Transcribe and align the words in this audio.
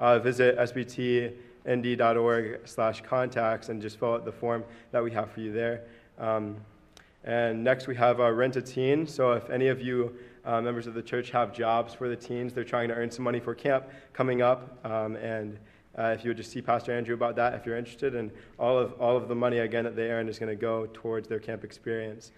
uh, 0.00 0.18
visit 0.18 0.58
sbtnd.org 0.58 1.36
slash 2.64 3.02
contacts 3.02 3.68
and 3.68 3.80
just 3.80 3.98
fill 3.98 4.14
out 4.14 4.24
the 4.24 4.32
form 4.32 4.64
that 4.90 5.04
we 5.04 5.12
have 5.12 5.30
for 5.30 5.38
you 5.40 5.52
there. 5.52 5.84
Um, 6.18 6.56
and 7.22 7.62
next 7.62 7.86
we 7.86 7.94
have 7.96 8.18
our 8.18 8.34
Rent 8.34 8.56
a 8.56 8.62
Teen. 8.62 9.06
So 9.06 9.32
if 9.32 9.48
any 9.50 9.68
of 9.68 9.80
you 9.80 10.16
uh, 10.44 10.60
members 10.60 10.86
of 10.86 10.94
the 10.94 11.02
church 11.02 11.30
have 11.30 11.52
jobs 11.52 11.92
for 11.92 12.08
the 12.08 12.16
teens, 12.16 12.54
they're 12.54 12.64
trying 12.64 12.88
to 12.88 12.94
earn 12.94 13.10
some 13.10 13.24
money 13.24 13.40
for 13.40 13.54
camp 13.54 13.84
coming 14.14 14.40
up. 14.40 14.84
Um, 14.86 15.16
and 15.16 15.58
uh, 15.98 16.14
if 16.16 16.24
you 16.24 16.30
would 16.30 16.38
just 16.38 16.50
see 16.50 16.62
Pastor 16.62 16.96
Andrew 16.96 17.14
about 17.14 17.36
that, 17.36 17.54
if 17.54 17.66
you're 17.66 17.76
interested, 17.76 18.14
and 18.14 18.30
all 18.58 18.78
of 18.78 18.92
all 18.94 19.16
of 19.16 19.28
the 19.28 19.34
money 19.34 19.58
again 19.58 19.84
that 19.84 19.96
they 19.96 20.10
earn 20.10 20.28
is 20.28 20.38
going 20.38 20.48
to 20.48 20.60
go 20.60 20.88
towards 20.94 21.28
their 21.28 21.40
camp 21.40 21.62
experience. 21.62 22.32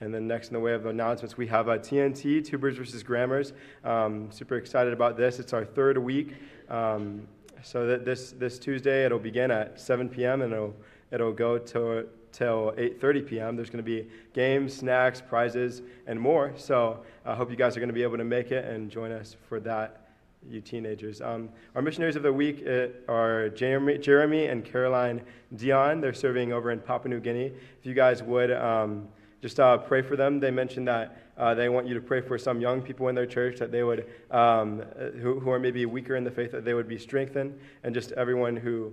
And 0.00 0.12
then 0.12 0.26
next 0.26 0.48
in 0.48 0.54
the 0.54 0.60
way 0.60 0.72
of 0.72 0.86
announcements, 0.86 1.36
we 1.36 1.46
have 1.48 1.68
a 1.68 1.78
TNT, 1.78 2.44
Tubers 2.44 2.76
versus 2.76 3.02
Grammars. 3.02 3.52
Um, 3.84 4.30
super 4.30 4.56
excited 4.56 4.92
about 4.92 5.16
this. 5.16 5.38
It's 5.38 5.52
our 5.52 5.64
third 5.64 5.98
week. 5.98 6.34
Um, 6.68 7.26
so 7.62 7.86
that 7.86 8.04
this 8.04 8.32
this 8.32 8.58
Tuesday 8.58 9.04
it'll 9.04 9.18
begin 9.18 9.50
at 9.50 9.80
7 9.80 10.08
p.m. 10.08 10.42
and 10.42 10.52
it'll 10.52 10.74
it'll 11.10 11.32
go 11.32 11.58
to 11.58 12.06
till 12.34 12.72
8:30 12.76 13.26
p.m. 13.26 13.56
There's 13.56 13.70
going 13.70 13.84
to 13.84 13.90
be 13.90 14.08
games, 14.32 14.74
snacks, 14.74 15.20
prizes, 15.20 15.82
and 16.06 16.20
more. 16.20 16.52
So 16.56 17.00
I 17.24 17.34
hope 17.34 17.50
you 17.50 17.56
guys 17.56 17.76
are 17.76 17.80
going 17.80 17.88
to 17.88 17.94
be 17.94 18.02
able 18.02 18.18
to 18.18 18.24
make 18.24 18.50
it 18.50 18.64
and 18.66 18.90
join 18.90 19.12
us 19.12 19.36
for 19.48 19.60
that. 19.60 20.00
You 20.46 20.60
teenagers. 20.60 21.22
Um, 21.22 21.48
our 21.74 21.80
missionaries 21.80 22.16
of 22.16 22.22
the 22.22 22.32
week 22.32 22.66
uh, 22.66 22.88
are 23.10 23.48
Jeremy, 23.48 23.96
Jeremy, 23.96 24.48
and 24.48 24.62
Caroline 24.62 25.22
Dion. 25.56 26.02
They're 26.02 26.12
serving 26.12 26.52
over 26.52 26.70
in 26.70 26.80
Papua 26.80 27.08
New 27.08 27.20
Guinea. 27.20 27.46
If 27.46 27.86
you 27.86 27.94
guys 27.94 28.22
would 28.22 28.50
um, 28.50 29.08
just 29.40 29.58
uh, 29.58 29.78
pray 29.78 30.02
for 30.02 30.16
them, 30.16 30.40
they 30.40 30.50
mentioned 30.50 30.86
that 30.86 31.16
uh, 31.36 31.54
they 31.54 31.68
want 31.68 31.86
you 31.86 31.94
to 31.94 32.00
pray 32.00 32.20
for 32.20 32.38
some 32.38 32.60
young 32.60 32.80
people 32.80 33.08
in 33.08 33.14
their 33.14 33.26
church 33.26 33.58
that 33.58 33.72
they 33.72 33.82
would, 33.82 34.06
um, 34.30 34.80
who, 35.20 35.40
who 35.40 35.50
are 35.50 35.58
maybe 35.58 35.84
weaker 35.86 36.16
in 36.16 36.24
the 36.24 36.30
faith, 36.30 36.52
that 36.52 36.64
they 36.64 36.74
would 36.74 36.88
be 36.88 36.98
strengthened, 36.98 37.58
and 37.82 37.94
just 37.94 38.12
everyone 38.12 38.56
who 38.56 38.92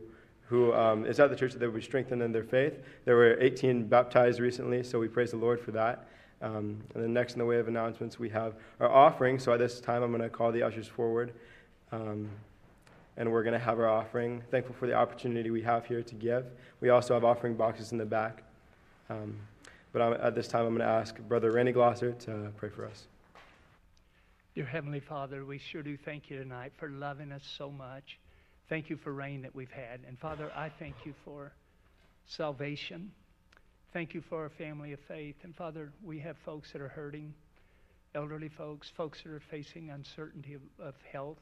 who 0.52 0.74
um, 0.74 1.06
is 1.06 1.18
at 1.22 1.30
the 1.30 1.36
church 1.36 1.54
that 1.54 1.60
they 1.60 1.66
would 1.66 1.76
be 1.76 1.82
strengthened 1.82 2.22
in 2.22 2.34
their 2.34 2.44
faith. 2.44 2.78
There 3.06 3.16
were 3.16 3.40
18 3.40 3.88
baptized 3.88 4.42
recently, 4.42 4.84
so 4.84 5.00
we 5.00 5.08
praise 5.08 5.32
the 5.32 5.38
Lord 5.38 5.62
for 5.62 5.72
that. 5.72 6.10
Um, 6.42 6.84
and 6.94 7.02
then 7.02 7.14
next 7.14 7.34
in 7.34 7.40
the 7.40 7.46
way 7.46 7.58
of 7.58 7.70
announcements, 7.70 8.20
we 8.20 8.28
have 8.32 8.56
our 8.82 8.90
offering. 8.90 9.40
So 9.40 9.54
at 9.54 9.60
this 9.60 9.80
time, 9.80 10.04
I'm 10.04 10.12
going 10.12 10.22
to 10.22 10.30
call 10.30 10.52
the 10.52 10.62
ushers 10.62 10.88
forward. 10.88 11.34
Um, 11.94 12.30
and 13.16 13.32
we're 13.32 13.44
going 13.44 13.54
to 13.54 13.60
have 13.60 13.80
our 13.80 13.88
offering. 13.88 14.42
Thankful 14.52 14.76
for 14.76 14.88
the 14.88 14.94
opportunity 14.94 15.52
we 15.52 15.62
have 15.62 15.86
here 15.86 16.04
to 16.04 16.16
give. 16.16 16.48
We 16.82 16.90
also 16.90 17.14
have 17.14 17.24
offering 17.24 17.56
boxes 17.56 17.94
in 17.94 17.98
the 17.98 18.06
back. 18.06 18.44
Um, 19.10 19.38
but 19.92 20.02
I'm, 20.02 20.14
at 20.14 20.36
this 20.36 20.48
time, 20.48 20.66
I'm 20.66 20.76
going 20.76 20.80
to 20.80 20.86
ask 20.86 21.18
Brother 21.20 21.52
Randy 21.52 21.74
Glosser 21.74 22.18
to 22.26 22.52
pray 22.58 22.70
for 22.70 22.86
us. 22.86 23.08
Dear 24.56 24.66
Heavenly 24.66 25.00
Father, 25.00 25.46
we 25.46 25.58
sure 25.58 25.82
do 25.82 25.98
thank 25.98 26.30
you 26.30 26.38
tonight 26.38 26.74
for 26.78 26.90
loving 26.90 27.32
us 27.32 27.44
so 27.58 27.72
much. 27.72 28.20
Thank 28.70 28.90
you 28.90 28.98
for 28.98 29.14
rain 29.14 29.42
that 29.42 29.56
we've 29.56 29.72
had. 29.72 30.02
And 30.08 30.18
Father, 30.18 30.52
I 30.56 30.70
thank 30.70 30.96
you 31.06 31.14
for 31.26 31.52
salvation. 32.26 33.12
Thank 33.94 34.14
you 34.14 34.22
for 34.22 34.44
our 34.44 34.50
family 34.50 34.94
of 34.94 35.00
faith. 35.02 35.36
And 35.44 35.56
Father, 35.56 35.92
we 36.04 36.20
have 36.20 36.38
folks 36.46 36.72
that 36.72 36.82
are 36.82 36.88
hurting, 36.88 37.34
elderly 38.16 38.50
folks, 38.50 38.90
folks 38.90 39.22
that 39.24 39.32
are 39.32 39.42
facing 39.42 39.90
uncertainty 39.90 40.54
of, 40.54 40.62
of 40.80 40.96
health, 41.12 41.40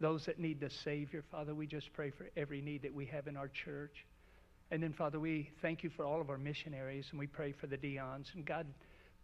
those 0.00 0.26
that 0.26 0.38
need 0.38 0.60
the 0.60 0.70
Savior. 0.70 1.22
Father, 1.30 1.54
we 1.54 1.66
just 1.66 1.92
pray 1.92 2.10
for 2.10 2.28
every 2.36 2.60
need 2.60 2.82
that 2.82 2.94
we 2.94 3.06
have 3.06 3.28
in 3.28 3.36
our 3.36 3.48
church. 3.48 4.04
And 4.70 4.82
then, 4.82 4.92
Father, 4.92 5.20
we 5.20 5.50
thank 5.62 5.84
you 5.84 5.90
for 5.90 6.04
all 6.04 6.20
of 6.20 6.28
our 6.28 6.38
missionaries, 6.38 7.06
and 7.10 7.20
we 7.20 7.26
pray 7.26 7.52
for 7.52 7.68
the 7.68 7.76
Dions. 7.76 8.34
And 8.34 8.44
God, 8.44 8.66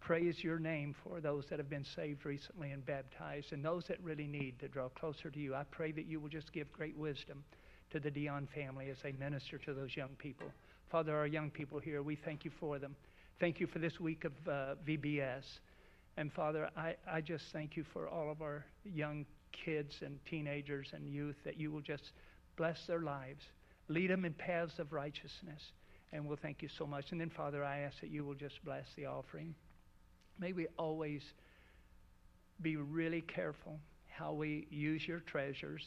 praise 0.01 0.43
your 0.43 0.59
name 0.59 0.95
for 1.03 1.21
those 1.21 1.47
that 1.51 1.59
have 1.59 1.69
been 1.69 1.85
saved 1.85 2.25
recently 2.25 2.71
and 2.71 2.85
baptized 2.87 3.53
and 3.53 3.65
those 3.65 3.85
that 3.87 4.01
really 4.03 4.27
need 4.27 4.59
to 4.61 4.69
draw 4.69 4.89
closer 4.89 5.31
to 5.31 5.39
you. 5.41 5.55
I 5.55 5.65
pray 5.65 5.91
that 5.93 6.07
you 6.07 6.21
will 6.21 6.29
just 6.29 6.53
give 6.53 6.73
great 6.73 6.97
wisdom 6.97 7.43
to 7.91 8.01
the 8.01 8.11
Dion 8.11 8.49
family 8.55 8.89
as 8.91 8.99
they 9.03 9.13
minister 9.13 9.59
to 9.59 9.75
those 9.75 9.97
young 9.97 10.11
people. 10.19 10.47
Father, 10.91 11.17
our 11.17 11.27
young 11.27 11.51
people 11.51 11.79
here, 11.79 12.03
we 12.03 12.17
thank 12.17 12.45
you 12.45 12.51
for 12.61 12.79
them. 12.79 12.95
Thank 13.41 13.61
you 13.61 13.67
for 13.67 13.81
this 13.81 13.99
week 13.99 14.25
of 14.25 14.33
uh, 14.47 14.75
VBS. 14.87 15.45
And 16.17 16.33
Father, 16.33 16.69
I, 16.77 16.95
I 17.11 17.21
just 17.21 17.47
thank 17.53 17.77
you 17.77 17.85
for 17.93 18.09
all 18.09 18.31
of 18.31 18.43
our 18.43 18.65
young 18.85 19.27
kids 19.53 19.97
and 20.03 20.19
teenagers 20.25 20.91
and 20.93 21.09
youth 21.09 21.37
that 21.45 21.59
you 21.59 21.71
will 21.71 21.81
just 21.81 22.13
bless 22.57 22.87
their 22.87 23.01
lives, 23.01 23.45
lead 23.93 24.11
them 24.11 24.25
in 24.25 24.33
paths 24.33 24.79
of 24.79 24.93
righteousness. 24.93 25.63
And 26.13 26.27
we'll 26.27 26.39
thank 26.41 26.63
you 26.63 26.69
so 26.69 26.87
much. 26.87 27.13
And 27.13 27.21
then, 27.21 27.31
Father, 27.31 27.65
I 27.65 27.81
ask 27.81 28.01
that 28.01 28.11
you 28.11 28.25
will 28.25 28.35
just 28.35 28.63
bless 28.65 28.85
the 28.97 29.07
offering. 29.07 29.55
May 30.39 30.53
we 30.53 30.67
always 30.79 31.23
be 32.61 32.77
really 32.77 33.23
careful 33.23 33.79
how 34.09 34.33
we 34.33 34.67
use 34.71 35.07
your 35.07 35.21
treasures 35.21 35.83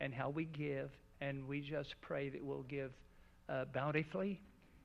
and 0.00 0.12
how 0.12 0.30
we 0.30 0.46
give. 0.46 0.90
And 1.20 1.46
we 1.46 1.60
just 1.60 1.94
pray 2.00 2.28
that 2.28 2.44
we'll 2.44 2.62
give 2.62 2.92
uh, 3.48 3.66
bountifully 3.72 4.40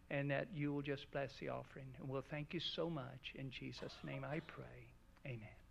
and 0.10 0.30
that 0.30 0.48
you 0.54 0.74
will 0.74 0.82
just 0.82 1.12
bless 1.12 1.32
the 1.40 1.50
offering. 1.50 1.88
And 2.00 2.08
we'll 2.08 2.24
thank 2.30 2.54
you 2.54 2.60
so 2.76 2.90
much. 2.90 3.34
In 3.36 3.50
Jesus' 3.50 3.94
name 4.04 4.24
I 4.24 4.42
pray. 4.42 4.88
Amen. 5.26 5.62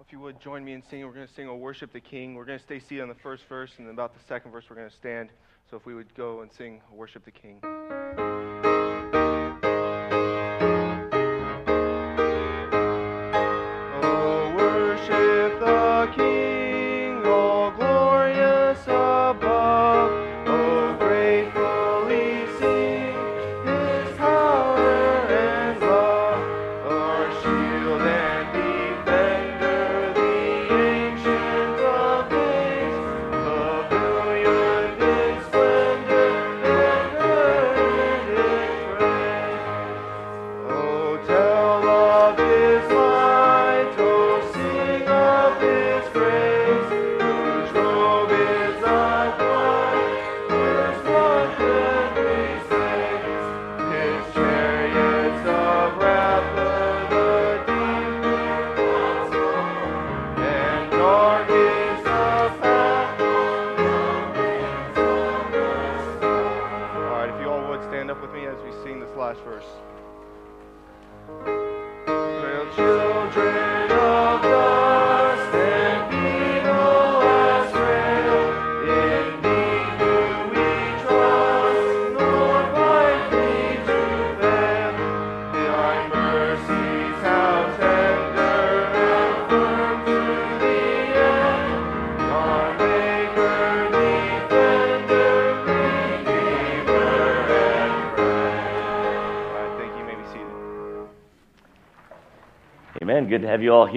If 0.00 0.12
you 0.12 0.20
would 0.20 0.40
join 0.40 0.64
me 0.64 0.72
in 0.72 0.82
singing, 0.88 1.06
we're 1.06 1.12
going 1.12 1.26
to 1.26 1.34
sing 1.34 1.46
a 1.46 1.54
Worship 1.54 1.92
the 1.92 2.00
King. 2.00 2.34
We're 2.34 2.44
going 2.44 2.58
to 2.58 2.64
stay 2.64 2.80
seated 2.80 3.02
on 3.02 3.08
the 3.08 3.14
first 3.14 3.44
verse, 3.48 3.70
and 3.78 3.86
then 3.86 3.94
about 3.94 4.14
the 4.14 4.20
second 4.28 4.50
verse, 4.50 4.64
we're 4.68 4.76
going 4.76 4.88
to 4.88 4.96
stand. 4.96 5.30
So 5.70 5.76
if 5.76 5.86
we 5.86 5.94
would 5.94 6.14
go 6.14 6.40
and 6.40 6.50
sing 6.52 6.80
Worship 6.92 7.24
the 7.24 7.30
King. 7.30 7.60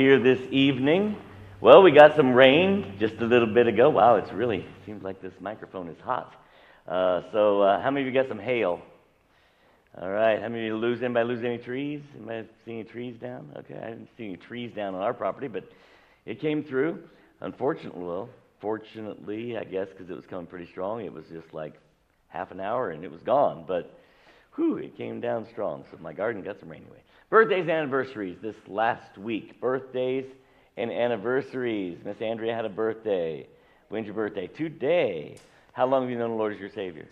Here 0.04 0.20
this 0.20 0.42
evening. 0.52 1.16
Well, 1.62 1.82
we 1.82 1.92
got 1.92 2.18
some 2.18 2.34
rain 2.34 2.98
just 3.00 3.16
a 3.22 3.24
little 3.24 3.48
bit 3.48 3.68
ago. 3.68 3.90
Wow, 3.90 4.18
it's 4.18 4.34
really 4.34 4.66
seems 4.86 5.02
like 5.02 5.22
this 5.22 5.32
microphone 5.40 5.88
is 5.88 5.98
hot. 6.02 6.36
Uh, 6.86 7.22
so, 7.32 7.62
uh, 7.62 7.82
how 7.82 7.90
many 7.90 8.06
of 8.06 8.14
you 8.14 8.22
got 8.22 8.28
some 8.28 8.38
hail? 8.38 8.82
All 9.98 10.10
right. 10.10 10.42
How 10.42 10.50
many 10.50 10.64
of 10.64 10.66
you 10.66 10.76
lose? 10.76 11.02
Anybody 11.02 11.26
lose 11.26 11.44
any 11.46 11.58
trees? 11.58 12.02
Anybody 12.18 12.50
see 12.66 12.72
any 12.74 12.84
trees 12.84 13.16
down? 13.16 13.50
Okay, 13.60 13.80
I 13.82 13.92
didn't 13.92 14.10
see 14.18 14.26
any 14.26 14.36
trees 14.36 14.74
down 14.74 14.94
on 14.94 15.02
our 15.02 15.14
property, 15.14 15.48
but 15.48 15.72
it 16.26 16.42
came 16.42 16.66
through. 16.66 17.02
Unfortunately, 17.40 18.04
well, 18.04 18.28
fortunately, 18.60 19.58
I 19.58 19.64
guess, 19.64 19.88
because 19.88 20.10
it 20.10 20.16
was 20.18 20.26
coming 20.26 20.48
pretty 20.48 20.66
strong, 20.66 21.06
it 21.06 21.14
was 21.14 21.28
just 21.32 21.54
like 21.54 21.76
half 22.28 22.52
an 22.52 22.60
hour 22.60 22.92
and 22.92 23.06
it 23.06 23.12
was 23.12 23.22
gone. 23.22 23.64
But 23.66 23.98
Whew, 24.56 24.78
it 24.78 24.98
came 24.98 25.20
down 25.20 25.48
strong. 25.52 25.84
So 25.92 25.98
my 26.02 26.14
garden 26.14 26.44
got 26.44 26.60
some 26.60 26.70
rain 26.70 26.82
anyway. 26.84 27.02
Birthdays 27.30 27.62
and 27.62 27.72
anniversaries 27.72 28.38
this 28.42 28.56
last 28.68 29.18
week. 29.18 29.60
Birthdays 29.60 30.26
and 30.78 30.92
anniversaries. 30.92 31.98
Miss 32.06 32.22
Andrea 32.22 32.54
had 32.54 32.66
a 32.66 32.70
birthday. 32.70 33.48
When's 33.90 34.06
your 34.06 34.16
birthday? 34.16 34.48
Today. 34.48 35.38
How 35.72 35.88
long 35.88 36.04
have 36.04 36.12
you 36.12 36.18
known 36.18 36.32
the 36.32 36.36
Lord 36.36 36.54
as 36.54 36.60
your 36.60 36.70
Savior? 36.76 37.08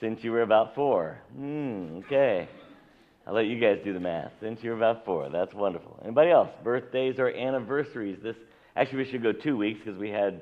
Since 0.00 0.24
you 0.24 0.32
were 0.32 0.42
about 0.42 0.74
four. 0.74 1.18
Hmm, 1.34 1.98
okay. 2.04 2.48
I'll 3.26 3.34
let 3.34 3.46
you 3.46 3.60
guys 3.60 3.78
do 3.84 3.92
the 3.92 4.00
math. 4.00 4.32
Since 4.40 4.62
you 4.62 4.70
were 4.70 4.76
about 4.76 5.04
four. 5.04 5.28
That's 5.28 5.54
wonderful. 5.54 6.00
Anybody 6.02 6.30
else? 6.30 6.48
Birthdays 6.64 7.18
or 7.18 7.28
anniversaries? 7.28 8.18
This 8.22 8.36
actually 8.74 9.04
we 9.04 9.10
should 9.10 9.22
go 9.22 9.32
two 9.32 9.56
weeks 9.56 9.80
because 9.84 9.98
we 9.98 10.10
had 10.10 10.40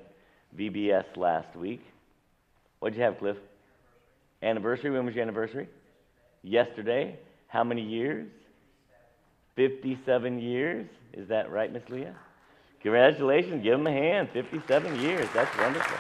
VBS 0.57 1.17
last 1.17 1.55
week. 1.57 1.83
What'd 2.79 2.97
you 2.97 3.05
have, 3.05 3.19
Cliff? 3.19 3.37
Anniversary. 4.43 4.91
When 4.91 5.07
was 5.07 5.15
your 5.15 5.23
anniversary? 5.23 5.69
Yesterday. 6.43 7.19
How 7.49 7.65
many 7.65 7.83
years? 7.83 8.29
57 9.57 10.39
years. 10.41 10.87
Is 11.13 11.29
that 11.29 11.51
right, 11.51 11.73
Miss 11.73 11.83
Leah? 11.89 12.15
Congratulations. 12.83 13.63
Give 13.63 13.79
them 13.79 13.87
a 13.87 13.93
hand. 13.93 14.29
57 14.33 15.01
years. 15.01 15.29
That's 15.35 15.57
wonderful. 15.59 15.97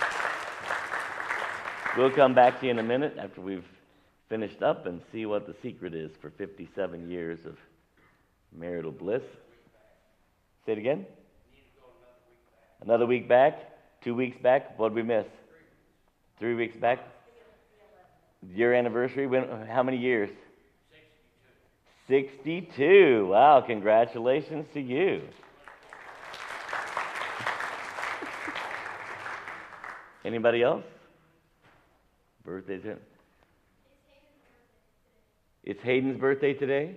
We'll 1.97 2.11
come 2.11 2.35
back 2.35 2.61
to 2.61 2.67
you 2.67 2.73
in 2.73 2.79
a 2.79 2.83
minute 2.83 3.17
after 3.19 3.41
we've 3.41 3.65
finished 4.29 4.63
up 4.63 4.87
and 4.87 5.01
see 5.13 5.25
what 5.25 5.47
the 5.47 5.55
secret 5.63 5.95
is 5.95 6.11
for 6.21 6.31
57 6.31 7.11
years 7.11 7.39
of 7.47 7.57
marital 8.55 8.93
bliss. 8.93 9.23
Say 10.67 10.73
it 10.73 10.79
again. 10.79 11.07
Another 12.83 13.07
week 13.07 13.29
back? 13.29 13.59
Two 14.03 14.15
weeks 14.15 14.37
back? 14.43 14.79
What 14.79 14.91
did 14.91 14.97
we 14.97 15.03
miss? 15.03 15.27
Three 16.39 16.55
weeks 16.55 16.77
back? 16.77 16.99
Your 18.43 18.75
anniversary? 18.75 19.27
When, 19.27 19.67
how 19.67 19.83
many 19.83 19.97
years? 19.99 20.31
62. 22.09 22.45
62. 22.45 23.29
Wow, 23.31 23.63
congratulations 23.67 24.67
to 24.75 24.81
you. 24.81 25.23
Anybody 30.25 30.63
else? 30.63 30.85
Birthday 32.45 32.77
Birthdays? 32.77 32.99
It's 35.63 35.83
Hayden's 35.83 36.21
birthday 36.21 36.53
today. 36.53 36.97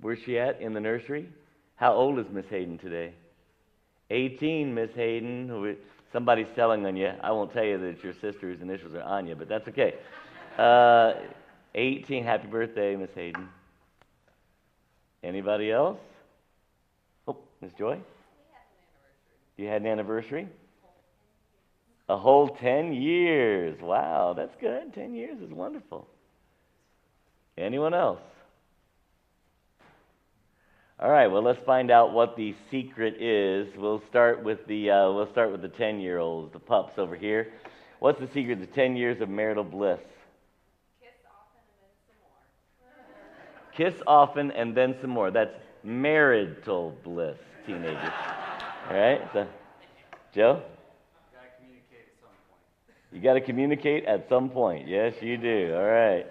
Where's 0.00 0.18
she 0.24 0.38
at? 0.38 0.60
In 0.60 0.72
the 0.72 0.80
nursery? 0.80 1.28
How 1.76 1.94
old 1.94 2.18
is 2.18 2.26
Miss 2.30 2.46
Hayden 2.50 2.78
today? 2.78 3.12
18, 4.10 4.74
Miss 4.74 4.90
Hayden. 4.94 5.76
Somebody's 6.12 6.48
telling 6.56 6.84
on 6.86 6.96
you. 6.96 7.12
I 7.22 7.30
won't 7.30 7.52
tell 7.52 7.64
you 7.64 7.78
that 7.78 8.02
your 8.02 8.14
sister 8.14 8.40
whose 8.40 8.60
initials 8.60 8.94
are 8.94 9.02
Anya, 9.02 9.36
but 9.36 9.48
that's 9.48 9.68
okay. 9.68 9.94
Uh, 10.58 11.12
18. 11.74 12.24
Happy 12.24 12.48
birthday, 12.48 12.96
Miss 12.96 13.10
Hayden. 13.14 13.48
Anybody 15.22 15.70
else? 15.70 15.98
Oh, 17.28 17.36
Miss 17.60 17.72
Joy? 17.78 17.98
You 19.56 19.68
had 19.68 19.82
an 19.82 19.88
anniversary? 19.88 20.48
A 22.08 22.16
whole 22.16 22.48
10 22.48 22.92
years. 22.92 23.78
Wow, 23.80 24.34
that's 24.36 24.54
good. 24.60 24.92
10 24.94 25.14
years 25.14 25.40
is 25.40 25.52
wonderful. 25.52 26.08
Anyone 27.56 27.94
else? 27.94 28.20
All 31.02 31.08
right, 31.08 31.28
well, 31.28 31.42
let's 31.42 31.64
find 31.64 31.90
out 31.90 32.12
what 32.12 32.36
the 32.36 32.54
secret 32.70 33.22
is. 33.22 33.74
We'll 33.74 34.02
start 34.10 34.44
with 34.44 34.66
the, 34.66 34.90
uh, 34.90 35.10
we'll 35.12 35.30
start 35.32 35.50
with 35.50 35.62
the 35.62 35.68
10 35.68 35.98
year 35.98 36.18
olds, 36.18 36.52
the 36.52 36.58
pups 36.58 36.98
over 36.98 37.16
here. 37.16 37.54
What's 38.00 38.20
the 38.20 38.28
secret 38.34 38.60
to 38.60 38.66
10 38.66 38.96
years 38.96 39.22
of 39.22 39.30
marital 39.30 39.64
bliss? 39.64 39.98
Kiss 41.00 41.08
often 43.74 43.92
Kiss 43.92 44.02
often 44.06 44.50
and 44.50 44.76
then 44.76 44.94
some 45.00 45.08
more. 45.08 45.30
That's 45.30 45.54
marital 45.82 46.94
bliss, 47.02 47.38
teenagers. 47.66 48.12
All 48.90 48.94
right? 48.94 49.22
So, 49.32 49.48
Joe? 50.34 50.62
Gotta 51.32 51.48
communicate 51.56 52.08
at 52.08 52.20
some 52.20 52.36
point. 52.50 53.10
You 53.10 53.22
got 53.22 53.34
to 53.34 53.40
communicate 53.40 54.04
at 54.04 54.28
some 54.28 54.50
point. 54.50 54.86
Yes, 54.86 55.14
you 55.22 55.38
do. 55.38 55.72
All 55.74 55.82
right. 55.82 56.26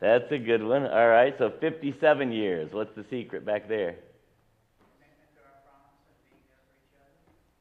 That's 0.00 0.30
a 0.32 0.38
good 0.38 0.62
one. 0.62 0.86
All 0.86 1.08
right. 1.08 1.34
So 1.38 1.52
57 1.60 2.32
years. 2.32 2.72
What's 2.72 2.94
the 2.96 3.04
secret 3.10 3.44
back 3.44 3.68
there? 3.68 3.96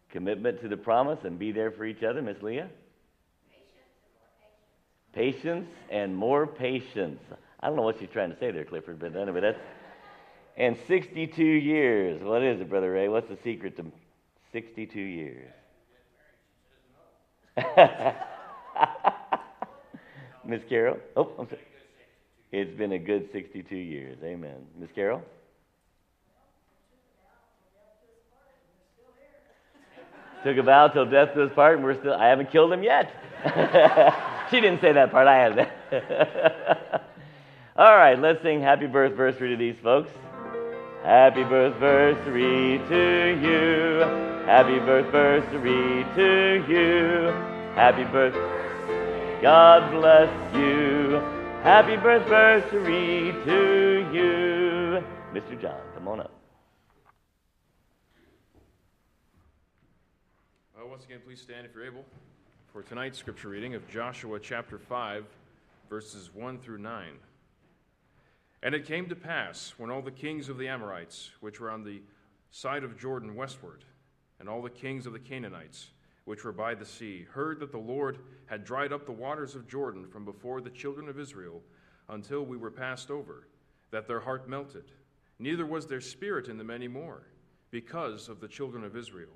Commitment 0.10 0.62
to 0.62 0.68
the 0.68 0.78
promise 0.78 1.20
and 1.24 1.38
be 1.38 1.52
there 1.52 1.72
for 1.72 1.86
each 1.86 2.02
other, 2.02 2.22
Miss 2.22 2.42
Leah? 2.42 2.70
Patience 5.14 5.70
and 5.92 6.16
more 6.16 6.48
patience. 6.48 7.20
I 7.60 7.68
don't 7.68 7.76
know 7.76 7.84
what 7.84 8.00
she's 8.00 8.10
trying 8.12 8.32
to 8.32 8.40
say 8.40 8.52
there, 8.52 8.64
Clifford, 8.64 9.00
but 9.00 9.16
anyway, 9.16 9.42
that's. 9.42 9.60
And 10.58 10.78
62 10.88 11.44
years. 11.44 12.22
What 12.22 12.42
is 12.44 12.60
it, 12.60 12.70
Brother 12.70 12.92
Ray? 12.92 13.08
What's 13.08 13.30
the 13.30 13.38
secret 13.44 13.78
to 13.78 13.86
62 14.52 15.00
years? 15.00 15.52
Miss 20.46 20.62
Carol? 20.68 20.98
Oh, 21.16 21.32
I'm 21.38 21.48
sorry. 21.48 21.62
It's 22.52 22.76
been 22.78 22.92
a 22.94 23.00
good 23.00 23.30
62 23.32 23.76
years. 23.76 24.18
Amen. 24.24 24.66
Miss 24.80 24.90
Carol? 24.96 25.22
Took 30.44 30.58
a 30.58 30.64
vow 30.64 30.88
till 30.88 31.06
death 31.06 31.34
do 31.36 31.44
us 31.44 31.52
part, 31.54 31.76
and 31.76 31.84
we're 31.84 32.00
still. 32.00 32.14
I 32.14 32.28
haven't 32.28 32.52
killed 32.52 32.72
him 32.72 32.82
yet. 32.82 33.12
she 34.50 34.62
didn't 34.62 34.80
say 34.80 34.94
that 34.94 35.12
part. 35.12 35.28
I 35.28 35.38
had 35.38 35.58
that. 35.58 37.06
All 37.76 37.96
right, 37.96 38.18
let's 38.18 38.42
sing 38.42 38.62
happy 38.62 38.88
birthday 38.88 39.50
to 39.50 39.58
these 39.58 39.76
folks. 39.84 40.10
Happy 41.04 41.44
birthday 41.44 42.78
to 42.90 43.40
you. 43.42 44.00
Happy 44.46 44.80
birthday 44.80 45.46
to 46.16 46.66
you. 46.72 47.28
Happy 47.76 48.06
birthday. 48.06 49.42
God 49.42 49.92
bless 49.92 50.56
you. 50.56 51.39
Happy 51.64 51.98
birthday 51.98 52.62
to 52.72 54.10
you. 54.14 55.04
Mr. 55.34 55.62
John, 55.62 55.82
come 55.94 56.08
on 56.08 56.22
up. 56.22 56.32
Once 60.90 61.04
again, 61.04 61.20
please 61.26 61.42
stand 61.42 61.66
if 61.66 61.76
you're 61.76 61.86
able 61.86 62.06
for 62.72 62.82
tonight's 62.82 63.18
scripture 63.18 63.50
reading 63.50 63.76
of 63.76 63.86
Joshua 63.90 64.40
chapter 64.40 64.78
5, 64.78 65.26
verses 65.90 66.30
1 66.34 66.60
through 66.60 66.78
9. 66.78 67.08
And 68.64 68.74
it 68.74 68.86
came 68.86 69.10
to 69.10 69.16
pass, 69.16 69.74
when 69.78 69.90
all 69.90 70.02
the 70.02 70.12
kings 70.12 70.48
of 70.48 70.58
the 70.58 70.68
Amorites, 70.70 71.32
which 71.42 71.60
were 71.60 71.70
on 71.70 71.84
the 71.84 72.02
side 72.52 72.86
of 72.86 72.98
Jordan 72.98 73.36
westward, 73.36 73.84
and 74.40 74.48
all 74.48 74.62
the 74.62 74.70
kings 74.70 75.06
of 75.06 75.12
the 75.12 75.20
Canaanites, 75.20 75.88
which 76.26 76.44
were 76.44 76.52
by 76.52 76.76
the 76.76 76.86
sea, 76.86 77.26
heard 77.32 77.60
that 77.60 77.72
the 77.72 77.78
Lord 77.78 78.20
had 78.46 78.64
dried 78.64 78.94
up 78.94 79.06
the 79.06 79.12
waters 79.12 79.56
of 79.56 79.68
Jordan 79.68 80.08
from 80.08 80.26
before 80.26 80.62
the 80.62 80.70
children 80.70 81.10
of 81.10 81.20
Israel 81.20 81.62
until 82.10 82.46
we 82.46 82.58
were 82.58 82.72
passed 82.72 83.10
over, 83.10 83.48
that 83.92 84.08
their 84.08 84.20
heart 84.20 84.50
melted. 84.50 84.92
Neither 85.40 85.66
was 85.66 85.88
their 85.88 86.02
spirit 86.02 86.48
in 86.48 86.58
them 86.58 86.70
any 86.70 86.88
more, 86.88 87.24
because 87.72 88.30
of 88.30 88.40
the 88.40 88.48
children 88.48 88.84
of 88.84 88.96
Israel. 88.96 89.32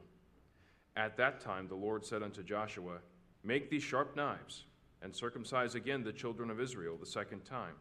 At 0.95 1.17
that 1.17 1.39
time 1.39 1.67
the 1.67 1.75
Lord 1.75 2.05
said 2.05 2.21
unto 2.21 2.43
Joshua, 2.43 2.99
Make 3.43 3.69
these 3.69 3.83
sharp 3.83 4.15
knives, 4.15 4.65
and 5.01 5.15
circumcise 5.15 5.75
again 5.75 6.03
the 6.03 6.13
children 6.13 6.49
of 6.49 6.59
Israel 6.59 6.97
the 6.99 7.05
second 7.05 7.43
time. 7.45 7.75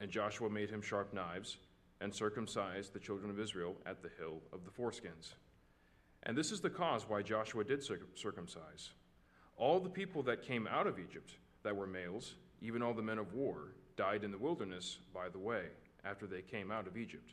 And 0.00 0.10
Joshua 0.10 0.50
made 0.50 0.70
him 0.70 0.82
sharp 0.82 1.14
knives, 1.14 1.58
and 2.00 2.14
circumcised 2.14 2.92
the 2.92 2.98
children 2.98 3.30
of 3.30 3.40
Israel 3.40 3.76
at 3.86 4.02
the 4.02 4.10
hill 4.18 4.42
of 4.52 4.64
the 4.64 4.70
foreskins. 4.70 5.34
And 6.26 6.36
this 6.36 6.50
is 6.50 6.60
the 6.60 6.68
cause 6.68 7.08
why 7.08 7.22
Joshua 7.22 7.62
did 7.62 7.82
circumcise. 7.82 8.90
All 9.56 9.78
the 9.78 9.88
people 9.88 10.24
that 10.24 10.42
came 10.42 10.66
out 10.66 10.88
of 10.88 10.98
Egypt 10.98 11.30
that 11.62 11.76
were 11.76 11.86
males, 11.86 12.34
even 12.60 12.82
all 12.82 12.92
the 12.92 13.00
men 13.00 13.18
of 13.18 13.32
war, 13.32 13.72
died 13.96 14.24
in 14.24 14.32
the 14.32 14.38
wilderness 14.38 14.98
by 15.14 15.28
the 15.28 15.38
way, 15.38 15.66
after 16.04 16.26
they 16.26 16.42
came 16.42 16.70
out 16.72 16.88
of 16.88 16.96
Egypt. 16.96 17.32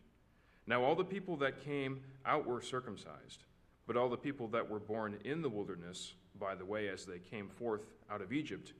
Now 0.67 0.83
all 0.83 0.95
the 0.95 1.03
people 1.03 1.35
that 1.37 1.65
came 1.65 2.01
out 2.25 2.45
were 2.45 2.61
circumcised, 2.61 3.43
but 3.87 3.97
all 3.97 4.09
the 4.09 4.15
people 4.15 4.47
that 4.49 4.69
were 4.69 4.79
born 4.79 5.17
in 5.25 5.41
the 5.41 5.49
wilderness 5.49 6.13
by 6.39 6.55
the 6.55 6.65
way 6.65 6.87
as 6.87 7.03
they 7.03 7.19
came 7.19 7.49
forth 7.49 7.85
out 8.11 8.21
of 8.21 8.31
Egypt, 8.31 8.73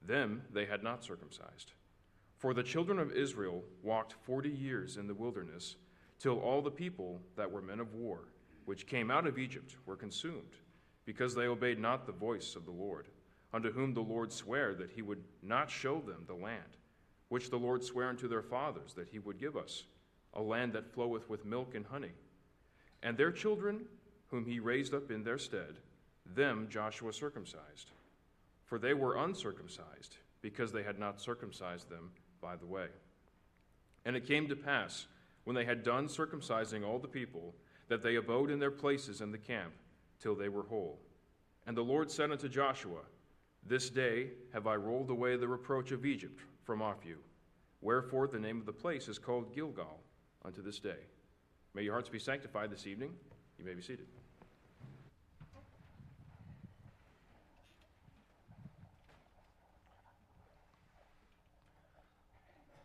them 0.00 0.42
they 0.52 0.64
had 0.64 0.82
not 0.82 1.04
circumcised. 1.04 1.72
For 2.38 2.54
the 2.54 2.62
children 2.62 2.98
of 2.98 3.12
Israel 3.12 3.62
walked 3.82 4.14
forty 4.24 4.50
years 4.50 4.96
in 4.96 5.06
the 5.06 5.14
wilderness, 5.14 5.76
till 6.18 6.40
all 6.40 6.62
the 6.62 6.70
people 6.70 7.20
that 7.36 7.50
were 7.50 7.62
men 7.62 7.80
of 7.80 7.94
war, 7.94 8.28
which 8.68 8.86
came 8.86 9.10
out 9.10 9.26
of 9.26 9.38
Egypt, 9.38 9.76
were 9.86 9.96
consumed, 9.96 10.58
because 11.06 11.34
they 11.34 11.46
obeyed 11.46 11.78
not 11.78 12.04
the 12.04 12.12
voice 12.12 12.54
of 12.54 12.66
the 12.66 12.70
Lord, 12.70 13.06
unto 13.54 13.72
whom 13.72 13.94
the 13.94 14.02
Lord 14.02 14.30
sware 14.30 14.74
that 14.74 14.90
he 14.90 15.00
would 15.00 15.24
not 15.42 15.70
show 15.70 16.02
them 16.02 16.24
the 16.26 16.34
land, 16.34 16.76
which 17.30 17.48
the 17.48 17.56
Lord 17.56 17.82
sware 17.82 18.10
unto 18.10 18.28
their 18.28 18.42
fathers 18.42 18.92
that 18.92 19.08
he 19.08 19.20
would 19.20 19.40
give 19.40 19.56
us, 19.56 19.84
a 20.34 20.42
land 20.42 20.74
that 20.74 20.92
floweth 20.92 21.30
with 21.30 21.46
milk 21.46 21.74
and 21.74 21.86
honey. 21.86 22.12
And 23.02 23.16
their 23.16 23.32
children, 23.32 23.86
whom 24.26 24.44
he 24.44 24.60
raised 24.60 24.92
up 24.92 25.10
in 25.10 25.24
their 25.24 25.38
stead, 25.38 25.78
them 26.36 26.66
Joshua 26.68 27.14
circumcised. 27.14 27.92
For 28.66 28.78
they 28.78 28.92
were 28.92 29.16
uncircumcised 29.16 30.18
because 30.42 30.72
they 30.72 30.82
had 30.82 30.98
not 30.98 31.22
circumcised 31.22 31.88
them 31.88 32.10
by 32.42 32.56
the 32.56 32.66
way. 32.66 32.88
And 34.04 34.14
it 34.14 34.28
came 34.28 34.46
to 34.48 34.56
pass, 34.56 35.06
when 35.44 35.56
they 35.56 35.64
had 35.64 35.84
done 35.84 36.06
circumcising 36.08 36.86
all 36.86 36.98
the 36.98 37.08
people, 37.08 37.54
that 37.88 38.02
they 38.02 38.16
abode 38.16 38.50
in 38.50 38.58
their 38.58 38.70
places 38.70 39.20
in 39.20 39.32
the 39.32 39.38
camp 39.38 39.72
till 40.20 40.34
they 40.34 40.48
were 40.48 40.62
whole. 40.62 40.98
And 41.66 41.76
the 41.76 41.82
Lord 41.82 42.10
said 42.10 42.30
unto 42.30 42.48
Joshua, 42.48 43.00
This 43.66 43.90
day 43.90 44.28
have 44.52 44.66
I 44.66 44.76
rolled 44.76 45.10
away 45.10 45.36
the 45.36 45.48
reproach 45.48 45.90
of 45.90 46.06
Egypt 46.06 46.40
from 46.64 46.82
off 46.82 47.04
you. 47.04 47.18
Wherefore 47.80 48.26
the 48.26 48.38
name 48.38 48.58
of 48.58 48.66
the 48.66 48.72
place 48.72 49.08
is 49.08 49.18
called 49.18 49.54
Gilgal 49.54 50.00
unto 50.44 50.62
this 50.62 50.78
day. 50.78 51.00
May 51.74 51.82
your 51.82 51.92
hearts 51.92 52.08
be 52.08 52.18
sanctified 52.18 52.70
this 52.70 52.86
evening. 52.86 53.12
You 53.58 53.64
may 53.64 53.74
be 53.74 53.82
seated. 53.82 54.06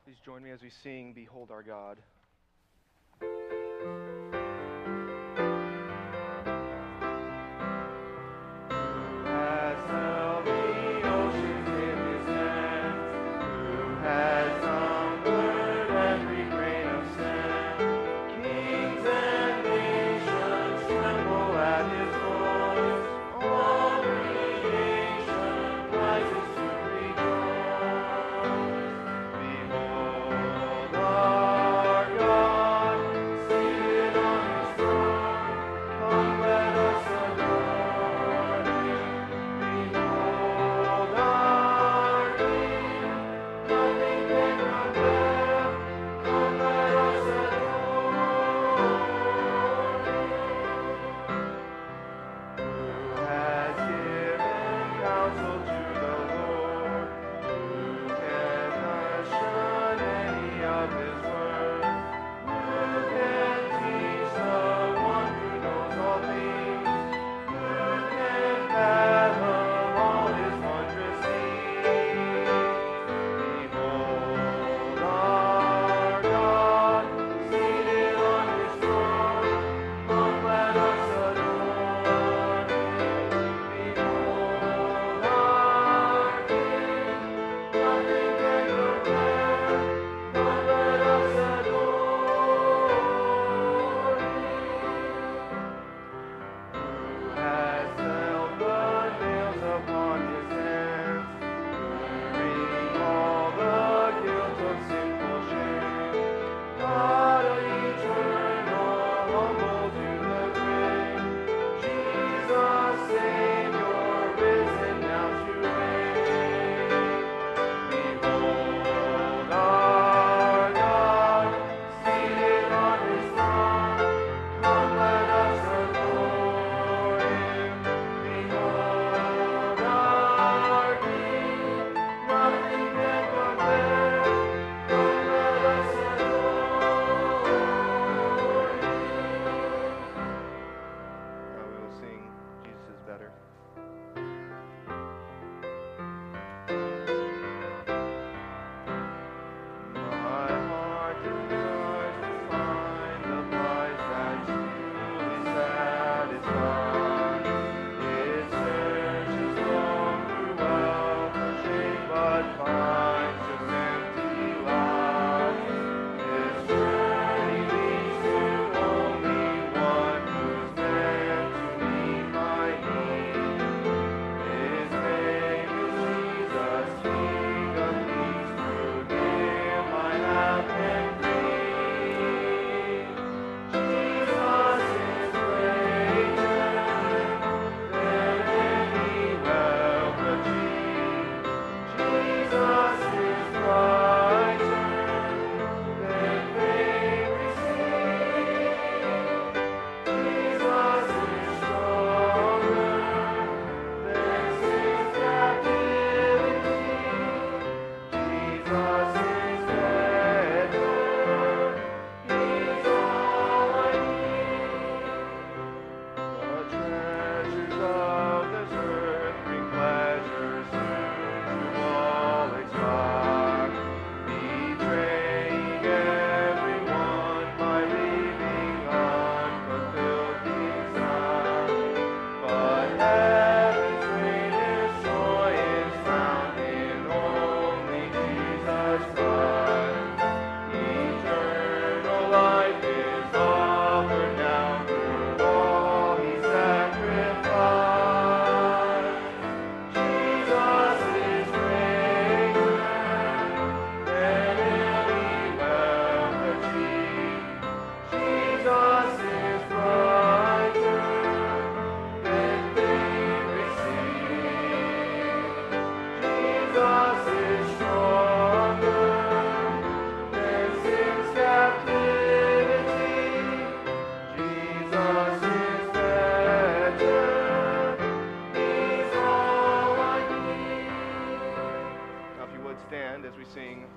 Please 0.05 0.17
join 0.24 0.43
me 0.43 0.51
as 0.51 0.62
we 0.62 0.69
sing 0.69 1.13
Behold 1.13 1.50
Our 1.50 1.63
God. 1.63 1.98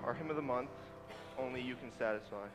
our 0.07 0.15
hymn 0.15 0.31
of 0.31 0.37
the 0.37 0.43
month, 0.43 0.69
Only 1.37 1.61
You 1.61 1.75
Can 1.75 1.91
Satisfy. 1.99 2.47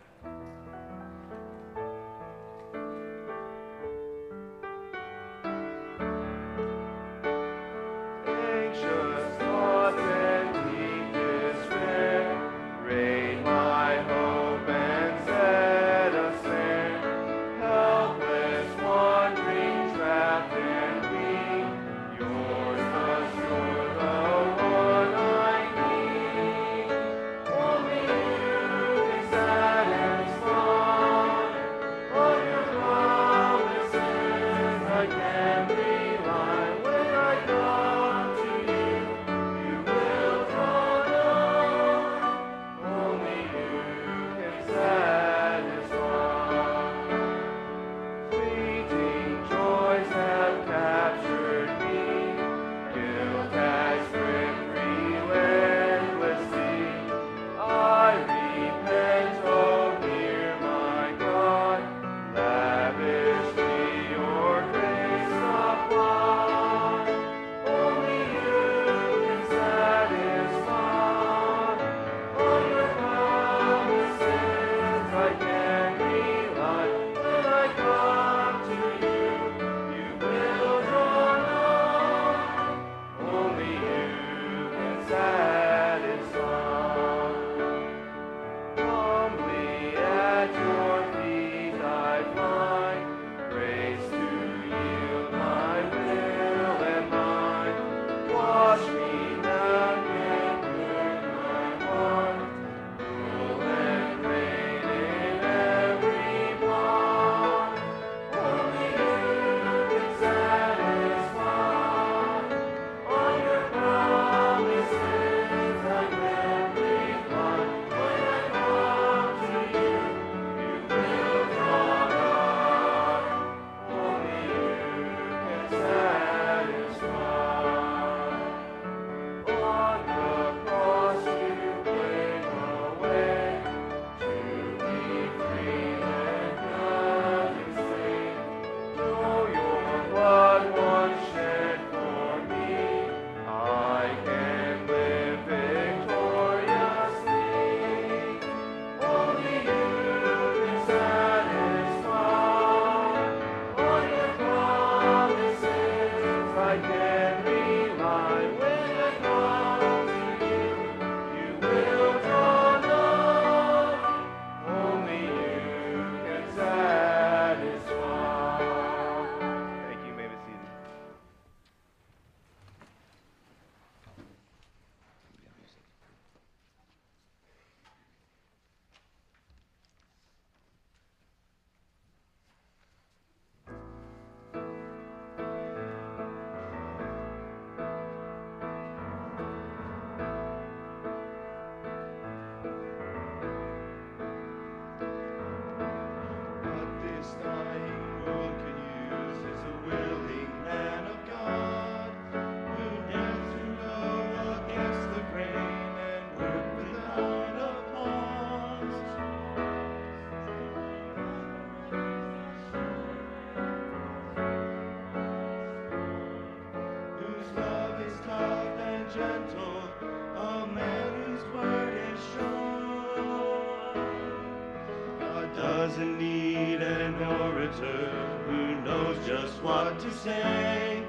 who 227.79 228.81
knows 228.81 229.17
just 229.25 229.61
what 229.63 229.99
to 229.99 230.11
say. 230.11 231.03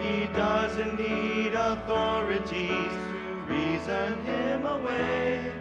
He 0.00 0.26
doesn't 0.34 0.98
need 0.98 1.54
authorities 1.54 2.92
to 3.10 3.44
reason 3.48 4.24
him 4.24 4.66
away. 4.66 5.55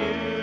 you. 0.00 0.39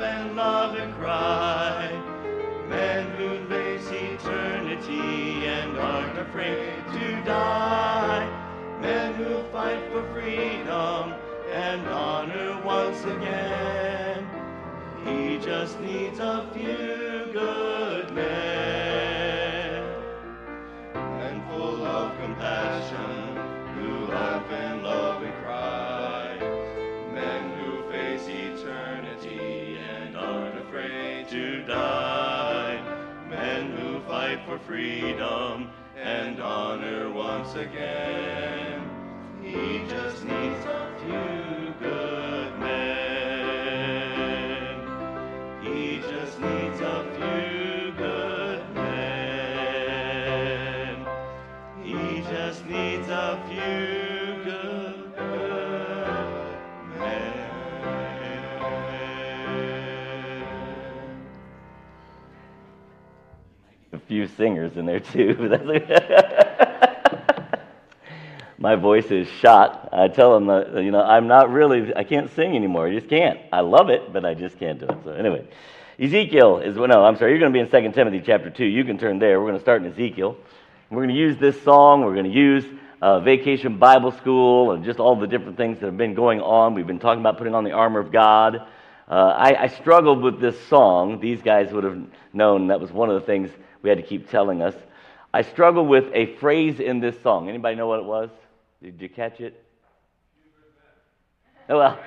And 0.00 0.36
love 0.36 0.74
and 0.74 0.94
cry. 0.94 1.90
Men 2.68 3.10
who 3.16 3.46
face 3.48 3.88
eternity 3.90 5.46
and 5.46 5.78
aren't 5.78 6.18
afraid 6.18 6.84
to 6.92 7.22
die. 7.24 8.78
Men 8.80 9.14
who 9.14 9.42
fight 9.52 9.82
for 9.90 10.02
freedom 10.12 11.14
and 11.52 11.86
honor 11.88 12.60
once 12.62 13.02
again. 13.04 14.28
He 15.04 15.38
just 15.38 15.80
needs 15.80 16.18
a 16.18 16.48
few 16.52 17.32
good 17.32 17.77
freedom 34.66 35.70
and 35.96 36.40
honor 36.40 37.10
once 37.10 37.54
again. 37.54 38.82
He 39.42 39.84
just 39.88 40.24
needs 40.24 40.64
a 40.64 40.90
few 41.04 41.74
good 41.80 42.58
men. 42.58 42.78
He 45.62 46.00
just 46.00 46.40
needs 46.40 46.80
a 46.80 47.04
few 47.16 47.92
good 47.96 48.62
men. 48.74 50.16
He 51.82 52.22
just 52.22 52.64
needs 52.66 53.08
a 53.08 53.38
few 53.48 53.97
few 64.08 64.26
singers 64.26 64.76
in 64.76 64.86
there 64.86 65.00
too. 65.00 65.34
My 68.58 68.74
voice 68.74 69.08
is 69.12 69.28
shot. 69.28 69.90
I 69.92 70.08
tell 70.08 70.34
them 70.34 70.46
that 70.46 70.82
you 70.82 70.90
know 70.90 71.02
I'm 71.02 71.28
not 71.28 71.52
really 71.52 71.94
I 71.94 72.02
can't 72.02 72.28
sing 72.34 72.56
anymore. 72.56 72.88
I 72.88 72.94
just 72.94 73.08
can't. 73.08 73.38
I 73.52 73.60
love 73.60 73.90
it, 73.90 74.12
but 74.12 74.24
I 74.24 74.34
just 74.34 74.58
can't 74.58 74.80
do 74.80 74.86
it. 74.86 74.96
So 75.04 75.12
anyway, 75.12 75.46
Ezekiel 76.00 76.58
is 76.58 76.74
no. 76.74 77.04
I'm 77.04 77.16
sorry. 77.16 77.30
You're 77.32 77.40
going 77.40 77.52
to 77.52 77.56
be 77.56 77.60
in 77.60 77.70
2 77.84 77.92
Timothy 77.92 78.22
chapter 78.24 78.50
two. 78.50 78.64
You 78.64 78.84
can 78.84 78.98
turn 78.98 79.20
there. 79.20 79.38
We're 79.38 79.46
going 79.46 79.58
to 79.58 79.62
start 79.62 79.82
in 79.82 79.92
Ezekiel. 79.92 80.36
We're 80.90 81.04
going 81.04 81.14
to 81.14 81.20
use 81.20 81.36
this 81.36 81.62
song. 81.62 82.04
We're 82.04 82.14
going 82.14 82.24
to 82.24 82.36
use 82.36 82.64
uh, 83.02 83.20
Vacation 83.20 83.78
Bible 83.78 84.12
School 84.12 84.72
and 84.72 84.84
just 84.84 84.98
all 84.98 85.16
the 85.16 85.26
different 85.26 85.56
things 85.56 85.78
that 85.80 85.86
have 85.86 85.98
been 85.98 86.14
going 86.14 86.40
on. 86.40 86.74
We've 86.74 86.86
been 86.86 86.98
talking 86.98 87.20
about 87.20 87.38
putting 87.38 87.54
on 87.54 87.62
the 87.62 87.72
armor 87.72 88.00
of 88.00 88.10
God. 88.10 88.66
Uh, 89.06 89.12
I, 89.14 89.62
I 89.62 89.66
struggled 89.68 90.22
with 90.22 90.40
this 90.40 90.58
song. 90.66 91.20
These 91.20 91.42
guys 91.42 91.72
would 91.72 91.84
have 91.84 91.98
known 92.32 92.68
that 92.68 92.80
was 92.80 92.90
one 92.90 93.08
of 93.08 93.20
the 93.20 93.26
things 93.26 93.50
we 93.88 93.96
had 93.96 94.04
to 94.04 94.06
keep 94.06 94.28
telling 94.28 94.60
us. 94.60 94.74
I 95.32 95.40
struggle 95.40 95.86
with 95.86 96.04
a 96.12 96.36
phrase 96.36 96.78
in 96.78 97.00
this 97.00 97.18
song. 97.22 97.48
Anybody 97.48 97.74
know 97.74 97.86
what 97.86 98.00
it 98.00 98.04
was? 98.04 98.28
Did 98.82 99.00
you 99.00 99.08
catch 99.08 99.40
it? 99.40 99.64
Oh, 101.70 101.78
well, 101.78 101.98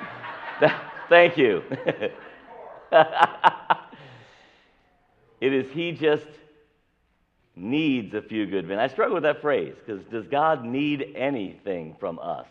thank 1.10 1.38
you. 1.38 1.63
it 5.41 5.54
is 5.54 5.72
He 5.72 5.91
just 5.94 6.28
needs 7.56 8.13
a 8.13 8.22
few 8.22 8.46
good 8.46 8.67
men. 8.67 8.78
I 8.78 8.88
struggle 8.88 9.15
with 9.15 9.24
that 9.24 9.41
phrase 9.41 9.74
because 9.84 10.04
does 10.06 10.28
God 10.28 10.63
need 10.63 11.13
anything 11.15 11.96
from 12.00 12.20
us? 12.20 12.46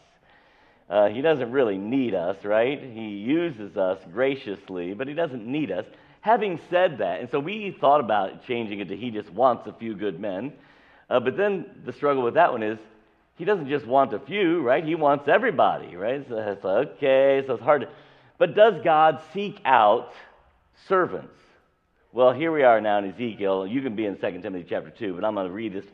Uh, 0.89 1.09
he 1.09 1.23
doesn't 1.23 1.53
really 1.53 1.79
need 1.79 2.15
us, 2.15 2.45
right? 2.45 2.83
He 2.83 3.11
uses 3.11 3.77
us 3.77 4.01
graciously, 4.13 4.93
but 4.93 5.07
He 5.07 5.15
doesn't 5.15 5.47
need 5.47 5.71
us. 5.71 5.85
Having 6.23 6.61
said 6.69 6.99
that, 6.99 7.21
and 7.21 7.31
so 7.31 7.41
we 7.41 7.77
thought 7.81 8.01
about 8.01 8.47
changing 8.47 8.81
it 8.81 8.89
to 8.89 8.97
He 8.97 9.11
just 9.11 9.31
wants 9.31 9.67
a 9.67 9.73
few 9.73 9.95
good 9.95 10.21
men, 10.21 10.53
uh, 11.09 11.21
but 11.21 11.37
then 11.37 11.67
the 11.85 11.93
struggle 11.93 12.23
with 12.23 12.35
that 12.35 12.53
one 12.53 12.63
is 12.63 12.79
He 13.37 13.45
doesn't 13.45 13.69
just 13.69 13.87
want 13.87 14.13
a 14.13 14.19
few, 14.19 14.61
right? 14.63 14.85
He 14.85 14.95
wants 14.95 15.29
everybody, 15.29 15.97
right? 15.97 16.27
So 16.29 16.37
it's 16.37 16.65
okay, 16.65 17.43
so 17.47 17.55
it's 17.55 17.63
hard 17.63 17.83
to. 17.83 17.89
But 18.39 18.55
does 18.55 18.75
God 18.83 19.21
seek 19.33 19.61
out 19.65 20.13
servants? 20.89 21.35
Well, 22.13 22.33
here 22.33 22.51
we 22.51 22.65
are 22.65 22.81
now 22.81 22.99
in 22.99 23.13
Ezekiel. 23.13 23.67
You 23.67 23.83
can 23.83 23.95
be 23.95 24.05
in 24.05 24.17
2 24.17 24.41
Timothy 24.43 24.67
chapter 24.69 24.91
2, 24.91 25.15
but 25.15 25.25
I'm 25.25 25.35
going 25.35 25.47
to 25.47 25.53
read 25.53 25.73
this 25.73 25.85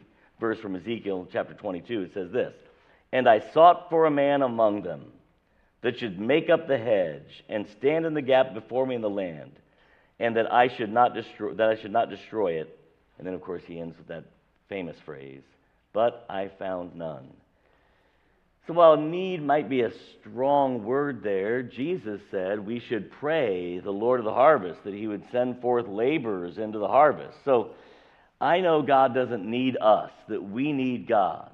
verse 0.41 0.59
from 0.59 0.75
Ezekiel 0.75 1.29
chapter 1.31 1.55
22. 1.55 2.03
It 2.03 2.15
says 2.15 2.33
this 2.33 2.55
And 3.13 3.29
I 3.29 3.41
sought 3.53 3.91
for 3.91 4.07
a 4.07 4.11
man 4.11 4.43
among 4.43 4.83
them 4.83 5.13
that 5.83 5.99
should 5.99 6.19
make 6.19 6.49
up 6.49 6.69
the 6.69 6.79
hedge 6.79 7.45
and 7.49 7.69
stand 7.69 8.07
in 8.07 8.15
the 8.15 8.23
gap 8.23 8.55
before 8.55 8.87
me 8.87 8.95
in 8.95 9.03
the 9.03 9.11
land, 9.11 9.53
and 10.19 10.37
that 10.37 10.53
I 10.53 10.69
should 10.69 10.93
not 10.93 11.15
destroy, 11.15 11.55
that 11.55 11.69
I 11.69 11.77
should 11.77 11.93
not 11.93 12.11
destroy 12.11 12.61
it. 12.61 12.79
And 13.19 13.27
then, 13.27 13.35
of 13.35 13.41
course, 13.41 13.63
he 13.67 13.81
ends 13.81 13.97
with 13.97 14.09
that 14.09 14.25
famous 14.69 14.97
phrase, 15.05 15.43
But 15.93 16.25
I 16.29 16.49
found 16.59 16.95
none. 16.95 17.29
So 18.67 18.73
while 18.73 18.97
need 18.97 19.43
might 19.45 19.69
be 19.69 19.83
a 19.83 19.93
strong 20.21 20.85
word 20.85 21.23
there, 21.23 21.63
Jesus 21.63 22.21
said 22.33 22.59
we 22.59 22.81
should 22.81 23.13
pray 23.13 23.79
the 23.79 23.93
Lord 23.93 24.19
of 24.19 24.25
the 24.25 24.33
harvest 24.33 24.83
that 24.83 24.95
he 24.95 25.07
would 25.07 25.23
send 25.31 25.61
forth 25.61 25.87
laborers 25.87 26.59
into 26.59 26.81
the 26.81 26.89
harvest. 26.89 27.39
So 27.45 27.71
I 28.41 28.61
know 28.61 28.83
God 28.83 29.15
doesn't 29.15 29.49
need 29.49 29.77
us, 29.81 30.11
that 30.29 30.43
we 30.43 30.73
need 30.73 31.07
God. 31.07 31.51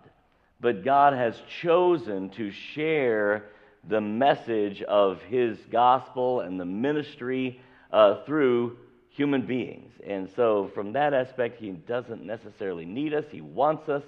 But 0.58 0.84
God 0.84 1.12
has 1.12 1.34
chosen 1.60 2.30
to 2.30 2.50
share 2.50 3.44
the 3.86 4.00
message 4.00 4.80
of 4.82 5.20
his 5.22 5.58
gospel 5.70 6.40
and 6.40 6.58
the 6.58 6.64
ministry 6.64 7.60
uh, 7.92 8.24
through 8.24 8.76
human 9.10 9.46
beings. 9.46 9.92
And 10.06 10.28
so, 10.34 10.70
from 10.74 10.92
that 10.94 11.14
aspect, 11.14 11.60
he 11.60 11.70
doesn't 11.70 12.24
necessarily 12.24 12.84
need 12.84 13.14
us, 13.14 13.24
he 13.30 13.40
wants 13.40 13.88
us 13.88 14.02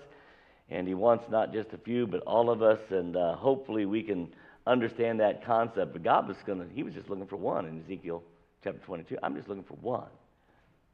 and 0.71 0.89
he 0.89 0.95
wants 0.95 1.27
not 1.29 1.53
just 1.53 1.73
a 1.75 1.79
few, 1.79 2.07
but 2.07 2.21
all 2.21 2.49
of 2.49 2.63
us. 2.63 2.81
And 2.91 3.17
uh, 3.17 3.37
hopefully, 3.37 3.85
we 3.85 4.03
can 4.03 4.29
understand 4.67 5.21
that 5.21 5.45
concept. 5.45 5.93
But 5.93 6.03
God 6.03 6.27
was 6.27 6.39
going 6.47 6.59
to, 6.59 6.75
he 6.75 6.83
was 6.83 6.95
just 6.95 7.11
looking 7.11 7.27
for 7.27 7.37
one 7.37 7.67
in 7.67 7.83
Ezekiel 7.83 8.23
chapter 8.63 8.81
22. 8.81 9.19
I'm 9.23 9.37
just 9.37 9.49
looking 9.49 9.65
for 9.65 9.75
one, 9.75 10.09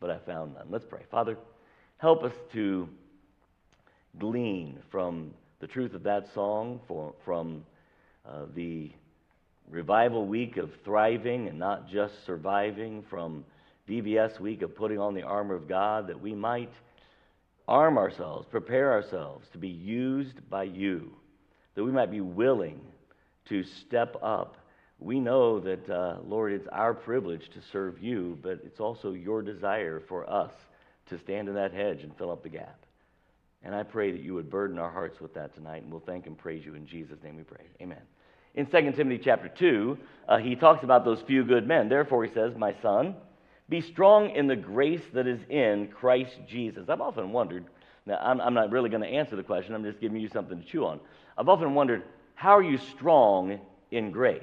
but 0.00 0.10
I 0.10 0.18
found 0.18 0.54
none. 0.54 0.66
Let's 0.70 0.84
pray. 0.84 1.02
Father, 1.10 1.36
help 1.98 2.24
us 2.24 2.34
to 2.52 2.88
glean 4.18 4.80
from 4.90 5.32
the 5.60 5.68
truth 5.68 5.94
of 5.94 6.02
that 6.02 6.32
song, 6.34 6.80
for, 6.88 7.14
from 7.24 7.64
uh, 8.28 8.46
the 8.54 8.90
revival 9.80 10.26
week 10.26 10.58
of 10.58 10.70
thriving 10.84 11.48
and 11.48 11.58
not 11.58 11.88
just 11.88 12.12
surviving, 12.26 13.02
from 13.08 13.42
VBS 13.88 14.38
week 14.38 14.60
of 14.60 14.76
putting 14.76 14.98
on 14.98 15.14
the 15.14 15.22
armor 15.22 15.54
of 15.54 15.66
God, 15.66 16.06
that 16.08 16.20
we 16.20 16.34
might 16.34 16.70
arm 17.66 17.96
ourselves, 17.96 18.46
prepare 18.50 18.92
ourselves 18.92 19.48
to 19.52 19.58
be 19.58 19.68
used 19.68 20.38
by 20.50 20.64
you, 20.64 21.10
that 21.74 21.82
we 21.82 21.90
might 21.90 22.10
be 22.10 22.20
willing 22.20 22.78
to 23.46 23.62
step 23.62 24.16
up. 24.22 24.58
We 24.98 25.18
know 25.18 25.58
that, 25.60 25.88
uh, 25.88 26.18
Lord, 26.26 26.52
it's 26.52 26.68
our 26.72 26.92
privilege 26.92 27.48
to 27.54 27.62
serve 27.72 28.02
you, 28.02 28.38
but 28.42 28.60
it's 28.62 28.80
also 28.80 29.12
your 29.12 29.40
desire 29.40 30.02
for 30.08 30.28
us 30.28 30.52
to 31.06 31.18
stand 31.18 31.48
in 31.48 31.54
that 31.54 31.72
hedge 31.72 32.02
and 32.02 32.14
fill 32.18 32.30
up 32.30 32.42
the 32.42 32.50
gap. 32.50 32.84
And 33.62 33.74
I 33.74 33.82
pray 33.82 34.12
that 34.12 34.20
you 34.20 34.34
would 34.34 34.50
burden 34.50 34.78
our 34.78 34.90
hearts 34.90 35.20
with 35.20 35.32
that 35.34 35.54
tonight, 35.54 35.84
and 35.84 35.90
we'll 35.90 36.02
thank 36.04 36.26
and 36.26 36.36
praise 36.36 36.66
you 36.66 36.74
in 36.74 36.86
Jesus' 36.86 37.22
name 37.22 37.38
we 37.38 37.44
pray. 37.44 37.64
Amen. 37.80 38.02
In 38.54 38.66
2 38.66 38.92
Timothy 38.92 39.20
chapter 39.22 39.48
2, 39.48 39.98
uh, 40.28 40.38
he 40.38 40.56
talks 40.56 40.82
about 40.82 41.04
those 41.04 41.20
few 41.22 41.44
good 41.44 41.66
men. 41.66 41.88
Therefore, 41.88 42.24
he 42.24 42.32
says, 42.32 42.56
My 42.56 42.74
son, 42.82 43.14
be 43.68 43.80
strong 43.80 44.30
in 44.30 44.48
the 44.48 44.56
grace 44.56 45.02
that 45.14 45.26
is 45.26 45.40
in 45.48 45.88
Christ 45.88 46.36
Jesus. 46.48 46.88
I've 46.88 47.00
often 47.00 47.32
wondered, 47.32 47.64
now 48.06 48.18
I'm, 48.20 48.40
I'm 48.40 48.54
not 48.54 48.70
really 48.70 48.90
going 48.90 49.02
to 49.02 49.08
answer 49.08 49.36
the 49.36 49.42
question, 49.42 49.74
I'm 49.74 49.84
just 49.84 50.00
giving 50.00 50.20
you 50.20 50.28
something 50.28 50.60
to 50.60 50.66
chew 50.66 50.84
on. 50.84 51.00
I've 51.38 51.48
often 51.48 51.74
wondered, 51.74 52.02
how 52.34 52.56
are 52.56 52.62
you 52.62 52.78
strong 52.78 53.60
in 53.92 54.10
grace? 54.10 54.42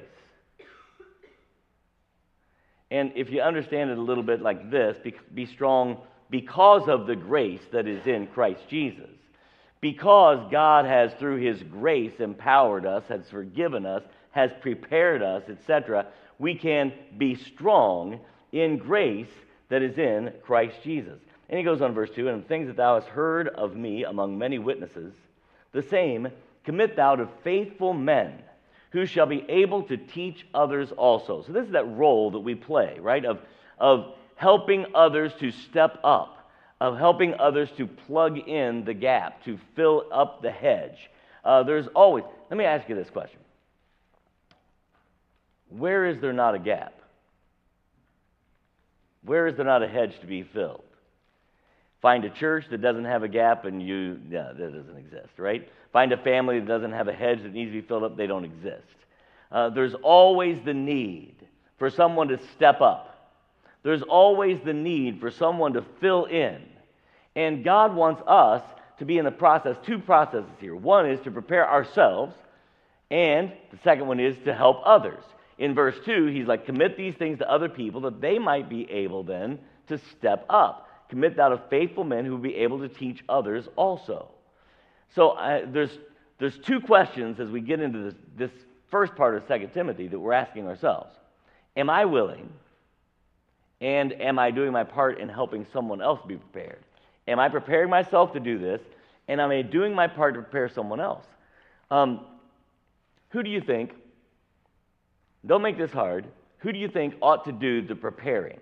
And 2.90 3.12
if 3.14 3.30
you 3.30 3.42
understand 3.42 3.90
it 3.90 3.98
a 3.98 4.02
little 4.02 4.22
bit 4.22 4.40
like 4.40 4.70
this, 4.70 4.96
be, 5.04 5.14
be 5.34 5.44
strong 5.44 5.98
because 6.30 6.88
of 6.88 7.06
the 7.06 7.16
grace 7.16 7.60
that 7.72 7.86
is 7.86 8.06
in 8.06 8.26
Christ 8.28 8.62
Jesus. 8.68 9.17
Because 9.80 10.50
God 10.50 10.84
has, 10.84 11.12
through 11.14 11.36
His 11.36 11.62
grace, 11.62 12.18
empowered 12.18 12.84
us, 12.84 13.04
has 13.08 13.28
forgiven 13.28 13.86
us, 13.86 14.02
has 14.32 14.50
prepared 14.60 15.22
us, 15.22 15.42
etc., 15.48 16.06
we 16.38 16.54
can 16.54 16.92
be 17.16 17.34
strong 17.34 18.20
in 18.52 18.78
grace 18.78 19.30
that 19.68 19.82
is 19.82 19.98
in 19.98 20.32
Christ 20.42 20.76
Jesus. 20.82 21.18
And 21.48 21.58
he 21.58 21.64
goes 21.64 21.80
on, 21.80 21.94
verse 21.94 22.10
2 22.14 22.28
And 22.28 22.42
the 22.42 22.48
things 22.48 22.66
that 22.68 22.76
thou 22.76 23.00
hast 23.00 23.08
heard 23.08 23.48
of 23.48 23.74
me 23.74 24.04
among 24.04 24.38
many 24.38 24.58
witnesses, 24.58 25.14
the 25.72 25.82
same 25.82 26.28
commit 26.64 26.96
thou 26.96 27.16
to 27.16 27.28
faithful 27.42 27.94
men 27.94 28.42
who 28.90 29.06
shall 29.06 29.26
be 29.26 29.44
able 29.48 29.82
to 29.84 29.96
teach 29.96 30.46
others 30.54 30.92
also. 30.92 31.42
So, 31.42 31.52
this 31.52 31.66
is 31.66 31.72
that 31.72 31.96
role 31.96 32.30
that 32.30 32.40
we 32.40 32.54
play, 32.54 32.98
right? 33.00 33.24
Of, 33.24 33.40
of 33.78 34.14
helping 34.34 34.86
others 34.94 35.32
to 35.40 35.50
step 35.50 35.98
up, 36.04 36.37
of 36.80 36.96
helping 36.96 37.34
others 37.34 37.68
to 37.76 37.86
plug 37.86 38.38
in 38.38 38.84
the 38.84 38.94
gap, 38.94 39.44
to 39.44 39.58
fill 39.74 40.04
up 40.12 40.42
the 40.42 40.50
hedge. 40.50 40.96
Uh, 41.44 41.62
there's 41.62 41.86
always, 41.94 42.24
let 42.50 42.56
me 42.56 42.64
ask 42.64 42.88
you 42.88 42.94
this 42.94 43.10
question 43.10 43.40
where 45.70 46.06
is 46.06 46.20
there 46.20 46.32
not 46.32 46.54
a 46.54 46.58
gap? 46.58 46.94
Where 49.24 49.46
is 49.46 49.56
there 49.56 49.66
not 49.66 49.82
a 49.82 49.88
hedge 49.88 50.18
to 50.20 50.26
be 50.26 50.42
filled? 50.42 50.82
Find 52.00 52.24
a 52.24 52.30
church 52.30 52.64
that 52.70 52.80
doesn't 52.80 53.04
have 53.04 53.22
a 53.22 53.28
gap 53.28 53.64
and 53.64 53.82
you, 53.82 54.18
yeah, 54.30 54.52
that 54.56 54.72
doesn't 54.72 54.96
exist, 54.96 55.30
right? 55.36 55.68
Find 55.92 56.12
a 56.12 56.16
family 56.16 56.60
that 56.60 56.68
doesn't 56.68 56.92
have 56.92 57.08
a 57.08 57.12
hedge 57.12 57.42
that 57.42 57.52
needs 57.52 57.70
to 57.70 57.82
be 57.82 57.86
filled 57.86 58.04
up, 58.04 58.16
they 58.16 58.26
don't 58.26 58.44
exist. 58.44 58.82
Uh, 59.50 59.70
there's 59.70 59.94
always 60.02 60.58
the 60.64 60.74
need 60.74 61.34
for 61.78 61.90
someone 61.90 62.28
to 62.28 62.38
step 62.56 62.80
up. 62.80 63.07
There's 63.88 64.02
always 64.02 64.60
the 64.60 64.74
need 64.74 65.18
for 65.18 65.30
someone 65.30 65.72
to 65.72 65.82
fill 65.98 66.26
in. 66.26 66.60
And 67.34 67.64
God 67.64 67.96
wants 67.96 68.20
us 68.26 68.62
to 68.98 69.06
be 69.06 69.16
in 69.16 69.24
the 69.24 69.30
process, 69.30 69.76
two 69.82 69.98
processes 69.98 70.50
here. 70.60 70.76
One 70.76 71.08
is 71.08 71.18
to 71.20 71.30
prepare 71.30 71.66
ourselves, 71.66 72.34
and 73.10 73.50
the 73.70 73.78
second 73.82 74.06
one 74.06 74.20
is 74.20 74.36
to 74.44 74.52
help 74.52 74.82
others. 74.84 75.24
In 75.56 75.74
verse 75.74 75.94
2, 76.04 76.26
he's 76.26 76.46
like, 76.46 76.66
commit 76.66 76.98
these 76.98 77.14
things 77.14 77.38
to 77.38 77.50
other 77.50 77.70
people 77.70 78.02
that 78.02 78.20
they 78.20 78.38
might 78.38 78.68
be 78.68 78.90
able 78.90 79.22
then 79.22 79.58
to 79.86 79.96
step 79.96 80.44
up. 80.50 80.86
Commit 81.08 81.38
that 81.38 81.52
of 81.52 81.66
faithful 81.70 82.04
men 82.04 82.26
who 82.26 82.32
will 82.32 82.38
be 82.42 82.56
able 82.56 82.80
to 82.80 82.90
teach 82.90 83.24
others 83.26 83.70
also. 83.74 84.28
So 85.14 85.30
uh, 85.30 85.62
there's, 85.66 85.96
there's 86.38 86.58
two 86.58 86.80
questions 86.82 87.40
as 87.40 87.48
we 87.48 87.62
get 87.62 87.80
into 87.80 88.10
this, 88.10 88.14
this 88.36 88.50
first 88.90 89.16
part 89.16 89.34
of 89.34 89.48
2 89.48 89.70
Timothy 89.72 90.08
that 90.08 90.18
we're 90.20 90.34
asking 90.34 90.66
ourselves 90.66 91.08
Am 91.74 91.88
I 91.88 92.04
willing? 92.04 92.52
And 93.80 94.12
am 94.20 94.38
I 94.38 94.50
doing 94.50 94.72
my 94.72 94.84
part 94.84 95.20
in 95.20 95.28
helping 95.28 95.66
someone 95.72 96.02
else 96.02 96.20
be 96.26 96.36
prepared? 96.36 96.80
Am 97.28 97.38
I 97.38 97.48
preparing 97.48 97.90
myself 97.90 98.32
to 98.32 98.40
do 98.40 98.58
this? 98.58 98.80
And 99.28 99.40
am 99.40 99.50
I 99.50 99.62
doing 99.62 99.94
my 99.94 100.06
part 100.08 100.34
to 100.34 100.42
prepare 100.42 100.68
someone 100.68 101.00
else? 101.00 101.24
Um, 101.90 102.20
who 103.30 103.42
do 103.42 103.50
you 103.50 103.60
think, 103.60 103.92
don't 105.46 105.62
make 105.62 105.78
this 105.78 105.92
hard, 105.92 106.26
who 106.58 106.72
do 106.72 106.78
you 106.78 106.88
think 106.88 107.14
ought 107.22 107.44
to 107.44 107.52
do 107.52 107.82
the 107.82 107.94
preparing? 107.94 108.58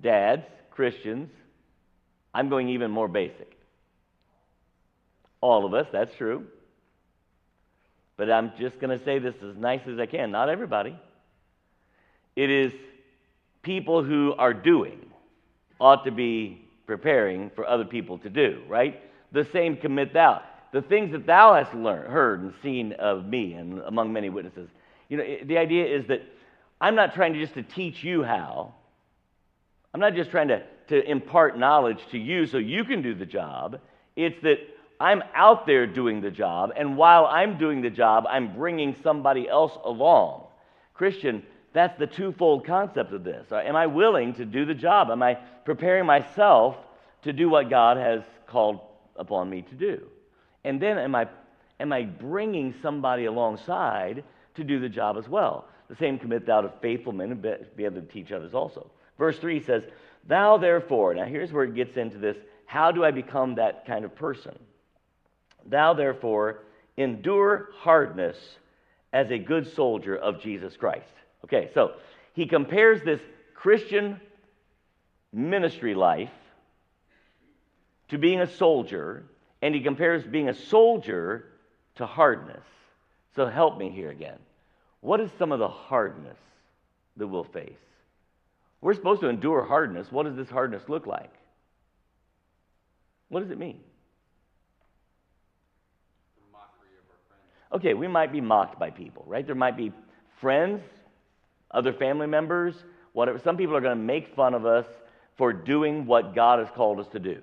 Dads, 0.00 0.44
Christians. 0.70 1.30
I'm 2.34 2.48
going 2.48 2.68
even 2.70 2.90
more 2.90 3.08
basic. 3.08 3.56
All 5.40 5.64
of 5.64 5.74
us, 5.74 5.86
that's 5.92 6.14
true. 6.16 6.46
But 8.16 8.30
I'm 8.30 8.52
just 8.58 8.80
going 8.80 8.96
to 8.96 9.04
say 9.04 9.18
this 9.18 9.34
as 9.42 9.56
nice 9.56 9.80
as 9.86 9.98
I 9.98 10.06
can. 10.06 10.30
Not 10.30 10.48
everybody. 10.48 10.96
It 12.38 12.50
is 12.50 12.72
people 13.62 14.04
who 14.04 14.32
are 14.38 14.54
doing 14.54 15.10
ought 15.80 16.04
to 16.04 16.12
be 16.12 16.64
preparing 16.86 17.50
for 17.50 17.66
other 17.66 17.84
people 17.84 18.18
to 18.18 18.30
do, 18.30 18.62
right? 18.68 19.02
The 19.32 19.44
same 19.52 19.76
commit 19.76 20.12
thou. 20.12 20.42
The 20.72 20.80
things 20.80 21.10
that 21.10 21.26
thou 21.26 21.54
hast 21.54 21.74
learned, 21.74 22.12
heard, 22.12 22.40
and 22.42 22.54
seen 22.62 22.92
of 22.92 23.26
me 23.26 23.54
and 23.54 23.80
among 23.80 24.12
many 24.12 24.28
witnesses. 24.28 24.68
You 25.08 25.16
know, 25.16 25.24
the 25.46 25.58
idea 25.58 25.84
is 25.86 26.06
that 26.06 26.22
I'm 26.80 26.94
not 26.94 27.12
trying 27.12 27.32
to 27.32 27.40
just 27.40 27.54
to 27.54 27.64
teach 27.64 28.04
you 28.04 28.22
how. 28.22 28.72
I'm 29.92 30.00
not 30.00 30.14
just 30.14 30.30
trying 30.30 30.46
to, 30.46 30.62
to 30.90 31.10
impart 31.10 31.58
knowledge 31.58 31.98
to 32.12 32.18
you 32.18 32.46
so 32.46 32.58
you 32.58 32.84
can 32.84 33.02
do 33.02 33.16
the 33.16 33.26
job. 33.26 33.80
It's 34.14 34.40
that 34.44 34.58
I'm 35.00 35.24
out 35.34 35.66
there 35.66 35.88
doing 35.88 36.20
the 36.20 36.30
job, 36.30 36.70
and 36.76 36.96
while 36.96 37.26
I'm 37.26 37.58
doing 37.58 37.82
the 37.82 37.90
job, 37.90 38.26
I'm 38.30 38.54
bringing 38.54 38.94
somebody 39.02 39.48
else 39.48 39.76
along. 39.84 40.44
Christian, 40.94 41.42
that's 41.78 41.98
the 41.98 42.06
twofold 42.06 42.66
concept 42.66 43.12
of 43.12 43.22
this. 43.22 43.46
Am 43.52 43.76
I 43.76 43.86
willing 43.86 44.34
to 44.34 44.44
do 44.44 44.64
the 44.64 44.74
job? 44.74 45.10
Am 45.10 45.22
I 45.22 45.34
preparing 45.64 46.06
myself 46.06 46.76
to 47.22 47.32
do 47.32 47.48
what 47.48 47.70
God 47.70 47.96
has 47.96 48.22
called 48.48 48.80
upon 49.16 49.48
me 49.48 49.62
to 49.62 49.74
do? 49.74 50.02
And 50.64 50.82
then 50.82 50.98
am 50.98 51.14
I, 51.14 51.28
am 51.78 51.92
I 51.92 52.02
bringing 52.02 52.74
somebody 52.82 53.26
alongside 53.26 54.24
to 54.56 54.64
do 54.64 54.80
the 54.80 54.88
job 54.88 55.16
as 55.16 55.28
well? 55.28 55.68
The 55.88 55.94
same 55.96 56.18
commit 56.18 56.46
thou 56.46 56.62
to 56.62 56.72
faithful 56.82 57.12
men 57.12 57.30
and 57.30 57.42
be 57.76 57.84
able 57.84 58.00
to 58.00 58.06
teach 58.06 58.32
others 58.32 58.54
also. 58.54 58.90
Verse 59.16 59.38
3 59.38 59.62
says, 59.62 59.84
Thou 60.26 60.58
therefore, 60.58 61.14
now 61.14 61.26
here's 61.26 61.52
where 61.52 61.64
it 61.64 61.74
gets 61.74 61.96
into 61.96 62.18
this 62.18 62.36
how 62.66 62.90
do 62.90 63.04
I 63.04 63.12
become 63.12 63.54
that 63.54 63.86
kind 63.86 64.04
of 64.04 64.14
person? 64.14 64.58
Thou 65.64 65.94
therefore 65.94 66.64
endure 66.96 67.70
hardness 67.78 68.36
as 69.12 69.30
a 69.30 69.38
good 69.38 69.72
soldier 69.74 70.16
of 70.16 70.42
Jesus 70.42 70.76
Christ. 70.76 71.06
Okay, 71.44 71.70
so 71.74 71.92
he 72.34 72.46
compares 72.46 73.02
this 73.02 73.20
Christian 73.54 74.20
ministry 75.32 75.94
life 75.94 76.30
to 78.08 78.18
being 78.18 78.40
a 78.40 78.46
soldier, 78.46 79.24
and 79.60 79.74
he 79.74 79.80
compares 79.80 80.24
being 80.24 80.48
a 80.48 80.54
soldier 80.54 81.44
to 81.96 82.06
hardness. 82.06 82.64
So 83.36 83.46
help 83.46 83.78
me 83.78 83.90
here 83.90 84.10
again. 84.10 84.38
What 85.00 85.20
is 85.20 85.30
some 85.38 85.52
of 85.52 85.58
the 85.58 85.68
hardness 85.68 86.38
that 87.16 87.26
we'll 87.26 87.44
face? 87.44 87.78
We're 88.80 88.94
supposed 88.94 89.20
to 89.20 89.28
endure 89.28 89.64
hardness. 89.64 90.10
What 90.10 90.26
does 90.26 90.36
this 90.36 90.48
hardness 90.48 90.82
look 90.88 91.06
like? 91.06 91.32
What 93.28 93.40
does 93.40 93.50
it 93.50 93.58
mean? 93.58 93.80
Okay, 97.70 97.92
we 97.92 98.08
might 98.08 98.32
be 98.32 98.40
mocked 98.40 98.78
by 98.78 98.90
people, 98.90 99.24
right? 99.26 99.44
There 99.44 99.54
might 99.54 99.76
be 99.76 99.92
friends, 100.40 100.80
other 101.70 101.92
family 101.92 102.26
members, 102.26 102.74
whatever. 103.12 103.38
Some 103.38 103.56
people 103.56 103.76
are 103.76 103.80
going 103.80 103.96
to 103.96 104.02
make 104.02 104.34
fun 104.34 104.54
of 104.54 104.66
us 104.66 104.86
for 105.36 105.52
doing 105.52 106.06
what 106.06 106.34
God 106.34 106.58
has 106.58 106.68
called 106.74 107.00
us 107.00 107.06
to 107.12 107.18
do. 107.18 107.40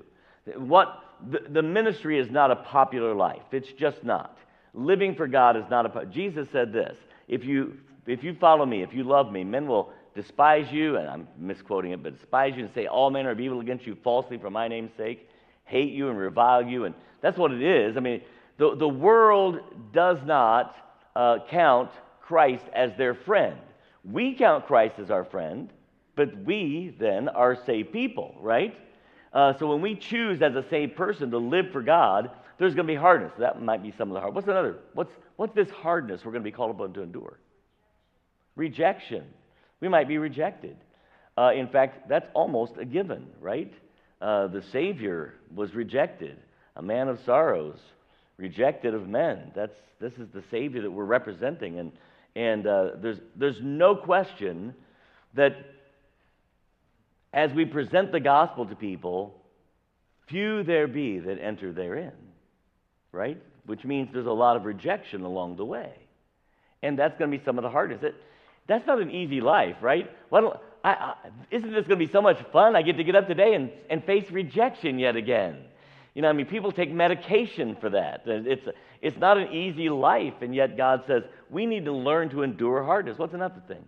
What 0.57 1.01
the, 1.29 1.41
the 1.49 1.61
ministry 1.61 2.19
is 2.19 2.29
not 2.29 2.51
a 2.51 2.55
popular 2.57 3.13
life. 3.13 3.43
It's 3.51 3.71
just 3.71 4.03
not. 4.03 4.37
Living 4.73 5.15
for 5.15 5.27
God 5.27 5.55
is 5.55 5.63
not 5.69 5.85
a 5.85 6.05
Jesus 6.05 6.49
said 6.51 6.73
this, 6.73 6.97
if 7.27 7.45
you 7.45 7.77
if 8.05 8.23
you 8.23 8.35
follow 8.35 8.65
me, 8.65 8.83
if 8.83 8.93
you 8.93 9.03
love 9.03 9.31
me, 9.31 9.43
men 9.43 9.67
will 9.67 9.91
despise 10.13 10.71
you, 10.71 10.97
and 10.97 11.09
I'm 11.09 11.27
misquoting 11.37 11.91
it, 11.91 12.03
but 12.03 12.17
despise 12.17 12.55
you 12.55 12.65
and 12.65 12.73
say 12.73 12.85
all 12.85 13.09
men 13.09 13.25
are 13.25 13.39
evil 13.39 13.61
against 13.61 13.87
you 13.87 13.97
falsely 14.03 14.37
for 14.37 14.49
my 14.49 14.67
name's 14.67 14.91
sake, 14.95 15.27
hate 15.63 15.91
you 15.91 16.09
and 16.09 16.17
revile 16.17 16.65
you. 16.65 16.85
And 16.85 16.93
that's 17.21 17.37
what 17.37 17.51
it 17.51 17.61
is. 17.61 17.97
I 17.97 17.99
mean, 17.99 18.21
the, 18.57 18.75
the 18.75 18.87
world 18.87 19.59
does 19.91 20.19
not 20.25 20.75
uh, 21.15 21.39
count 21.49 21.89
Christ 22.21 22.63
as 22.73 22.91
their 22.97 23.13
friend. 23.13 23.57
We 24.09 24.35
count 24.35 24.67
Christ 24.67 24.99
as 24.99 25.09
our 25.09 25.25
friend, 25.25 25.71
but 26.15 26.37
we 26.43 26.95
then 26.99 27.27
are 27.29 27.55
saved 27.65 27.91
people, 27.91 28.35
right? 28.39 28.77
Uh, 29.33 29.57
so 29.57 29.67
when 29.67 29.81
we 29.81 29.95
choose 29.95 30.41
as 30.41 30.55
a 30.55 30.65
saved 30.69 30.95
person 30.95 31.31
to 31.31 31.37
live 31.37 31.71
for 31.71 31.81
God, 31.81 32.29
there's 32.57 32.73
going 32.73 32.87
to 32.87 32.93
be 32.93 32.97
hardness. 32.97 33.33
That 33.37 33.61
might 33.61 33.83
be 33.83 33.91
some 33.97 34.09
of 34.09 34.13
the 34.13 34.21
hard. 34.21 34.33
What's 34.33 34.47
another? 34.47 34.77
What's 34.93 35.11
what's 35.35 35.53
this 35.53 35.69
hardness 35.69 36.23
we're 36.23 36.31
going 36.31 36.43
to 36.43 36.49
be 36.49 36.55
called 36.55 36.71
upon 36.71 36.93
to 36.93 37.01
endure? 37.01 37.37
Rejection. 38.55 39.25
We 39.81 39.89
might 39.89 40.07
be 40.07 40.17
rejected. 40.17 40.77
Uh, 41.37 41.51
in 41.53 41.67
fact, 41.67 42.07
that's 42.07 42.29
almost 42.33 42.77
a 42.77 42.85
given, 42.85 43.27
right? 43.41 43.73
Uh, 44.21 44.47
the 44.47 44.61
Savior 44.61 45.33
was 45.53 45.75
rejected, 45.75 46.37
a 46.77 46.81
man 46.81 47.09
of 47.09 47.19
sorrows, 47.25 47.79
rejected 48.37 48.93
of 48.93 49.09
men. 49.09 49.51
That's, 49.53 49.75
this 49.99 50.13
is 50.13 50.29
the 50.33 50.43
Savior 50.49 50.81
that 50.83 50.91
we're 50.91 51.03
representing. 51.03 51.79
And, 51.79 51.91
and 52.35 52.67
uh, 52.67 52.91
there's, 53.01 53.19
there's 53.35 53.61
no 53.61 53.95
question 53.95 54.75
that 55.35 55.55
as 57.33 57.51
we 57.53 57.65
present 57.65 58.11
the 58.11 58.19
gospel 58.19 58.65
to 58.65 58.75
people, 58.75 59.41
few 60.27 60.63
there 60.63 60.87
be 60.87 61.19
that 61.19 61.39
enter 61.39 61.71
therein, 61.71 62.13
right? 63.11 63.41
Which 63.65 63.83
means 63.83 64.09
there's 64.11 64.25
a 64.25 64.31
lot 64.31 64.55
of 64.55 64.65
rejection 64.65 65.21
along 65.21 65.57
the 65.57 65.65
way. 65.65 65.91
And 66.81 66.99
that's 66.99 67.17
going 67.17 67.31
to 67.31 67.37
be 67.37 67.43
some 67.43 67.57
of 67.57 67.63
the 67.63 67.69
hardest. 67.69 68.03
It, 68.03 68.15
that's 68.67 68.85
not 68.87 69.01
an 69.01 69.11
easy 69.11 69.41
life, 69.41 69.77
right? 69.81 70.09
Why 70.29 70.41
don't, 70.41 70.57
I, 70.83 70.91
I, 70.91 71.15
isn't 71.51 71.71
this 71.71 71.87
going 71.87 71.99
to 71.99 72.05
be 72.05 72.11
so 72.11 72.21
much 72.21 72.37
fun? 72.51 72.75
I 72.75 72.81
get 72.81 72.97
to 72.97 73.03
get 73.03 73.15
up 73.15 73.27
today 73.27 73.53
and, 73.53 73.69
and 73.89 74.03
face 74.03 74.29
rejection 74.31 74.99
yet 74.99 75.15
again. 75.15 75.65
You 76.15 76.21
know, 76.21 76.29
I 76.29 76.33
mean, 76.33 76.45
people 76.45 76.71
take 76.71 76.91
medication 76.91 77.75
for 77.79 77.89
that. 77.89 78.23
It's, 78.25 78.65
it's 79.01 79.17
not 79.17 79.37
an 79.37 79.51
easy 79.51 79.89
life, 79.89 80.35
and 80.41 80.55
yet 80.55 80.77
God 80.77 81.03
says 81.05 81.23
we 81.49 81.65
need 81.65 81.85
to 81.85 81.91
learn 81.91 82.29
to 82.29 82.41
endure 82.41 82.83
hardness. 82.83 83.17
What's 83.17 83.33
another 83.33 83.61
thing? 83.67 83.83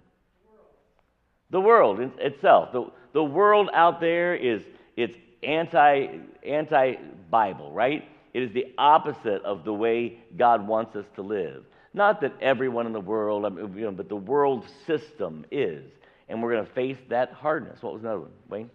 The 1.50 1.62
world, 1.62 1.98
the 1.98 2.02
world 2.02 2.20
itself. 2.20 2.70
The, 2.74 2.92
the 3.14 3.24
world 3.24 3.70
out 3.74 4.02
there 4.02 4.36
is 4.36 4.62
it's 4.98 5.16
anti 5.42 6.20
anti 6.46 6.96
Bible, 7.32 7.72
right? 7.72 8.04
It 8.34 8.44
is 8.44 8.54
the 8.54 8.74
opposite 8.78 9.42
of 9.44 9.64
the 9.64 9.74
way 9.74 10.20
God 10.38 10.68
wants 10.68 10.96
us 10.98 11.06
to 11.16 11.22
live. 11.22 11.64
Not 11.94 12.20
that 12.22 12.34
everyone 12.42 12.86
in 12.86 12.94
the 12.94 13.00
world, 13.00 13.46
I 13.46 13.50
mean, 13.50 13.74
you 13.76 13.86
know, 13.86 13.92
but 13.92 14.10
the 14.10 14.16
world 14.16 14.66
system 14.86 15.46
is. 15.50 15.84
And 16.30 16.44
we're 16.44 16.54
going 16.54 16.66
to 16.66 16.74
face 16.74 16.98
that 17.10 17.32
hardness. 17.32 17.82
What 17.82 17.94
was 17.94 18.02
another 18.04 18.20
one, 18.20 18.32
Wayne? 18.50 18.70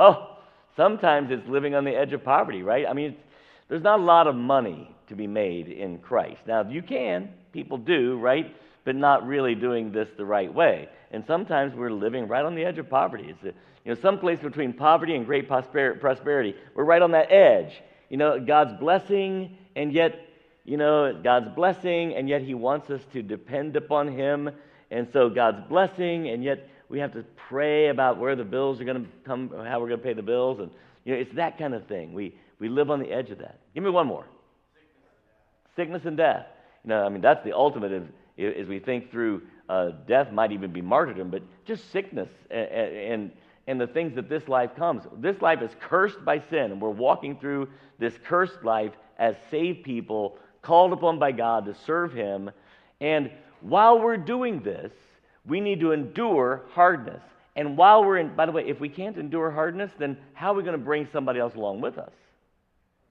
Oh, 0.00 0.37
sometimes 0.78 1.32
it's 1.32 1.46
living 1.48 1.74
on 1.74 1.84
the 1.84 1.90
edge 1.90 2.12
of 2.12 2.24
poverty, 2.24 2.62
right? 2.62 2.86
I 2.88 2.92
mean, 2.92 3.16
there's 3.68 3.82
not 3.82 3.98
a 3.98 4.02
lot 4.02 4.28
of 4.28 4.36
money 4.36 4.94
to 5.08 5.16
be 5.16 5.26
made 5.26 5.68
in 5.68 5.98
Christ. 5.98 6.40
Now, 6.46 6.62
you 6.62 6.82
can, 6.82 7.30
people 7.52 7.76
do, 7.76 8.16
right? 8.18 8.54
But 8.84 8.94
not 8.94 9.26
really 9.26 9.56
doing 9.56 9.90
this 9.90 10.08
the 10.16 10.24
right 10.24 10.52
way. 10.52 10.88
And 11.10 11.24
sometimes 11.26 11.74
we're 11.74 11.90
living 11.90 12.28
right 12.28 12.44
on 12.44 12.54
the 12.54 12.64
edge 12.64 12.78
of 12.78 12.88
poverty. 12.88 13.26
It's 13.28 13.42
a, 13.42 13.48
you 13.84 13.94
know, 13.94 14.00
someplace 14.00 14.38
between 14.38 14.72
poverty 14.72 15.16
and 15.16 15.26
great 15.26 15.48
prosperity. 15.48 16.54
We're 16.74 16.84
right 16.84 17.02
on 17.02 17.10
that 17.10 17.32
edge. 17.32 17.72
You 18.08 18.16
know, 18.16 18.38
God's 18.38 18.78
blessing, 18.78 19.58
and 19.74 19.92
yet 19.92 20.24
you 20.64 20.76
know, 20.76 21.18
God's 21.24 21.48
blessing, 21.54 22.14
and 22.14 22.28
yet 22.28 22.42
He 22.42 22.52
wants 22.52 22.90
us 22.90 23.00
to 23.14 23.22
depend 23.22 23.74
upon 23.74 24.08
Him. 24.08 24.50
And 24.90 25.08
so 25.14 25.30
God's 25.30 25.66
blessing, 25.66 26.28
and 26.28 26.44
yet 26.44 26.68
we 26.88 26.98
have 27.00 27.12
to 27.12 27.24
pray 27.48 27.88
about 27.88 28.18
where 28.18 28.36
the 28.36 28.44
bills 28.44 28.80
are 28.80 28.84
going 28.84 29.04
to 29.04 29.10
come, 29.24 29.50
how 29.66 29.80
we're 29.80 29.88
going 29.88 30.00
to 30.00 30.06
pay 30.06 30.14
the 30.14 30.22
bills. 30.22 30.58
And, 30.60 30.70
you 31.04 31.14
know, 31.14 31.20
it's 31.20 31.34
that 31.34 31.58
kind 31.58 31.74
of 31.74 31.86
thing. 31.86 32.12
We, 32.12 32.34
we 32.58 32.68
live 32.68 32.90
on 32.90 33.00
the 33.00 33.10
edge 33.10 33.30
of 33.30 33.38
that. 33.38 33.60
Give 33.74 33.84
me 33.84 33.90
one 33.90 34.06
more 34.06 34.24
sickness 35.78 36.02
and 36.06 36.16
death. 36.16 36.44
You 36.84 36.90
know, 36.90 37.04
I 37.04 37.08
mean, 37.08 37.22
that's 37.22 37.44
the 37.44 37.54
ultimate 37.54 38.02
as 38.36 38.66
we 38.66 38.80
think 38.80 39.12
through 39.12 39.42
uh, 39.68 39.90
death 40.08 40.32
might 40.32 40.50
even 40.50 40.72
be 40.72 40.82
martyrdom, 40.82 41.30
but 41.30 41.42
just 41.64 41.92
sickness 41.92 42.28
and, 42.50 42.68
and, 42.68 43.32
and 43.68 43.80
the 43.80 43.86
things 43.86 44.14
that 44.16 44.28
this 44.28 44.48
life 44.48 44.70
comes. 44.76 45.04
This 45.18 45.40
life 45.40 45.62
is 45.62 45.70
cursed 45.80 46.24
by 46.24 46.40
sin, 46.50 46.72
and 46.72 46.80
we're 46.80 46.90
walking 46.90 47.38
through 47.38 47.68
this 47.98 48.14
cursed 48.24 48.64
life 48.64 48.92
as 49.18 49.36
saved 49.50 49.84
people, 49.84 50.36
called 50.62 50.92
upon 50.92 51.18
by 51.20 51.30
God 51.30 51.64
to 51.66 51.76
serve 51.86 52.12
Him. 52.12 52.50
And 53.00 53.30
while 53.60 54.00
we're 54.00 54.16
doing 54.16 54.62
this, 54.62 54.90
we 55.46 55.60
need 55.60 55.80
to 55.80 55.92
endure 55.92 56.62
hardness. 56.72 57.22
And 57.56 57.76
while 57.76 58.04
we're 58.04 58.18
in, 58.18 58.36
by 58.36 58.46
the 58.46 58.52
way, 58.52 58.68
if 58.68 58.78
we 58.78 58.88
can't 58.88 59.16
endure 59.16 59.50
hardness, 59.50 59.90
then 59.98 60.16
how 60.32 60.52
are 60.52 60.54
we 60.54 60.62
going 60.62 60.78
to 60.78 60.84
bring 60.84 61.08
somebody 61.12 61.40
else 61.40 61.54
along 61.54 61.80
with 61.80 61.98
us? 61.98 62.12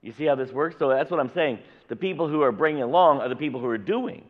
You 0.00 0.12
see 0.12 0.24
how 0.24 0.36
this 0.36 0.50
works? 0.50 0.76
So 0.78 0.88
that's 0.88 1.10
what 1.10 1.20
I'm 1.20 1.32
saying. 1.34 1.58
The 1.88 1.96
people 1.96 2.28
who 2.28 2.42
are 2.42 2.52
bringing 2.52 2.82
along 2.82 3.20
are 3.20 3.28
the 3.28 3.36
people 3.36 3.60
who 3.60 3.66
are 3.66 3.78
doing. 3.78 4.24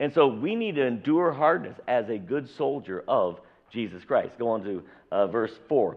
And 0.00 0.12
so 0.14 0.26
we 0.26 0.54
need 0.54 0.76
to 0.76 0.86
endure 0.86 1.32
hardness 1.32 1.78
as 1.86 2.08
a 2.08 2.18
good 2.18 2.48
soldier 2.56 3.04
of 3.06 3.40
Jesus 3.70 4.04
Christ. 4.04 4.38
Go 4.38 4.48
on 4.48 4.62
to 4.64 4.82
uh, 5.10 5.26
verse 5.26 5.52
4. 5.68 5.96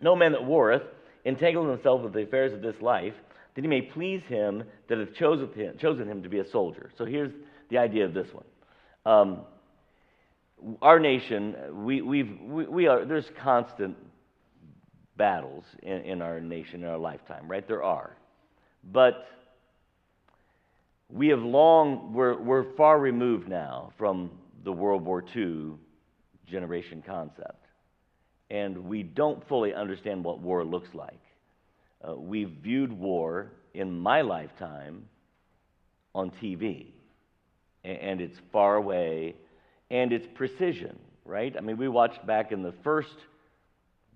No 0.00 0.16
man 0.16 0.32
that 0.32 0.44
warreth 0.44 0.82
entangleth 1.26 1.70
himself 1.70 2.02
with 2.02 2.12
the 2.12 2.22
affairs 2.22 2.52
of 2.52 2.62
this 2.62 2.80
life, 2.80 3.14
that 3.54 3.62
he 3.62 3.68
may 3.68 3.82
please 3.82 4.22
him 4.22 4.62
that 4.88 4.98
hath 4.98 5.14
chosen 5.14 5.52
him, 5.52 5.76
chosen 5.78 6.08
him 6.08 6.22
to 6.22 6.28
be 6.28 6.38
a 6.38 6.48
soldier. 6.48 6.90
So 6.96 7.04
here's 7.04 7.32
the 7.68 7.78
idea 7.78 8.04
of 8.04 8.14
this 8.14 8.28
one. 8.32 8.44
Um, 9.04 9.40
our 10.82 10.98
nation, 10.98 11.56
we, 11.72 12.02
we've, 12.02 12.38
we, 12.42 12.64
we, 12.66 12.86
are, 12.86 13.04
there's 13.04 13.30
constant 13.42 13.96
battles 15.16 15.64
in, 15.82 15.98
in 16.02 16.22
our 16.22 16.40
nation 16.40 16.82
in 16.82 16.88
our 16.88 16.98
lifetime, 16.98 17.48
right? 17.48 17.66
There 17.66 17.82
are. 17.82 18.16
But 18.92 19.26
we 21.10 21.28
have 21.28 21.40
long, 21.40 22.12
we're, 22.12 22.40
we're 22.40 22.74
far 22.76 22.98
removed 22.98 23.48
now 23.48 23.92
from 23.98 24.30
the 24.64 24.72
World 24.72 25.04
War 25.04 25.24
II 25.34 25.72
generation 26.46 27.02
concept. 27.06 27.66
And 28.50 28.84
we 28.86 29.02
don't 29.02 29.46
fully 29.48 29.74
understand 29.74 30.24
what 30.24 30.40
war 30.40 30.64
looks 30.64 30.88
like. 30.94 31.20
Uh, 32.06 32.14
we've 32.14 32.50
viewed 32.62 32.92
war 32.92 33.52
in 33.74 33.98
my 33.98 34.22
lifetime 34.22 35.04
on 36.14 36.32
TV, 36.42 36.86
and 37.84 38.20
it's 38.20 38.38
far 38.52 38.76
away, 38.76 39.34
and 39.90 40.12
it's 40.12 40.26
precision, 40.34 40.98
right? 41.24 41.54
I 41.56 41.60
mean, 41.60 41.76
we 41.76 41.88
watched 41.88 42.24
back 42.26 42.52
in 42.52 42.62
the 42.62 42.72
first, 42.84 43.16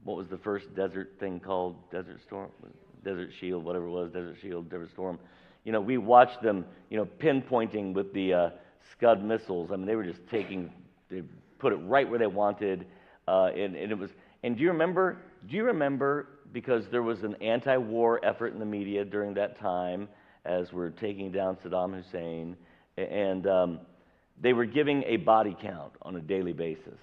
what 0.05 0.17
was 0.17 0.29
the 0.29 0.39
first 0.39 0.75
desert 0.75 1.15
thing 1.19 1.41
called? 1.41 1.77
Desert 1.91 2.21
Storm? 2.27 2.51
Desert 3.05 3.31
Shield, 3.39 3.65
whatever 3.65 3.87
it 3.87 3.91
was, 3.91 4.11
Desert 4.11 4.37
Shield, 4.41 4.71
Desert 4.71 4.91
Storm. 4.93 5.19
You 5.65 5.73
know, 5.73 5.81
we 5.81 5.99
watched 5.99 6.43
them, 6.43 6.65
you 6.91 6.97
know, 6.97 7.07
pinpointing 7.19 7.93
with 7.93 8.13
the 8.13 8.35
uh, 8.35 8.51
Scud 8.93 9.25
missiles. 9.25 9.71
I 9.73 9.77
mean, 9.77 9.87
they 9.87 9.97
were 9.97 10.05
just 10.05 10.21
taking, 10.31 10.71
they 11.11 11.23
put 11.59 11.73
it 11.73 11.77
right 11.77 12.09
where 12.09 12.19
they 12.19 12.27
wanted, 12.27 12.87
uh, 13.27 13.47
and, 13.47 13.75
and 13.75 13.91
it 13.91 13.99
was. 13.99 14.11
And 14.43 14.57
do 14.57 14.63
you 14.63 14.71
remember? 14.71 15.19
Do 15.49 15.57
you 15.57 15.65
remember? 15.65 16.29
Because 16.53 16.85
there 16.91 17.03
was 17.03 17.25
an 17.25 17.35
anti-war 17.43 18.25
effort 18.25 18.53
in 18.53 18.59
the 18.59 18.67
media 18.67 19.05
during 19.05 19.35
that 19.35 19.59
time, 19.59 20.09
as 20.45 20.73
we're 20.73 20.91
taking 20.91 21.33
down 21.33 21.57
Saddam 21.57 21.95
Hussein, 21.95 22.57
and 22.97 23.47
um, 23.47 23.81
they 24.40 24.53
were 24.53 24.66
giving 24.66 25.05
a 25.05 25.16
body 25.16 25.57
count 25.61 25.92
on 26.03 26.16
a 26.16 26.20
daily 26.20 26.53
basis. 26.53 26.99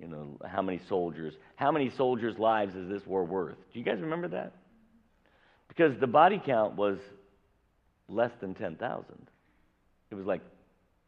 You 0.00 0.08
know, 0.08 0.38
how 0.46 0.62
many 0.62 0.80
soldiers? 0.88 1.34
How 1.56 1.72
many 1.72 1.90
soldiers' 1.90 2.38
lives 2.38 2.74
is 2.76 2.88
this 2.88 3.06
war 3.06 3.24
worth? 3.24 3.56
Do 3.72 3.78
you 3.78 3.84
guys 3.84 4.00
remember 4.00 4.28
that? 4.28 4.52
Because 5.66 5.98
the 5.98 6.06
body 6.06 6.40
count 6.44 6.76
was 6.76 6.98
less 8.08 8.30
than 8.40 8.54
10,000. 8.54 9.04
It 10.10 10.14
was 10.14 10.26
like, 10.26 10.40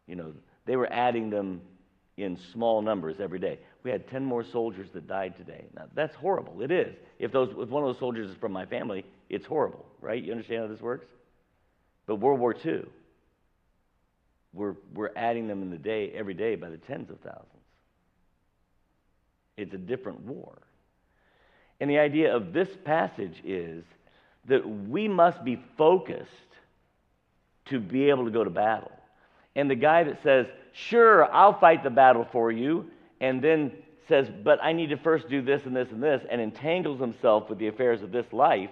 you 0.06 0.16
know, 0.16 0.32
they 0.66 0.76
were 0.76 0.92
adding 0.92 1.30
them 1.30 1.60
in 2.16 2.38
small 2.52 2.82
numbers 2.82 3.16
every 3.20 3.38
day. 3.38 3.58
We 3.82 3.90
had 3.90 4.08
10 4.08 4.24
more 4.24 4.44
soldiers 4.44 4.88
that 4.92 5.06
died 5.08 5.36
today. 5.36 5.64
Now, 5.74 5.86
that's 5.94 6.14
horrible. 6.14 6.60
It 6.60 6.70
is. 6.70 6.94
If, 7.18 7.32
those, 7.32 7.50
if 7.56 7.68
one 7.68 7.82
of 7.82 7.88
those 7.88 7.98
soldiers 7.98 8.30
is 8.30 8.36
from 8.36 8.52
my 8.52 8.66
family, 8.66 9.04
it's 9.28 9.46
horrible, 9.46 9.86
right? 10.00 10.22
You 10.22 10.32
understand 10.32 10.62
how 10.62 10.68
this 10.68 10.82
works? 10.82 11.06
But 12.06 12.16
World 12.16 12.40
War 12.40 12.54
II, 12.54 12.84
we're, 14.52 14.74
we're 14.94 15.10
adding 15.16 15.46
them 15.46 15.62
in 15.62 15.70
the 15.70 15.78
day, 15.78 16.10
every 16.12 16.34
day 16.34 16.56
by 16.56 16.68
the 16.68 16.76
tens 16.76 17.10
of 17.10 17.20
thousands. 17.20 17.46
It's 19.56 19.74
a 19.74 19.78
different 19.78 20.20
war. 20.20 20.58
And 21.80 21.88
the 21.88 21.98
idea 21.98 22.34
of 22.34 22.52
this 22.52 22.68
passage 22.84 23.40
is 23.44 23.84
that 24.46 24.68
we 24.68 25.08
must 25.08 25.44
be 25.44 25.62
focused 25.76 26.30
to 27.66 27.78
be 27.78 28.10
able 28.10 28.24
to 28.24 28.30
go 28.30 28.42
to 28.42 28.50
battle. 28.50 28.92
And 29.54 29.70
the 29.70 29.74
guy 29.74 30.04
that 30.04 30.22
says, 30.22 30.46
Sure, 30.72 31.30
I'll 31.32 31.58
fight 31.58 31.82
the 31.82 31.90
battle 31.90 32.26
for 32.30 32.52
you, 32.52 32.90
and 33.20 33.42
then 33.42 33.72
says, 34.08 34.28
But 34.42 34.62
I 34.62 34.72
need 34.72 34.90
to 34.90 34.96
first 34.96 35.28
do 35.28 35.42
this 35.42 35.64
and 35.64 35.74
this 35.74 35.90
and 35.90 36.02
this, 36.02 36.22
and 36.30 36.40
entangles 36.40 37.00
himself 37.00 37.48
with 37.48 37.58
the 37.58 37.68
affairs 37.68 38.02
of 38.02 38.12
this 38.12 38.26
life 38.32 38.70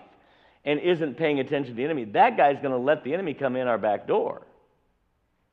and 0.64 0.80
isn't 0.80 1.16
paying 1.16 1.40
attention 1.40 1.72
to 1.72 1.76
the 1.76 1.84
enemy, 1.84 2.04
that 2.04 2.36
guy's 2.36 2.58
going 2.60 2.72
to 2.72 2.78
let 2.78 3.04
the 3.04 3.14
enemy 3.14 3.34
come 3.34 3.56
in 3.56 3.66
our 3.66 3.78
back 3.78 4.06
door. 4.06 4.42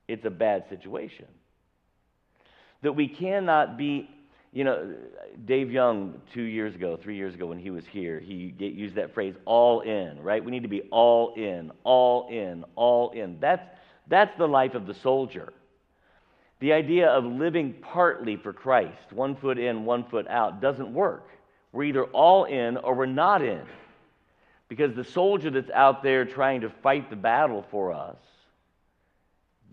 It's 0.08 0.26
a 0.26 0.30
bad 0.30 0.68
situation. 0.70 1.26
That 2.82 2.94
we 2.94 3.08
cannot 3.08 3.78
be 3.78 4.10
you 4.56 4.64
know, 4.64 4.96
Dave 5.44 5.70
Young, 5.70 6.22
two 6.34 6.44
years 6.44 6.76
ago, 6.76 6.96
three 6.96 7.18
years 7.18 7.34
ago, 7.34 7.46
when 7.46 7.60
he 7.60 7.72
was 7.72 7.86
here, 7.86 8.22
he 8.22 8.56
used 8.58 8.96
that 8.96 9.14
phrase, 9.14 9.36
all 9.44 9.82
in, 9.82 10.18
right? 10.24 10.44
We 10.44 10.50
need 10.50 10.62
to 10.62 10.70
be 10.70 10.84
all 10.92 11.34
in, 11.36 11.74
all 11.84 12.30
in, 12.30 12.64
all 12.78 13.10
in. 13.10 13.38
That's, 13.42 13.68
that's 14.08 14.36
the 14.38 14.48
life 14.48 14.74
of 14.74 14.88
the 14.88 14.94
soldier. 14.94 15.52
The 16.62 16.72
idea 16.72 17.10
of 17.10 17.26
living 17.26 17.76
partly 17.82 18.38
for 18.38 18.54
Christ, 18.54 19.12
one 19.12 19.36
foot 19.36 19.60
in, 19.60 19.84
one 19.84 20.06
foot 20.06 20.26
out, 20.30 20.62
doesn't 20.62 20.94
work. 20.94 21.28
We're 21.74 21.84
either 21.84 22.06
all 22.06 22.46
in 22.46 22.78
or 22.78 22.96
we're 22.96 23.08
not 23.08 23.42
in. 23.42 23.64
Because 24.70 24.96
the 24.96 25.04
soldier 25.04 25.50
that's 25.50 25.70
out 25.72 26.02
there 26.02 26.24
trying 26.24 26.62
to 26.62 26.70
fight 26.70 27.10
the 27.10 27.18
battle 27.18 27.66
for 27.72 27.92
us, 27.92 28.16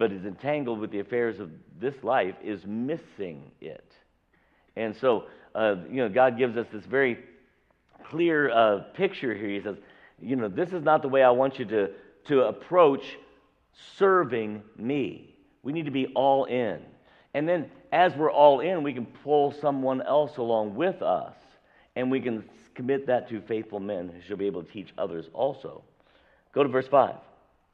but 0.02 0.10
is 0.10 0.24
entangled 0.24 0.80
with 0.80 0.90
the 0.90 0.98
affairs 0.98 1.38
of 1.38 1.48
this 1.80 1.94
life, 2.02 2.34
is 2.42 2.66
missing 2.66 3.52
it. 3.60 3.94
And 4.74 4.96
so, 4.96 5.26
uh, 5.54 5.76
you 5.88 5.98
know, 5.98 6.08
God 6.08 6.36
gives 6.36 6.56
us 6.56 6.66
this 6.72 6.84
very 6.84 7.20
clear 8.10 8.50
uh, 8.50 8.78
picture 8.94 9.32
here. 9.32 9.48
He 9.48 9.60
says, 9.62 9.76
you 10.20 10.34
know, 10.34 10.48
this 10.48 10.72
is 10.72 10.82
not 10.82 11.02
the 11.02 11.08
way 11.08 11.22
I 11.22 11.30
want 11.30 11.60
you 11.60 11.66
to, 11.66 11.90
to 12.24 12.40
approach 12.48 13.04
serving 13.96 14.64
me. 14.76 15.36
We 15.62 15.72
need 15.72 15.84
to 15.84 15.92
be 15.92 16.08
all 16.16 16.46
in. 16.46 16.80
And 17.32 17.48
then, 17.48 17.70
as 17.92 18.12
we're 18.16 18.32
all 18.32 18.58
in, 18.58 18.82
we 18.82 18.92
can 18.92 19.06
pull 19.06 19.52
someone 19.60 20.02
else 20.02 20.36
along 20.36 20.74
with 20.74 21.00
us, 21.00 21.36
and 21.94 22.10
we 22.10 22.20
can 22.20 22.42
commit 22.74 23.06
that 23.06 23.28
to 23.28 23.40
faithful 23.42 23.78
men 23.78 24.08
who 24.08 24.20
shall 24.26 24.36
be 24.36 24.46
able 24.46 24.64
to 24.64 24.72
teach 24.72 24.88
others 24.98 25.26
also. 25.32 25.84
Go 26.52 26.64
to 26.64 26.68
verse 26.68 26.88
5. 26.88 27.14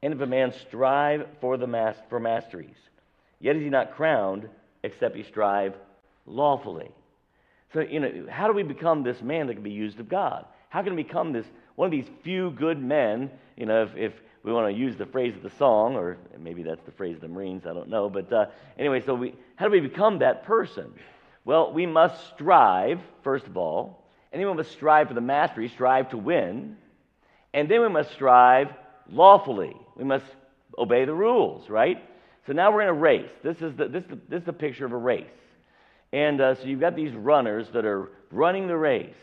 And 0.03 0.15
if 0.15 0.21
a 0.21 0.27
man 0.27 0.53
strive 0.53 1.27
for, 1.41 1.57
the 1.57 1.67
mas- 1.67 1.97
for 2.09 2.21
masteries, 2.21 2.77
yet 3.41 3.57
is 3.57 3.63
he 3.63 3.69
not 3.69 3.95
crowned, 3.97 4.49
except 4.83 5.17
he 5.17 5.23
strive 5.25 5.75
lawfully. 6.27 6.91
So, 7.73 7.81
you 7.81 8.01
know, 8.01 8.27
how 8.31 8.47
do 8.47 8.53
we 8.53 8.63
become 8.63 9.03
this 9.03 9.21
man 9.21 9.47
that 9.49 9.55
can 9.55 9.63
be 9.63 9.71
used 9.71 10.01
of 10.01 10.09
God? 10.09 10.47
How 10.69 10.83
can 10.83 10.95
we 10.95 11.03
become 11.03 11.33
this 11.33 11.47
one 11.75 11.87
of 11.87 11.93
these 11.93 12.09
few 12.23 12.51
good 12.53 12.81
men? 12.81 13.31
You 13.57 13.67
know, 13.67 13.83
if, 13.83 13.97
if 13.97 14.13
we 14.43 14.53
want 14.53 14.73
to 14.73 14.79
use 14.79 14.97
the 14.97 15.07
phrase 15.07 15.35
of 15.35 15.43
the 15.43 15.51
song, 15.51 15.97
or 15.97 16.17
maybe 16.39 16.63
that's 16.63 16.85
the 16.85 16.93
phrase 16.93 17.17
of 17.17 17.21
the 17.21 17.29
Marines, 17.29 17.67
I 17.67 17.75
don't 17.75 17.89
know. 17.89 18.09
But 18.09 18.33
uh, 18.33 18.47
anyway, 18.79 19.03
so 19.05 19.15
we, 19.15 19.35
how 19.57 19.67
do 19.67 19.73
we 19.73 19.81
become 19.81 20.21
that 20.21 20.45
person? 20.45 20.93
Well, 21.45 21.73
we 21.73 21.87
must 21.87 22.35
strive, 22.35 23.01
first 23.23 23.47
of 23.47 23.57
all, 23.57 24.05
we 24.33 24.45
must 24.45 24.73
strive 24.73 25.09
for 25.09 25.15
the 25.15 25.21
mastery, 25.21 25.69
strive 25.69 26.11
to 26.11 26.19
win, 26.19 26.77
and 27.53 27.71
then 27.71 27.81
we 27.81 27.89
must 27.89 28.13
strive 28.13 28.69
lawfully. 29.11 29.77
We 29.99 30.05
must 30.05 30.25
obey 30.79 31.05
the 31.05 31.15
rules, 31.15 31.69
right? 31.69 32.03
So 32.47 32.53
now 32.53 32.73
we're 32.73 32.83
in 32.83 32.89
a 32.89 32.95
race. 32.95 33.31
This 33.43 33.61
is 33.61 33.77
the, 33.77 33.89
this, 33.89 34.05
this 34.29 34.41
is 34.41 34.47
the 34.47 34.53
picture 34.53 34.87
of 34.87 34.93
a 34.93 34.97
race. 34.97 35.27
And 36.13 36.41
uh, 36.41 36.55
so 36.55 36.65
you've 36.65 36.81
got 36.81 36.97
these 36.97 37.13
runners 37.13 37.67
that 37.75 37.85
are 37.85 38.11
running 38.31 38.67
the 38.67 38.77
race. 38.77 39.15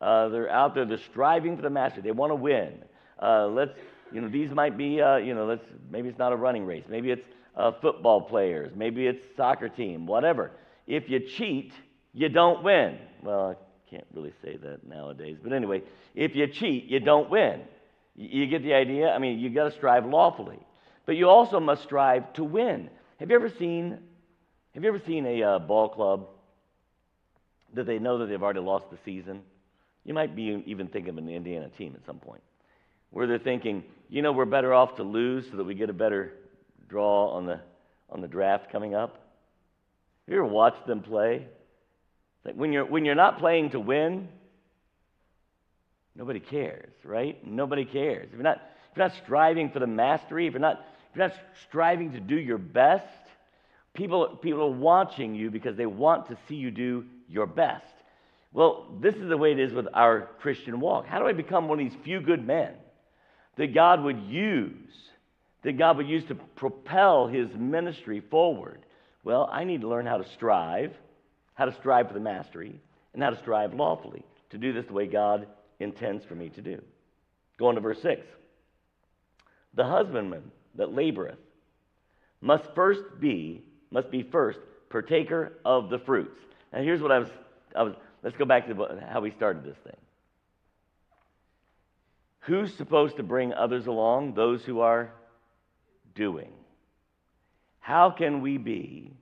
Uh, 0.00 0.28
they're 0.28 0.50
out 0.50 0.74
there, 0.74 0.84
they're 0.84 0.98
striving 0.98 1.54
for 1.54 1.62
the 1.62 1.70
master. 1.70 2.00
They 2.00 2.10
want 2.10 2.30
to 2.32 2.34
win. 2.34 2.82
Uh, 3.20 3.46
let's, 3.46 3.78
you 4.12 4.20
know, 4.20 4.28
these 4.28 4.50
might 4.50 4.76
be, 4.76 5.00
uh, 5.00 5.16
you 5.16 5.34
know, 5.34 5.46
let's, 5.46 5.64
maybe 5.90 6.08
it's 6.08 6.18
not 6.18 6.32
a 6.32 6.36
running 6.36 6.66
race. 6.66 6.82
Maybe 6.88 7.12
it's 7.12 7.24
uh, 7.56 7.70
football 7.80 8.20
players. 8.20 8.72
Maybe 8.74 9.06
it's 9.06 9.22
soccer 9.36 9.68
team, 9.68 10.06
whatever. 10.06 10.50
If 10.88 11.08
you 11.08 11.20
cheat, 11.20 11.72
you 12.12 12.28
don't 12.28 12.64
win. 12.64 12.98
Well, 13.22 13.50
I 13.56 13.90
can't 13.90 14.06
really 14.12 14.32
say 14.42 14.56
that 14.56 14.84
nowadays. 14.88 15.36
But 15.40 15.52
anyway, 15.52 15.82
if 16.16 16.34
you 16.34 16.48
cheat, 16.48 16.86
you 16.86 16.98
don't 16.98 17.30
win. 17.30 17.60
You, 18.14 18.46
get 18.46 18.62
the 18.62 18.74
idea? 18.74 19.10
I 19.10 19.18
mean, 19.18 19.38
you've 19.38 19.54
got 19.54 19.64
to 19.64 19.72
strive 19.72 20.06
lawfully. 20.06 20.58
but 21.06 21.16
you 21.16 21.28
also 21.28 21.60
must 21.60 21.82
strive 21.82 22.32
to 22.34 22.44
win. 22.44 22.90
Have 23.18 23.30
you 23.30 23.36
ever 23.36 23.48
seen, 23.58 23.98
have 24.74 24.82
you 24.82 24.88
ever 24.88 25.00
seen 25.06 25.26
a 25.26 25.42
uh, 25.42 25.58
ball 25.58 25.88
club 25.88 26.28
that 27.74 27.86
they 27.86 27.98
know 27.98 28.18
that 28.18 28.26
they've 28.26 28.42
already 28.42 28.60
lost 28.60 28.90
the 28.90 28.98
season? 29.04 29.42
You 30.04 30.14
might 30.14 30.34
be 30.34 30.62
even 30.66 30.88
thinking 30.88 31.10
of 31.10 31.18
an 31.18 31.28
Indiana 31.28 31.68
team 31.78 31.94
at 31.96 32.04
some 32.04 32.18
point, 32.18 32.42
where 33.10 33.26
they're 33.26 33.38
thinking, 33.38 33.84
you 34.08 34.20
know, 34.20 34.32
we're 34.32 34.44
better 34.44 34.74
off 34.74 34.96
to 34.96 35.04
lose 35.04 35.46
so 35.50 35.56
that 35.56 35.64
we 35.64 35.74
get 35.74 35.88
a 35.88 35.94
better 35.94 36.32
draw 36.88 37.30
on 37.30 37.46
the 37.46 37.60
on 38.10 38.20
the 38.20 38.28
draft 38.28 38.70
coming 38.70 38.94
up. 38.94 39.14
Have 40.26 40.34
you 40.34 40.36
ever 40.36 40.44
watched 40.44 40.86
them 40.86 41.00
play? 41.00 41.46
Like 42.44 42.56
when 42.56 42.72
you're 42.72 42.84
when 42.84 43.04
you're 43.04 43.14
not 43.14 43.38
playing 43.38 43.70
to 43.70 43.80
win, 43.80 44.28
nobody 46.16 46.40
cares, 46.40 46.92
right? 47.04 47.44
Nobody 47.46 47.84
cares. 47.84 48.28
If 48.28 48.34
you're 48.34 48.42
not 48.42 48.62
if 48.90 48.96
you're 48.96 49.08
not 49.08 49.16
striving 49.24 49.70
for 49.70 49.78
the 49.78 49.86
mastery, 49.86 50.46
if 50.46 50.52
you're 50.52 50.60
not 50.60 50.84
if 51.10 51.16
you're 51.16 51.28
not 51.28 51.36
striving 51.68 52.12
to 52.12 52.20
do 52.20 52.36
your 52.36 52.58
best, 52.58 53.06
people 53.94 54.38
people 54.42 54.62
are 54.62 54.70
watching 54.70 55.34
you 55.34 55.50
because 55.50 55.76
they 55.76 55.86
want 55.86 56.28
to 56.28 56.36
see 56.48 56.56
you 56.56 56.70
do 56.70 57.04
your 57.28 57.46
best. 57.46 57.92
Well, 58.52 58.86
this 59.00 59.14
is 59.14 59.28
the 59.28 59.38
way 59.38 59.52
it 59.52 59.58
is 59.58 59.72
with 59.72 59.86
our 59.94 60.28
Christian 60.40 60.78
walk. 60.80 61.06
How 61.06 61.18
do 61.18 61.26
I 61.26 61.32
become 61.32 61.68
one 61.68 61.80
of 61.80 61.90
these 61.90 61.98
few 62.04 62.20
good 62.20 62.46
men 62.46 62.74
that 63.56 63.74
God 63.74 64.02
would 64.02 64.20
use, 64.24 64.92
that 65.62 65.78
God 65.78 65.96
would 65.96 66.08
use 66.08 66.24
to 66.26 66.34
propel 66.34 67.26
his 67.26 67.48
ministry 67.54 68.20
forward? 68.20 68.84
Well, 69.24 69.48
I 69.50 69.64
need 69.64 69.80
to 69.82 69.88
learn 69.88 70.04
how 70.04 70.18
to 70.18 70.28
strive, 70.30 70.92
how 71.54 71.64
to 71.64 71.74
strive 71.74 72.08
for 72.08 72.14
the 72.14 72.20
mastery, 72.20 72.78
and 73.14 73.22
how 73.22 73.30
to 73.30 73.38
strive 73.38 73.72
lawfully 73.72 74.22
to 74.50 74.58
do 74.58 74.72
this 74.72 74.86
the 74.86 74.92
way 74.92 75.06
God 75.06 75.46
intends 75.82 76.24
for 76.24 76.34
me 76.34 76.48
to 76.50 76.60
do. 76.60 76.80
Go 77.58 77.68
on 77.68 77.74
to 77.74 77.80
verse 77.80 78.00
6. 78.02 78.26
The 79.74 79.84
husbandman 79.84 80.50
that 80.74 80.88
laboreth 80.88 81.36
must 82.40 82.64
first 82.74 83.02
be, 83.20 83.62
must 83.90 84.10
be 84.10 84.22
first 84.22 84.58
partaker 84.90 85.52
of 85.64 85.90
the 85.90 85.98
fruits. 85.98 86.38
Now 86.72 86.82
here's 86.82 87.00
what 87.00 87.12
I 87.12 87.18
was, 87.20 87.28
I 87.74 87.82
was 87.82 87.94
let's 88.22 88.36
go 88.36 88.44
back 88.44 88.66
to 88.66 89.00
how 89.08 89.20
we 89.20 89.30
started 89.30 89.64
this 89.64 89.76
thing. 89.84 89.96
Who's 92.40 92.74
supposed 92.74 93.16
to 93.16 93.22
bring 93.22 93.52
others 93.52 93.86
along? 93.86 94.34
Those 94.34 94.64
who 94.64 94.80
are 94.80 95.12
doing. 96.14 96.52
How 97.78 98.10
can 98.10 98.40
we 98.42 98.58
be, 98.58 99.12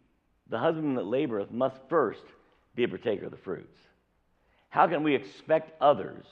the 0.48 0.58
husband 0.58 0.96
that 0.96 1.04
laboreth 1.04 1.50
must 1.50 1.76
first 1.88 2.24
be 2.74 2.84
a 2.84 2.88
partaker 2.88 3.26
of 3.26 3.30
the 3.30 3.36
fruits? 3.36 3.78
How 4.70 4.86
can 4.86 5.02
we 5.02 5.14
expect 5.14 5.72
others 5.80 6.26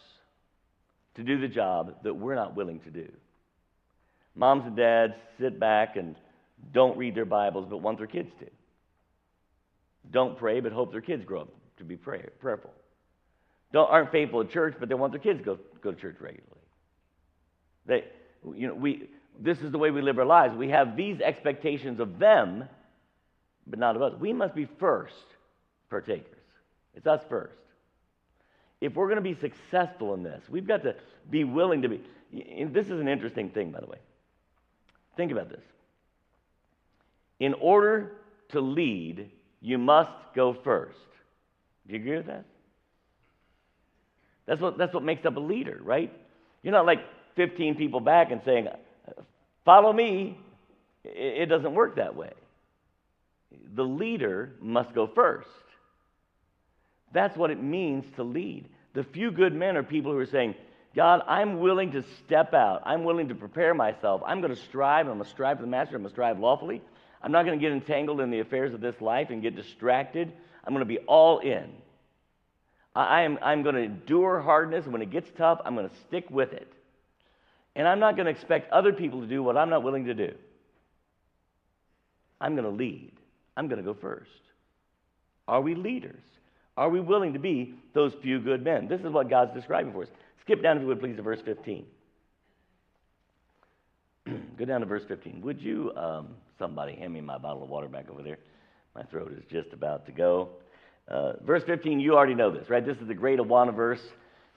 to 1.19 1.25
do 1.25 1.41
the 1.41 1.49
job 1.49 1.95
that 2.05 2.15
we're 2.15 2.37
not 2.37 2.57
willing 2.57 2.81
to 2.81 2.91
do? 2.91 3.09
Moms 4.35 4.65
and 4.65 4.77
dads 4.77 5.15
sit 5.41 5.59
back 5.59 5.97
and 5.97 6.15
don't 6.73 6.97
read 6.97 7.15
their 7.15 7.25
Bibles 7.25 7.67
but 7.69 7.79
want 7.79 7.99
their 7.99 8.07
kids 8.07 8.31
to. 8.39 8.47
Don't 10.13 10.39
pray 10.39 10.61
but 10.61 10.73
hope 10.73 10.93
their 10.93 11.01
kids 11.01 11.25
grow 11.25 11.43
up 11.43 11.49
to 11.79 11.85
be 11.85 11.97
pray, 11.97 12.25
prayerful. 12.41 12.71
Don't, 13.73 13.91
aren't 13.91 14.13
faithful 14.13 14.41
at 14.41 14.51
church 14.51 14.77
but 14.79 14.89
they 14.89 14.95
want 14.95 15.13
their 15.13 15.21
kids 15.21 15.41
to 15.41 15.45
go, 15.45 15.59
go 15.83 15.91
to 15.91 16.01
church 16.01 16.17
regularly. 16.21 16.45
They, 17.87 18.05
you 18.55 18.69
know, 18.69 18.75
we, 18.75 19.09
this 19.41 19.59
is 19.59 19.73
the 19.73 19.79
way 19.79 19.91
we 19.91 20.03
live 20.03 20.21
our 20.21 20.25
lives. 20.25 20.57
We 20.57 20.69
have 20.69 20.97
these 20.97 21.21
expectations 21.21 21.99
of 21.99 22.21
them, 22.21 22.65
but 23.67 23.81
not 23.81 23.97
of 23.97 24.03
us. 24.03 24.13
We 24.21 24.33
must 24.33 24.55
be 24.55 24.69
first 24.79 25.15
partakers. 25.91 26.45
It's 26.95 27.09
us 27.09 27.23
first. 27.29 27.57
If 28.81 28.95
we're 28.95 29.07
going 29.07 29.17
to 29.17 29.23
be 29.23 29.35
successful 29.35 30.15
in 30.15 30.23
this, 30.23 30.43
we've 30.49 30.67
got 30.67 30.83
to 30.85 30.95
be 31.31 31.45
willing 31.45 31.83
to 31.83 31.89
be. 31.89 32.01
This 32.33 32.87
is 32.87 33.01
an 33.01 33.09
interesting 33.09 33.51
thing, 33.51 33.71
by 33.71 33.81
the 33.81 33.87
way. 33.87 33.99
Think 35.17 35.33
about 35.33 35.49
this. 35.49 35.63
In 37.41 37.55
order 37.55 38.13
to 38.51 38.61
lead, 38.61 39.31
you 39.61 39.79
must 39.79 40.13
go 40.35 40.53
first. 40.53 40.99
Do 41.87 41.95
you 41.95 42.01
agree 42.01 42.17
with 42.17 42.27
that? 42.27 42.45
That's 44.47 44.61
what, 44.61 44.79
that's 44.79 44.95
what 44.95 45.03
makes 45.03 45.27
up 45.27 45.37
a 45.37 45.41
leader, 45.41 45.81
right? 45.83 46.13
You're 46.63 46.73
not 46.73 46.87
like 46.87 47.01
15 47.37 47.75
people 47.77 48.01
back 48.01 48.31
and 48.31 48.41
saying, 48.45 48.69
Follow 49.65 49.93
me. 49.93 50.39
It 51.05 51.47
doesn't 51.47 51.75
work 51.75 51.97
that 51.97 52.17
way. 52.17 52.33
The 53.75 53.85
leader 53.85 54.55
must 54.61 54.95
go 54.95 55.07
first. 55.07 55.49
That's 57.13 57.37
what 57.37 57.51
it 57.51 57.63
means 57.63 58.05
to 58.17 58.23
lead. 58.23 58.67
The 58.95 59.05
few 59.05 59.31
good 59.31 59.55
men 59.55 59.77
are 59.77 59.83
people 59.83 60.13
who 60.13 60.19
are 60.19 60.27
saying, 60.27 60.55
God, 60.95 61.23
I'm 61.27 61.61
willing 61.61 61.93
to 61.93 62.03
step 62.25 62.55
out. 62.55 62.83
I'm 62.85 63.05
willing 63.05 63.29
to 63.29 63.35
prepare 63.35 63.75
myself. 63.75 64.23
I'm 64.27 64.41
going 64.41 64.55
to 64.55 64.61
strive. 64.61 65.07
I'm 65.07 65.15
going 65.15 65.25
to 65.25 65.31
strive 65.31 65.59
for 65.59 65.63
the 65.63 65.69
master. 65.69 65.97
I'm 65.97 66.03
going 66.03 66.11
to 66.11 66.15
strive 66.15 66.39
lawfully. 66.39 66.83
I'm 67.23 67.33
not 67.33 67.45
going 67.45 67.59
to 67.59 67.63
get 67.63 67.73
entangled 67.73 68.21
in 68.21 68.31
the 68.31 68.41
affairs 68.41 68.75
of 68.75 68.81
this 68.81 69.01
life 69.01 69.31
and 69.31 69.43
get 69.43 69.57
distracted. 69.57 70.33
I'm 70.65 70.73
going 70.73 70.87
to 70.87 70.87
be 70.87 70.99
all 70.99 71.39
in. 71.39 71.71
I 72.95 73.23
am, 73.23 73.39
I'm 73.43 73.63
going 73.63 73.75
to 73.77 73.83
endure 73.83 74.41
hardness. 74.41 74.87
When 74.87 75.03
it 75.03 75.11
gets 75.11 75.31
tough, 75.37 75.61
I'm 75.65 75.75
going 75.75 75.89
to 75.89 75.97
stick 76.09 76.31
with 76.31 76.53
it. 76.53 76.73
And 77.77 77.87
I'm 77.87 78.01
not 78.01 78.17
going 78.17 78.27
to 78.27 78.33
expect 78.33 78.73
other 78.73 78.93
people 78.93 79.21
to 79.21 79.27
do 79.27 79.43
what 79.43 79.57
I'm 79.57 79.71
not 79.71 79.85
willing 79.85 80.07
to 80.07 80.15
do. 80.15 80.35
I'm 82.41 82.55
going 82.55 82.65
to 82.65 82.77
lead. 82.77 83.13
I'm 83.57 83.69
going 83.69 83.79
to 83.79 83.85
go 83.85 83.95
first. 83.95 84.31
Are 85.47 85.61
we 85.61 85.75
leaders? 85.75 86.23
Are 86.79 86.89
we 86.89 87.01
willing 87.01 87.33
to 87.33 87.41
be 87.41 87.75
those 87.93 88.13
few 88.23 88.39
good 88.39 88.63
men? 88.63 88.87
This 88.87 89.01
is 89.01 89.09
what 89.09 89.29
God's 89.29 89.53
describing 89.53 89.93
for 89.93 90.05
us. 90.05 90.09
Skip 90.43 90.63
down, 90.63 90.77
if 90.77 90.83
you 90.83 90.87
would, 90.87 91.01
please, 91.01 91.17
to 91.17 91.23
verse 91.23 91.41
15. 91.45 91.85
Go 94.59 94.65
down 94.65 94.79
to 94.79 94.87
verse 94.87 95.03
15. 95.09 95.41
Would 95.43 95.61
you, 95.61 95.91
um, 95.97 96.29
somebody, 96.57 96.95
hand 96.95 97.13
me 97.13 97.21
my 97.21 97.37
bottle 97.37 97.65
of 97.65 97.69
water 97.69 97.89
back 97.89 98.09
over 98.09 98.23
there? 98.23 98.39
My 98.95 99.03
throat 99.03 99.35
is 99.37 99.43
just 99.51 99.73
about 99.73 100.07
to 100.07 100.13
go. 100.13 100.51
Uh, 101.09 101.33
verse 101.45 101.65
15, 101.67 101.99
you 101.99 102.15
already 102.15 102.37
know 102.37 102.53
this, 102.53 102.71
right? 102.71 102.87
This 102.87 102.97
is 102.99 103.09
the 103.09 103.15
great 103.15 103.41
Awana 103.41 103.75
verse. 103.75 104.01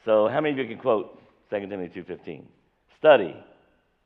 So, 0.06 0.28
how 0.28 0.42
many 0.42 0.52
of 0.54 0.60
you 0.60 0.68
can 0.68 0.78
quote 0.78 1.20
2 1.50 1.60
Timothy 1.68 2.02
2.15? 2.02 2.44
Study. 3.00 3.36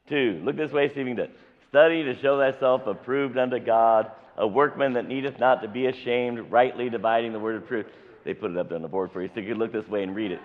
Two, 0.07 0.41
look 0.45 0.55
this 0.55 0.71
way, 0.71 0.89
Stephen 0.89 1.17
does. 1.17 1.29
Study 1.69 2.03
to 2.03 2.17
show 2.21 2.39
thyself 2.39 2.83
approved 2.87 3.37
unto 3.37 3.59
God, 3.59 4.09
a 4.37 4.47
workman 4.47 4.93
that 4.93 5.05
needeth 5.05 5.37
not 5.37 5.61
to 5.63 5.67
be 5.67 5.87
ashamed, 5.87 6.49
rightly 6.49 6.89
dividing 6.89 7.33
the 7.33 7.39
word 7.39 7.61
of 7.61 7.67
truth. 7.67 7.87
They 8.25 8.33
put 8.33 8.51
it 8.51 8.57
up 8.57 8.71
on 8.73 8.81
the 8.81 8.87
board 8.89 9.11
for 9.11 9.21
you, 9.21 9.29
so 9.33 9.39
you 9.39 9.49
can 9.49 9.57
look 9.57 9.71
this 9.71 9.87
way 9.87 10.03
and 10.03 10.13
read 10.13 10.31
it. 10.31 10.41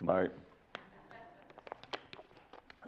Smart. 0.00 0.36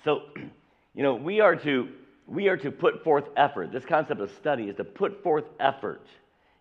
So, 0.05 0.23
you 0.95 1.03
know, 1.03 1.15
we 1.15 1.41
are 1.41 1.55
to 1.55 1.89
we 2.27 2.49
are 2.49 2.57
to 2.57 2.71
put 2.71 3.05
forth 3.05 3.25
effort. 3.37 3.71
This 3.71 3.85
concept 3.85 4.21
of 4.21 4.31
study 4.33 4.65
is 4.65 4.77
to 4.77 4.85
put 4.85 5.23
forth 5.23 5.45
effort. 5.61 6.07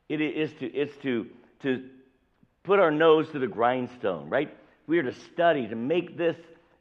It 0.09 0.21
is 0.21 0.51
to 0.59 0.65
it's 0.67 0.95
to 1.01 1.27
to 1.63 1.89
put 2.63 2.79
our 2.79 2.91
nose 2.91 3.29
to 3.31 3.39
the 3.39 3.47
grindstone, 3.47 4.29
right? 4.29 4.55
We 4.87 4.99
are 4.99 5.03
to 5.03 5.13
study 5.13 5.67
to 5.67 5.75
make 5.75 6.17
this 6.17 6.35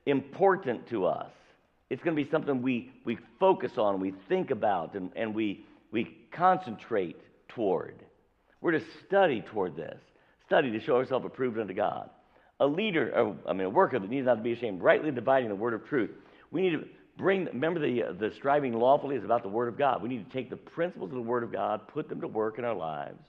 important 0.06 0.88
to 0.88 1.06
us. 1.06 1.30
It's 1.90 2.02
going 2.02 2.16
to 2.16 2.22
be 2.22 2.30
something 2.30 2.62
we, 2.62 2.92
we 3.04 3.18
focus 3.38 3.78
on, 3.78 4.00
we 4.00 4.12
think 4.28 4.50
about, 4.50 4.94
and, 4.94 5.10
and 5.16 5.34
we, 5.34 5.64
we 5.90 6.16
concentrate 6.30 7.16
toward. 7.48 7.94
We're 8.60 8.72
to 8.72 8.82
study 9.06 9.42
toward 9.50 9.76
this. 9.76 9.98
Study 10.46 10.70
to 10.72 10.80
show 10.80 10.96
ourselves 10.96 11.24
approved 11.26 11.58
unto 11.58 11.74
God. 11.74 12.10
A 12.58 12.66
leader, 12.66 13.12
or, 13.14 13.36
I 13.48 13.52
mean, 13.52 13.66
a 13.66 13.70
worker 13.70 13.98
that 13.98 14.10
needs 14.10 14.26
not 14.26 14.34
to 14.34 14.42
be 14.42 14.52
ashamed, 14.52 14.82
rightly 14.82 15.10
dividing 15.10 15.48
the 15.48 15.54
word 15.54 15.74
of 15.74 15.86
truth. 15.86 16.10
We 16.50 16.62
need 16.62 16.72
to 16.72 16.84
bring, 17.16 17.46
remember 17.46 17.80
the, 17.80 18.14
the 18.18 18.32
striving 18.36 18.74
lawfully 18.74 19.16
is 19.16 19.24
about 19.24 19.42
the 19.42 19.48
word 19.48 19.68
of 19.68 19.78
God. 19.78 20.02
We 20.02 20.08
need 20.08 20.28
to 20.28 20.32
take 20.32 20.50
the 20.50 20.56
principles 20.56 21.10
of 21.10 21.16
the 21.16 21.22
word 21.22 21.42
of 21.42 21.52
God, 21.52 21.88
put 21.88 22.08
them 22.08 22.20
to 22.20 22.28
work 22.28 22.58
in 22.58 22.64
our 22.64 22.74
lives. 22.74 23.24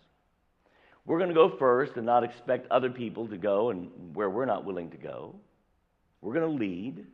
We're 1.06 1.18
going 1.18 1.30
to 1.30 1.36
go 1.36 1.58
first 1.58 1.94
and 1.96 2.06
not 2.06 2.24
expect 2.24 2.70
other 2.70 2.90
people 2.90 3.28
to 3.28 3.38
go 3.38 3.70
and 3.70 3.90
where 4.14 4.30
we're 4.30 4.46
not 4.46 4.66
willing 4.66 4.92
to 4.92 4.98
go. 4.98 5.36
We're 6.22 6.34
going 6.34 6.58
to 6.58 6.64
lead. 6.64 7.06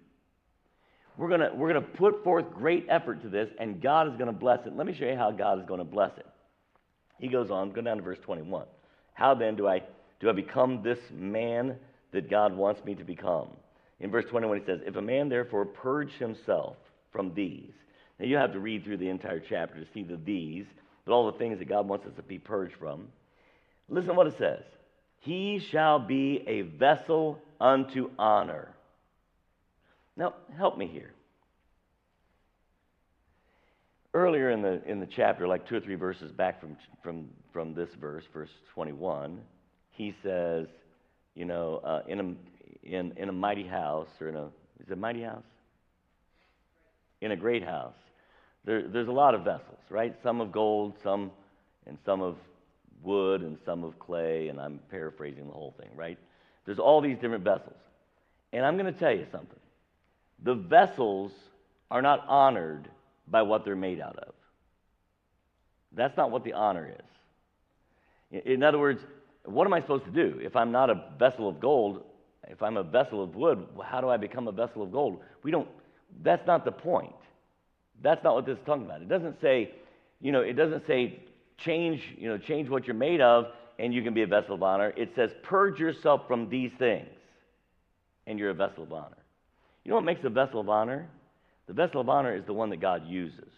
We're 1.18 1.30
going 1.30 1.39
to, 1.41 1.51
we're 1.55 1.72
going 1.72 1.84
to 1.84 1.89
put 1.89 2.24
forth 2.24 2.51
great 2.53 2.86
effort 2.89 3.22
to 3.24 3.30
this, 3.30 3.49
and 3.59 3.82
God 3.82 4.07
is 4.07 4.13
going 4.13 4.28
to 4.28 4.34
bless 4.38 4.65
it. 4.65 4.76
Let 4.76 4.86
me 4.86 4.95
show 4.97 5.05
you 5.05 5.15
how 5.15 5.32
God 5.32 5.59
is 5.59 5.65
going 5.65 5.80
to 5.80 5.86
bless 5.86 6.18
it. 6.18 6.26
He 7.20 7.28
goes 7.28 7.49
on, 7.49 7.72
go 7.72 7.82
down 7.82 7.97
to 7.97 8.03
verse 8.03 8.20
21. 8.24 8.65
How 9.13 9.34
then 9.34 9.55
do 9.55 9.68
I, 9.68 9.82
do 10.20 10.30
I 10.30 10.34
become 10.34 10.82
this 10.84 10.99
man 11.11 11.76
that 12.11 12.30
God 12.30 12.55
wants 12.55 12.84
me 12.86 12.95
to 12.95 13.03
become? 13.03 13.49
In 13.99 14.11
verse 14.11 14.26
21, 14.30 14.59
he 14.59 14.65
says, 14.65 14.82
If 14.86 14.95
a 14.95 15.01
man 15.01 15.30
therefore 15.30 15.65
purge 15.65 16.11
himself 16.13 16.78
from 17.11 17.34
these. 17.34 17.72
Now 18.20 18.26
you 18.26 18.38
have 18.38 18.53
to 18.53 18.59
read 18.59 18.84
through 18.84 18.97
the 18.97 19.09
entire 19.09 19.39
chapter 19.39 19.80
to 19.80 19.91
see 19.93 20.03
the 20.03 20.18
these, 20.18 20.65
but 21.05 21.13
all 21.13 21.32
the 21.32 21.38
things 21.38 21.59
that 21.59 21.70
God 21.70 21.88
wants 21.88 22.05
us 22.05 22.13
to 22.18 22.24
be 22.24 22.38
purged 22.38 22.76
from. 22.76 23.07
Listen 23.89 24.09
to 24.09 24.13
what 24.15 24.28
it 24.28 24.38
says. 24.38 24.63
He 25.20 25.59
shall 25.72 25.99
be 25.99 26.43
a 26.47 26.61
vessel 26.61 27.39
unto 27.59 28.11
honor 28.20 28.76
now, 30.18 30.34
help 30.57 30.78
me 30.78 30.88
here. 30.88 31.11
Earlier 34.14 34.51
in 34.51 34.62
the, 34.62 34.82
in 34.89 34.99
the 34.99 35.05
chapter, 35.05 35.47
like 35.47 35.68
two 35.68 35.76
or 35.76 35.80
three 35.80 35.95
verses 35.95 36.32
back 36.32 36.60
from, 36.60 36.78
from, 37.03 37.30
from 37.53 37.74
this 37.74 37.89
verse, 37.99 38.24
verse 38.34 38.49
21, 38.74 39.39
he 39.91 40.16
says, 40.24 40.68
you 41.36 41.45
know, 41.45 41.82
uh, 41.84 42.01
in, 42.08 42.20
a, 42.20 42.88
in, 42.88 43.14
in 43.18 43.30
a 43.30 43.34
mighty 43.34 43.68
house, 43.68 44.10
or 44.20 44.30
in 44.30 44.36
a, 44.36 44.45
is 44.80 44.88
it 44.88 44.93
a 44.93 44.95
mighty 44.95 45.22
house? 45.22 45.43
in 47.22 47.32
a 47.32 47.36
great 47.36 47.64
house, 47.64 47.95
there, 48.66 48.88
there's 48.88 49.08
a 49.08 49.12
lot 49.12 49.34
of 49.34 49.43
vessels, 49.43 49.80
right? 49.89 50.16
Some 50.24 50.41
of 50.41 50.51
gold, 50.51 50.93
some 51.03 51.32
and 51.86 51.97
some 52.05 52.22
of 52.22 52.36
wood, 53.01 53.41
and 53.41 53.58
some 53.66 53.84
of 53.84 53.97
clay, 53.99 54.49
and 54.49 54.60
I'm 54.60 54.80
paraphrasing 54.91 55.47
the 55.47 55.53
whole 55.53 55.74
thing, 55.80 55.89
right? 55.95 56.18
There's 56.66 56.80
all 56.80 56.99
these 56.99 57.18
different 57.18 57.43
vessels. 57.43 57.78
And 58.51 58.66
I'm 58.66 58.78
going 58.78 58.91
to 58.91 58.99
tell 58.99 59.12
you 59.12 59.26
something. 59.32 59.60
The 60.43 60.55
vessels 60.55 61.32
are 61.89 62.01
not 62.01 62.26
honored 62.28 62.89
by 63.28 63.41
what 63.41 63.65
they're 63.65 63.75
made 63.75 63.99
out 63.99 64.17
of. 64.17 64.34
That's 65.93 66.15
not 66.17 66.32
what 66.32 66.43
the 66.43 66.53
honor 66.53 66.93
is. 68.32 68.41
In 68.45 68.63
other 68.63 68.80
words, 68.80 69.01
what 69.45 69.65
am 69.65 69.73
I 69.73 69.82
supposed 69.82 70.05
to 70.05 70.11
do? 70.11 70.39
If 70.41 70.55
I'm 70.55 70.71
not 70.71 70.89
a 70.89 71.05
vessel 71.17 71.47
of 71.47 71.59
gold, 71.59 72.03
if 72.47 72.61
I'm 72.61 72.78
a 72.78 72.84
vessel 72.84 73.23
of 73.23 73.36
wood, 73.36 73.65
how 73.84 74.01
do 74.01 74.09
I 74.09 74.17
become 74.17 74.47
a 74.47 74.51
vessel 74.51 74.84
of 74.84 74.91
gold? 74.91 75.19
We 75.43 75.51
don't, 75.51 75.67
that's 76.23 76.45
not 76.45 76.65
the 76.65 76.71
point. 76.71 77.15
That's 78.01 78.23
not 78.23 78.36
what 78.36 78.45
this 78.45 78.57
is 78.57 78.63
talking 78.65 78.86
about. 78.86 79.01
It 79.01 79.09
doesn't 79.09 79.39
say, 79.41 79.71
you 80.21 80.32
know, 80.32 80.41
it 80.41 80.53
doesn't 80.53 80.86
say 80.88 81.19
change, 81.57 82.01
you 82.17 82.30
know, 82.30 82.38
change 82.38 82.69
what 82.69 82.86
you're 82.86 82.95
made 82.95 83.21
of 83.21 83.45
and 83.80 83.93
you 83.93 84.01
can 84.01 84.13
be 84.13 84.23
a 84.23 84.28
vessel 84.28 84.55
of 84.55 84.63
honor. 84.63 84.93
It 84.97 85.11
says 85.15 85.32
purge 85.43 85.80
yourself 85.80 86.28
from 86.28 86.49
these 86.49 86.71
things 86.78 87.07
and 88.25 88.38
you're 88.38 88.49
a 88.49 88.53
vessel 88.53 88.84
of 88.84 88.93
honor. 88.93 89.17
You 89.84 89.91
know 89.91 89.95
what 89.95 90.05
makes 90.05 90.23
a 90.25 90.30
vessel 90.30 90.59
of 90.59 90.69
honor? 90.69 91.07
The 91.68 91.74
vessel 91.74 92.01
of 92.01 92.09
honor 92.09 92.36
is 92.36 92.45
the 92.45 92.53
one 92.53 92.70
that 92.70 92.82
God 92.82 93.05
uses. 93.07 93.51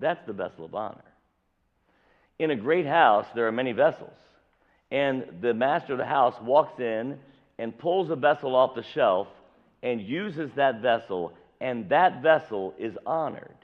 That's 0.00 0.24
the 0.26 0.32
vessel 0.32 0.64
of 0.64 0.74
honor. 0.74 1.04
In 2.38 2.50
a 2.50 2.56
great 2.56 2.86
house, 2.86 3.26
there 3.34 3.46
are 3.46 3.52
many 3.52 3.72
vessels. 3.72 4.10
And 4.90 5.24
the 5.40 5.54
master 5.54 5.92
of 5.92 5.98
the 5.98 6.04
house 6.04 6.34
walks 6.42 6.80
in 6.80 7.18
and 7.58 7.76
pulls 7.76 8.10
a 8.10 8.16
vessel 8.16 8.54
off 8.54 8.74
the 8.74 8.84
shelf 8.94 9.28
and 9.82 10.00
uses 10.00 10.50
that 10.56 10.80
vessel, 10.80 11.32
and 11.60 11.88
that 11.90 12.22
vessel 12.22 12.74
is 12.78 12.96
honored. 13.06 13.56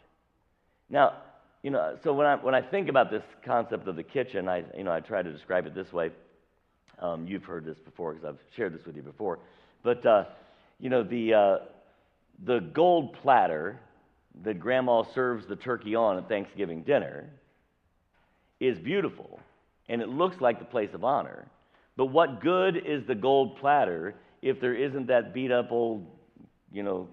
Now, 0.89 1.15
you 1.63 1.71
know, 1.71 1.99
so 2.03 2.13
when 2.13 2.27
I, 2.27 2.37
when 2.37 2.55
I 2.55 2.63
think 2.63 2.89
about 2.89 3.11
this 3.11 3.23
concept 3.45 3.87
of 3.87 3.97
the 3.97 4.03
kitchen, 4.03 4.49
I, 4.49 4.65
you 4.77 4.85
know, 4.85 4.93
I 4.93 5.01
try 5.01 5.23
to 5.23 5.33
describe 5.33 5.67
it 5.67 5.75
this 5.75 5.93
way. 5.93 6.11
Um, 6.99 7.27
you've 7.27 7.45
heard 7.45 7.65
this 7.65 7.79
before 7.79 8.13
because 8.13 8.29
I've 8.29 8.57
shared 8.57 8.75
this 8.75 8.85
with 8.87 8.97
you 8.97 9.03
before. 9.03 9.39
But, 9.83 10.05
uh, 10.05 10.25
you 10.79 10.91
know, 10.91 11.03
the, 11.03 11.35
uh, 11.35 11.59
the 12.45 12.61
gold 12.61 13.13
platter 13.15 13.79
that 14.43 14.59
grandma 14.59 15.03
serves 15.15 15.47
the 15.47 15.57
turkey 15.57 15.95
on 15.95 16.17
at 16.17 16.29
Thanksgiving 16.29 16.83
dinner 16.83 17.29
is 18.59 18.79
beautiful 18.79 19.41
and 19.89 20.01
it 20.01 20.09
looks 20.09 20.41
like 20.41 20.59
the 20.59 20.65
place 20.65 20.95
of 20.95 21.05
honor. 21.05 21.47
But 21.97 22.07
what 22.07 22.41
good 22.41 22.77
is 22.77 23.05
the 23.07 23.15
gold 23.15 23.57
platter 23.59 24.15
if 24.41 24.61
there 24.61 24.75
isn't 24.75 25.07
that 25.09 25.35
beat 25.35 25.51
up 25.51 25.71
old, 25.71 26.07
you 26.73 26.83
know, 26.83 27.09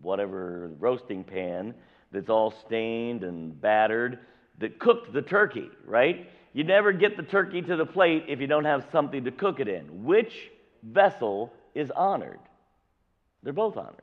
whatever 0.00 0.70
roasting 0.78 1.24
pan 1.24 1.74
that's 2.12 2.28
all 2.28 2.52
stained 2.66 3.24
and 3.24 3.60
battered 3.60 4.20
that 4.58 4.78
cooked 4.78 5.12
the 5.12 5.22
turkey, 5.22 5.68
right? 5.84 6.30
You 6.52 6.64
never 6.64 6.92
get 6.92 7.16
the 7.16 7.22
turkey 7.22 7.62
to 7.62 7.76
the 7.76 7.86
plate 7.86 8.24
if 8.28 8.40
you 8.40 8.46
don't 8.46 8.64
have 8.64 8.86
something 8.92 9.24
to 9.24 9.30
cook 9.30 9.60
it 9.60 9.68
in. 9.68 10.04
Which 10.04 10.50
vessel 10.82 11.52
is 11.74 11.90
honored? 11.90 12.40
They're 13.42 13.52
both 13.52 13.76
honored, 13.76 14.02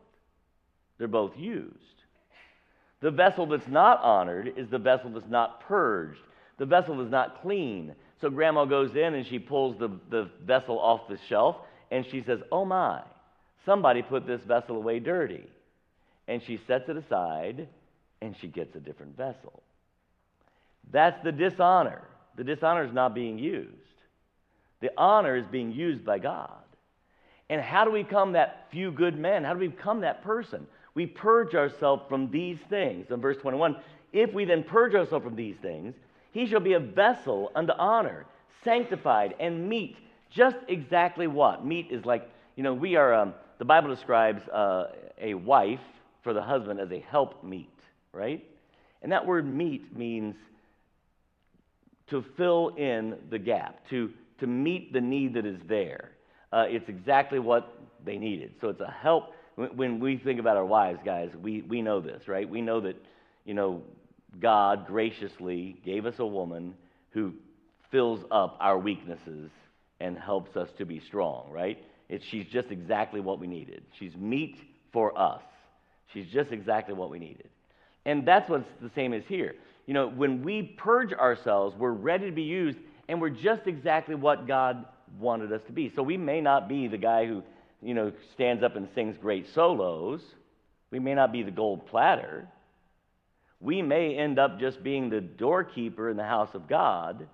they're 0.99 1.07
both 1.07 1.35
used. 1.35 1.73
The 3.01 3.09
vessel 3.09 3.47
that's 3.47 3.67
not 3.67 4.01
honored 4.01 4.53
is 4.57 4.69
the 4.69 4.77
vessel 4.77 5.09
that's 5.11 5.29
not 5.29 5.61
purged, 5.61 6.19
the 6.57 6.65
vessel 6.65 6.97
that's 6.97 7.09
not 7.09 7.41
clean. 7.41 7.95
So 8.21 8.29
grandma 8.29 8.65
goes 8.65 8.91
in 8.91 9.15
and 9.15 9.25
she 9.25 9.39
pulls 9.39 9.79
the, 9.79 9.89
the 10.11 10.29
vessel 10.45 10.77
off 10.77 11.07
the 11.07 11.17
shelf 11.29 11.55
and 11.89 12.05
she 12.11 12.21
says, 12.21 12.39
Oh 12.51 12.65
my, 12.65 13.01
somebody 13.65 14.01
put 14.01 14.27
this 14.27 14.41
vessel 14.41 14.75
away 14.75 14.99
dirty. 14.99 15.47
And 16.27 16.43
she 16.45 16.59
sets 16.67 16.89
it 16.89 16.97
aside 16.97 17.67
and 18.21 18.35
she 18.39 18.47
gets 18.47 18.75
a 18.75 18.79
different 18.79 19.15
vessel. 19.15 19.63
That's 20.91 21.23
the 21.23 21.31
dishonor. 21.31 22.01
The 22.35 22.43
dishonor 22.43 22.85
is 22.85 22.93
not 22.93 23.15
being 23.15 23.39
used, 23.39 23.73
the 24.81 24.91
honor 24.97 25.37
is 25.37 25.45
being 25.51 25.71
used 25.71 26.05
by 26.05 26.19
God. 26.19 26.51
And 27.49 27.59
how 27.61 27.83
do 27.83 27.89
we 27.89 28.03
become 28.03 28.33
that 28.33 28.67
few 28.71 28.91
good 28.91 29.17
men? 29.17 29.43
How 29.43 29.53
do 29.53 29.59
we 29.59 29.69
become 29.69 30.01
that 30.01 30.23
person? 30.23 30.67
We 30.99 31.05
purge 31.05 31.55
ourselves 31.55 32.03
from 32.09 32.29
these 32.29 32.57
things. 32.69 33.09
In 33.09 33.21
verse 33.21 33.37
21, 33.37 33.77
if 34.11 34.33
we 34.33 34.43
then 34.43 34.63
purge 34.63 34.95
ourselves 34.95 35.23
from 35.23 35.37
these 35.37 35.55
things, 35.61 35.95
he 36.33 36.45
shall 36.45 36.59
be 36.59 36.73
a 36.73 36.79
vessel 36.81 37.53
unto 37.55 37.71
honor, 37.71 38.25
sanctified 38.65 39.33
and 39.39 39.69
meet. 39.69 39.95
Just 40.29 40.57
exactly 40.67 41.25
what? 41.25 41.65
Meet 41.65 41.89
is 41.89 42.03
like, 42.03 42.29
you 42.57 42.63
know, 42.63 42.73
we 42.73 42.97
are, 42.97 43.13
um, 43.13 43.33
the 43.59 43.63
Bible 43.63 43.95
describes 43.95 44.45
uh, 44.49 44.87
a 45.21 45.35
wife 45.35 45.79
for 46.21 46.33
the 46.33 46.41
husband 46.41 46.81
as 46.81 46.91
a 46.91 46.99
help 46.99 47.45
meet, 47.45 47.71
right? 48.11 48.43
And 49.01 49.09
that 49.13 49.25
word 49.25 49.47
meet 49.47 49.97
means 49.97 50.35
to 52.09 52.25
fill 52.35 52.75
in 52.75 53.15
the 53.29 53.39
gap, 53.39 53.87
to, 53.91 54.11
to 54.41 54.47
meet 54.47 54.91
the 54.91 54.99
need 54.99 55.35
that 55.35 55.45
is 55.45 55.61
there. 55.65 56.09
Uh, 56.51 56.65
it's 56.67 56.89
exactly 56.89 57.39
what 57.39 57.73
they 58.03 58.17
needed. 58.17 58.51
So 58.59 58.67
it's 58.67 58.81
a 58.81 58.91
help. 59.01 59.31
When 59.75 59.99
we 59.99 60.17
think 60.17 60.39
about 60.39 60.55
our 60.55 60.65
wives, 60.65 60.99
guys, 61.03 61.31
we, 61.41 61.61
we 61.61 61.81
know 61.81 61.99
this, 61.99 62.27
right? 62.27 62.49
We 62.49 62.61
know 62.61 62.79
that, 62.81 62.95
you 63.43 63.53
know, 63.53 63.81
God 64.39 64.87
graciously 64.87 65.77
gave 65.83 66.05
us 66.05 66.19
a 66.19 66.25
woman 66.25 66.75
who 67.11 67.33
fills 67.91 68.23
up 68.31 68.57
our 68.61 68.77
weaknesses 68.77 69.49
and 69.99 70.17
helps 70.17 70.55
us 70.55 70.69
to 70.77 70.85
be 70.85 71.01
strong, 71.01 71.49
right? 71.51 71.83
It, 72.07 72.21
she's 72.29 72.45
just 72.47 72.71
exactly 72.71 73.19
what 73.19 73.39
we 73.39 73.47
needed. 73.47 73.83
She's 73.97 74.15
meet 74.15 74.57
for 74.93 75.17
us. 75.19 75.41
She's 76.13 76.27
just 76.27 76.51
exactly 76.51 76.93
what 76.93 77.09
we 77.09 77.19
needed. 77.19 77.49
And 78.05 78.25
that's 78.25 78.49
what's 78.49 78.69
the 78.81 78.91
same 78.95 79.13
as 79.13 79.23
here. 79.27 79.55
You 79.87 79.93
know, 79.93 80.07
when 80.07 80.41
we 80.41 80.61
purge 80.77 81.11
ourselves, 81.11 81.75
we're 81.77 81.91
ready 81.91 82.27
to 82.27 82.31
be 82.31 82.43
used, 82.43 82.77
and 83.07 83.19
we're 83.19 83.29
just 83.29 83.67
exactly 83.67 84.15
what 84.15 84.47
God 84.47 84.85
wanted 85.19 85.51
us 85.51 85.61
to 85.67 85.73
be. 85.73 85.91
So 85.95 86.01
we 86.01 86.15
may 86.15 86.39
not 86.39 86.69
be 86.69 86.87
the 86.87 86.97
guy 86.97 87.25
who, 87.25 87.43
you 87.81 87.93
know, 87.93 88.11
stands 88.33 88.63
up 88.63 88.75
and 88.75 88.87
sings 88.93 89.17
great 89.17 89.47
solos. 89.53 90.21
We 90.91 90.99
may 90.99 91.13
not 91.13 91.31
be 91.31 91.43
the 91.43 91.51
gold 91.51 91.87
platter. 91.87 92.47
We 93.61 93.81
may 93.81 94.15
end 94.15 94.39
up 94.39 94.59
just 94.59 94.83
being 94.83 95.09
the 95.09 95.21
doorkeeper 95.21 96.09
in 96.09 96.17
the 96.17 96.23
house 96.23 96.53
of 96.53 96.67
God, 96.67 97.27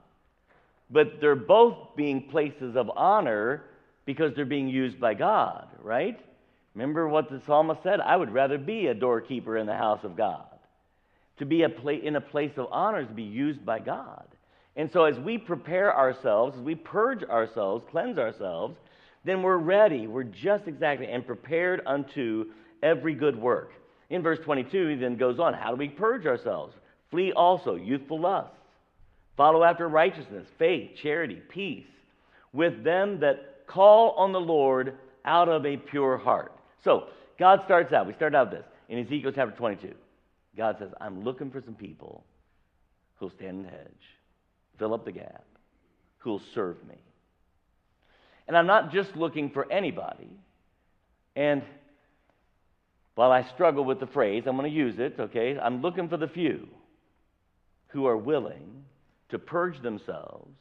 but 0.89 1.19
they're 1.21 1.35
both 1.35 1.95
being 1.95 2.29
places 2.29 2.75
of 2.75 2.91
honor 2.95 3.63
because 4.05 4.33
they're 4.35 4.45
being 4.45 4.67
used 4.67 4.99
by 4.99 5.13
God, 5.13 5.67
right? 5.81 6.19
Remember 6.73 7.07
what 7.07 7.29
the 7.29 7.41
psalmist 7.45 7.83
said? 7.83 7.99
I 8.01 8.15
would 8.15 8.31
rather 8.31 8.57
be 8.57 8.87
a 8.87 8.93
doorkeeper 8.93 9.57
in 9.57 9.65
the 9.65 9.75
house 9.75 10.03
of 10.03 10.15
God. 10.15 10.45
To 11.37 11.45
be 11.45 11.63
a 11.63 11.69
pla- 11.69 11.91
in 11.91 12.15
a 12.15 12.21
place 12.21 12.51
of 12.57 12.67
honor 12.71 13.01
is 13.01 13.07
to 13.07 13.13
be 13.13 13.23
used 13.23 13.65
by 13.65 13.79
God. 13.79 14.25
And 14.75 14.91
so, 14.91 15.05
as 15.05 15.17
we 15.17 15.37
prepare 15.37 15.95
ourselves, 15.95 16.57
as 16.57 16.61
we 16.61 16.75
purge 16.75 17.23
ourselves, 17.23 17.85
cleanse 17.89 18.17
ourselves, 18.17 18.77
then 19.25 19.41
we're 19.41 19.57
ready. 19.57 20.07
We're 20.07 20.23
just 20.23 20.67
exactly 20.67 21.07
and 21.07 21.25
prepared 21.25 21.81
unto 21.85 22.45
every 22.81 23.13
good 23.13 23.35
work. 23.35 23.71
In 24.09 24.21
verse 24.21 24.39
22, 24.43 24.87
he 24.87 24.95
then 24.95 25.17
goes 25.17 25.39
on 25.39 25.53
How 25.53 25.71
do 25.71 25.75
we 25.75 25.89
purge 25.89 26.25
ourselves? 26.25 26.75
Flee 27.11 27.33
also 27.33 27.75
youthful 27.75 28.19
lusts. 28.19 28.55
Follow 29.35 29.63
after 29.63 29.87
righteousness, 29.87 30.47
faith, 30.57 30.91
charity, 31.01 31.41
peace, 31.49 31.87
with 32.53 32.83
them 32.83 33.19
that 33.19 33.67
call 33.67 34.11
on 34.11 34.31
the 34.31 34.39
Lord 34.39 34.97
out 35.25 35.49
of 35.49 35.65
a 35.65 35.75
pure 35.75 36.17
heart. 36.17 36.53
So, 36.83 37.07
God 37.37 37.61
starts 37.65 37.91
out, 37.91 38.07
we 38.07 38.13
start 38.13 38.33
out 38.33 38.51
this 38.51 38.63
in 38.87 38.99
Ezekiel 38.99 39.33
chapter 39.35 39.55
22. 39.57 39.93
God 40.55 40.77
says, 40.79 40.91
I'm 41.01 41.23
looking 41.23 41.51
for 41.51 41.59
some 41.59 41.75
people 41.75 42.23
who'll 43.17 43.31
stand 43.31 43.57
in 43.57 43.63
the 43.63 43.69
hedge 43.69 44.15
fill 44.77 44.93
up 44.93 45.05
the 45.05 45.11
gap, 45.11 45.45
who 46.17 46.31
will 46.31 46.41
serve 46.53 46.75
me. 46.87 46.95
And 48.47 48.57
I'm 48.57 48.67
not 48.67 48.91
just 48.91 49.15
looking 49.15 49.49
for 49.49 49.71
anybody. 49.71 50.29
And 51.35 51.63
while 53.15 53.31
I 53.31 53.43
struggle 53.43 53.85
with 53.85 53.99
the 53.99 54.07
phrase, 54.07 54.43
I'm 54.45 54.57
going 54.57 54.69
to 54.69 54.75
use 54.75 54.99
it, 54.99 55.15
okay? 55.19 55.57
I'm 55.57 55.81
looking 55.81 56.09
for 56.09 56.17
the 56.17 56.27
few 56.27 56.67
who 57.87 58.05
are 58.05 58.17
willing 58.17 58.83
to 59.29 59.39
purge 59.39 59.81
themselves, 59.81 60.53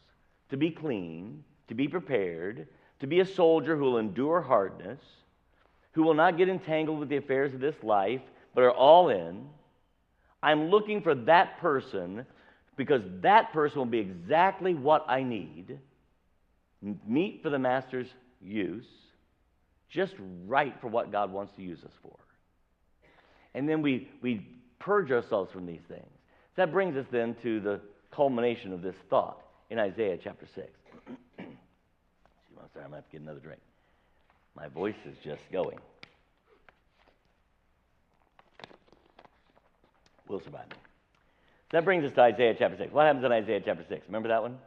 to 0.50 0.56
be 0.56 0.70
clean, 0.70 1.42
to 1.68 1.74
be 1.74 1.88
prepared, 1.88 2.68
to 3.00 3.06
be 3.06 3.20
a 3.20 3.26
soldier 3.26 3.76
who 3.76 3.84
will 3.84 3.98
endure 3.98 4.40
hardness, 4.40 5.00
who 5.92 6.02
will 6.02 6.14
not 6.14 6.38
get 6.38 6.48
entangled 6.48 7.00
with 7.00 7.08
the 7.08 7.16
affairs 7.16 7.52
of 7.52 7.60
this 7.60 7.74
life, 7.82 8.20
but 8.54 8.62
are 8.62 8.72
all 8.72 9.08
in. 9.08 9.46
I'm 10.42 10.70
looking 10.70 11.02
for 11.02 11.14
that 11.14 11.58
person 11.58 12.24
because 12.76 13.02
that 13.20 13.52
person 13.52 13.78
will 13.78 13.86
be 13.86 13.98
exactly 13.98 14.74
what 14.74 15.04
I 15.08 15.22
need, 15.22 15.78
meet 17.06 17.42
for 17.42 17.50
the 17.50 17.58
master's 17.58 18.08
use, 18.40 18.86
just 19.88 20.14
right 20.46 20.74
for 20.80 20.88
what 20.88 21.12
God 21.12 21.32
wants 21.32 21.52
to 21.56 21.62
use 21.62 21.82
us 21.84 21.92
for. 22.02 22.16
And 23.54 23.68
then 23.68 23.82
we, 23.82 24.08
we 24.20 24.46
purge 24.78 25.10
ourselves 25.10 25.52
from 25.52 25.66
these 25.66 25.82
things. 25.88 26.06
That 26.56 26.72
brings 26.72 26.96
us 26.96 27.06
then 27.10 27.36
to 27.42 27.60
the 27.60 27.80
culmination 28.10 28.72
of 28.72 28.82
this 28.82 28.96
thought 29.08 29.40
in 29.70 29.78
Isaiah 29.78 30.18
chapter 30.22 30.46
6. 30.54 30.68
I'm 31.38 31.46
sorry, 32.72 32.84
I'm 32.84 32.90
going 32.90 32.90
to 32.90 32.96
have 32.96 33.04
to 33.06 33.12
get 33.12 33.20
another 33.22 33.40
drink. 33.40 33.60
My 34.56 34.68
voice 34.68 34.94
is 35.06 35.16
just 35.24 35.42
going. 35.52 35.78
We'll 40.28 40.42
survive. 40.42 40.66
That 41.72 41.84
brings 41.84 42.04
us 42.04 42.12
to 42.14 42.20
Isaiah 42.20 42.54
chapter 42.58 42.76
6. 42.76 42.92
What 42.92 43.06
happens 43.06 43.24
in 43.24 43.32
Isaiah 43.32 43.60
chapter 43.64 43.84
6? 43.88 44.06
Remember 44.06 44.28
that 44.28 44.42
one? 44.42 44.58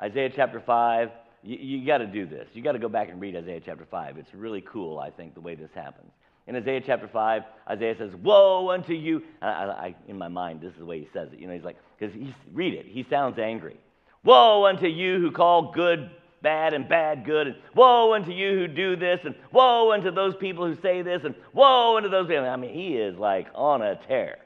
Isaiah 0.00 0.30
chapter 0.34 0.62
5. 0.64 1.10
You, 1.42 1.56
you 1.56 1.86
got 1.86 1.98
to 1.98 2.06
do 2.06 2.26
this. 2.26 2.48
You 2.52 2.62
got 2.62 2.72
to 2.72 2.78
go 2.78 2.88
back 2.88 3.08
and 3.08 3.20
read 3.20 3.36
Isaiah 3.36 3.60
chapter 3.64 3.86
5. 3.90 4.18
It's 4.18 4.32
really 4.34 4.62
cool, 4.62 4.98
I 4.98 5.10
think, 5.10 5.34
the 5.34 5.40
way 5.40 5.54
this 5.54 5.70
happens. 5.74 6.10
In 6.46 6.56
Isaiah 6.56 6.80
chapter 6.84 7.08
5, 7.08 7.42
Isaiah 7.70 7.94
says, 7.98 8.10
Woe 8.22 8.70
unto 8.70 8.94
you. 8.94 9.22
I, 9.42 9.46
I, 9.46 9.94
in 10.08 10.16
my 10.16 10.28
mind, 10.28 10.60
this 10.60 10.72
is 10.72 10.78
the 10.78 10.86
way 10.86 11.00
he 11.00 11.08
says 11.12 11.28
it. 11.32 11.38
You 11.38 11.46
know, 11.46 11.52
he's 11.52 11.64
like, 11.64 11.76
because 11.98 12.14
he's, 12.14 12.32
read 12.52 12.74
it. 12.74 12.86
He 12.86 13.06
sounds 13.10 13.38
angry. 13.38 13.76
Woe 14.24 14.66
unto 14.66 14.86
you 14.86 15.20
who 15.20 15.30
call 15.30 15.72
good 15.72 16.10
bad 16.42 16.72
and 16.72 16.88
bad 16.88 17.24
good, 17.24 17.48
and 17.48 17.56
woe 17.74 18.14
unto 18.14 18.30
you 18.30 18.54
who 18.54 18.68
do 18.68 18.96
this, 18.96 19.20
and 19.24 19.34
woe 19.52 19.92
unto 19.92 20.10
those 20.10 20.34
people 20.36 20.66
who 20.66 20.80
say 20.80 21.02
this, 21.02 21.22
and 21.24 21.34
woe 21.52 21.96
unto 21.96 22.08
those 22.08 22.28
people. 22.28 22.44
I 22.44 22.56
mean, 22.56 22.72
he 22.72 22.96
is 22.96 23.18
like 23.18 23.48
on 23.54 23.82
a 23.82 23.96
tear, 24.06 24.38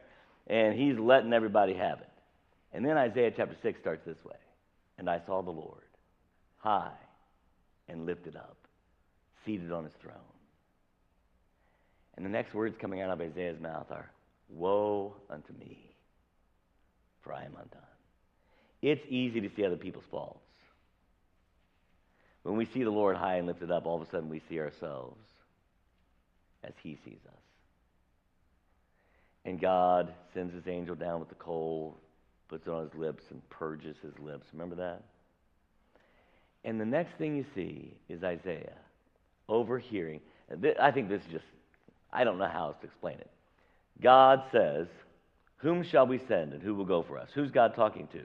and 0.47 0.79
he's 0.79 0.99
letting 0.99 1.33
everybody 1.33 1.75
have 1.75 2.01
it. 2.01 2.09
And 2.73 2.85
then 2.85 2.97
Isaiah 2.97 3.33
chapter 3.37 3.57
6 3.63 3.79
starts 3.81 4.05
this 4.07 4.17
way 4.25 4.37
And 4.99 5.11
I 5.11 5.21
saw 5.27 5.43
the 5.43 5.51
Lord 5.51 5.82
high 6.63 6.93
and 7.89 8.07
lifted 8.07 8.37
up, 8.37 8.57
seated 9.45 9.73
on 9.73 9.85
his 9.85 9.93
throne. 10.01 10.17
And 12.17 12.25
the 12.25 12.31
next 12.31 12.55
words 12.55 12.77
coming 12.81 13.01
out 13.01 13.11
of 13.11 13.21
Isaiah's 13.21 13.61
mouth 13.61 13.91
are, 13.91 14.11
Woe 14.49 15.15
unto 15.31 15.53
me, 15.55 15.79
for 17.23 17.33
I 17.33 17.45
am 17.45 17.55
undone. 17.57 17.81
It's 18.83 19.05
easy 19.09 19.41
to 19.41 19.51
see 19.55 19.65
other 19.65 19.77
people's 19.77 20.05
faults. 20.11 20.39
When 22.43 22.57
we 22.57 22.67
see 22.67 22.83
the 22.83 22.91
Lord 22.91 23.17
high 23.17 23.37
and 23.37 23.47
lifted 23.47 23.71
up, 23.71 23.87
all 23.87 24.01
of 24.01 24.07
a 24.07 24.11
sudden 24.11 24.29
we 24.29 24.43
see 24.49 24.61
ourselves 24.61 25.21
as 26.65 26.73
He 26.83 26.99
sees 27.05 27.21
us. 27.27 27.41
And 29.45 29.61
God 29.61 30.13
sends 30.35 30.55
His 30.55 30.67
angel 30.69 30.95
down 30.95 31.21
with 31.21 31.29
the 31.29 31.35
coal, 31.37 31.97
puts 32.49 32.67
it 32.67 32.71
on 32.71 32.85
His 32.85 32.95
lips, 32.95 33.25
and 33.31 33.49
purges 33.49 33.97
His 34.03 34.19
lips. 34.19 34.47
Remember 34.53 34.77
that? 34.77 35.03
And 36.65 36.81
the 36.81 36.85
next 36.85 37.17
thing 37.19 37.37
you 37.37 37.45
see 37.55 37.95
is 38.09 38.23
Isaiah 38.23 38.75
overhearing. 39.49 40.21
I 40.81 40.91
think 40.91 41.09
this 41.09 41.23
is 41.23 41.33
just, 41.33 41.45
I 42.13 42.25
don't 42.25 42.39
know 42.39 42.49
how 42.49 42.69
else 42.69 42.77
to 42.81 42.87
explain 42.87 43.19
it. 43.19 43.31
God 44.01 44.43
says, 44.53 44.87
Whom 45.57 45.85
shall 45.85 46.07
we 46.07 46.21
send 46.29 46.53
and 46.53 46.63
who 46.63 46.75
will 46.75 46.85
go 46.85 47.03
for 47.03 47.19
us? 47.19 47.29
Who's 47.35 47.51
God 47.51 47.75
talking 47.75 48.09
to? 48.13 48.21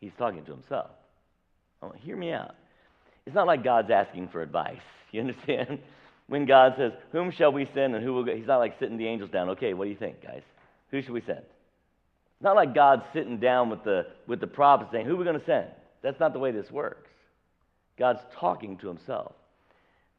He's 0.00 0.12
talking 0.18 0.44
to 0.44 0.52
himself. 0.52 0.90
Oh, 1.80 1.92
hear 2.00 2.16
me 2.16 2.32
out. 2.32 2.54
It's 3.24 3.34
not 3.34 3.46
like 3.46 3.62
God's 3.62 3.90
asking 3.90 4.28
for 4.28 4.42
advice. 4.42 4.80
You 5.12 5.20
understand? 5.20 5.78
When 6.28 6.46
God 6.46 6.72
says, 6.78 6.92
Whom 7.10 7.32
shall 7.32 7.52
we 7.52 7.68
send 7.74 7.94
and 7.94 8.02
who 8.02 8.14
will 8.14 8.24
go? 8.24 8.34
He's 8.34 8.46
not 8.46 8.56
like 8.56 8.78
sitting 8.80 8.96
the 8.96 9.06
angels 9.06 9.30
down. 9.30 9.50
Okay, 9.50 9.74
what 9.74 9.84
do 9.84 9.90
you 9.90 9.96
think, 9.96 10.22
guys? 10.22 10.40
Who 10.90 11.02
should 11.02 11.10
we 11.10 11.20
send? 11.20 11.42
It's 12.42 12.44
not 12.44 12.56
like 12.56 12.74
God's 12.74 13.04
sitting 13.12 13.38
down 13.38 13.70
with 13.70 13.84
the, 13.84 14.04
with 14.26 14.40
the 14.40 14.48
prophets 14.48 14.90
saying, 14.90 15.06
Who 15.06 15.14
are 15.14 15.16
we 15.16 15.24
going 15.24 15.38
to 15.38 15.46
send? 15.46 15.68
That's 16.02 16.18
not 16.18 16.32
the 16.32 16.40
way 16.40 16.50
this 16.50 16.72
works. 16.72 17.08
God's 17.96 18.18
talking 18.36 18.78
to 18.78 18.88
himself. 18.88 19.34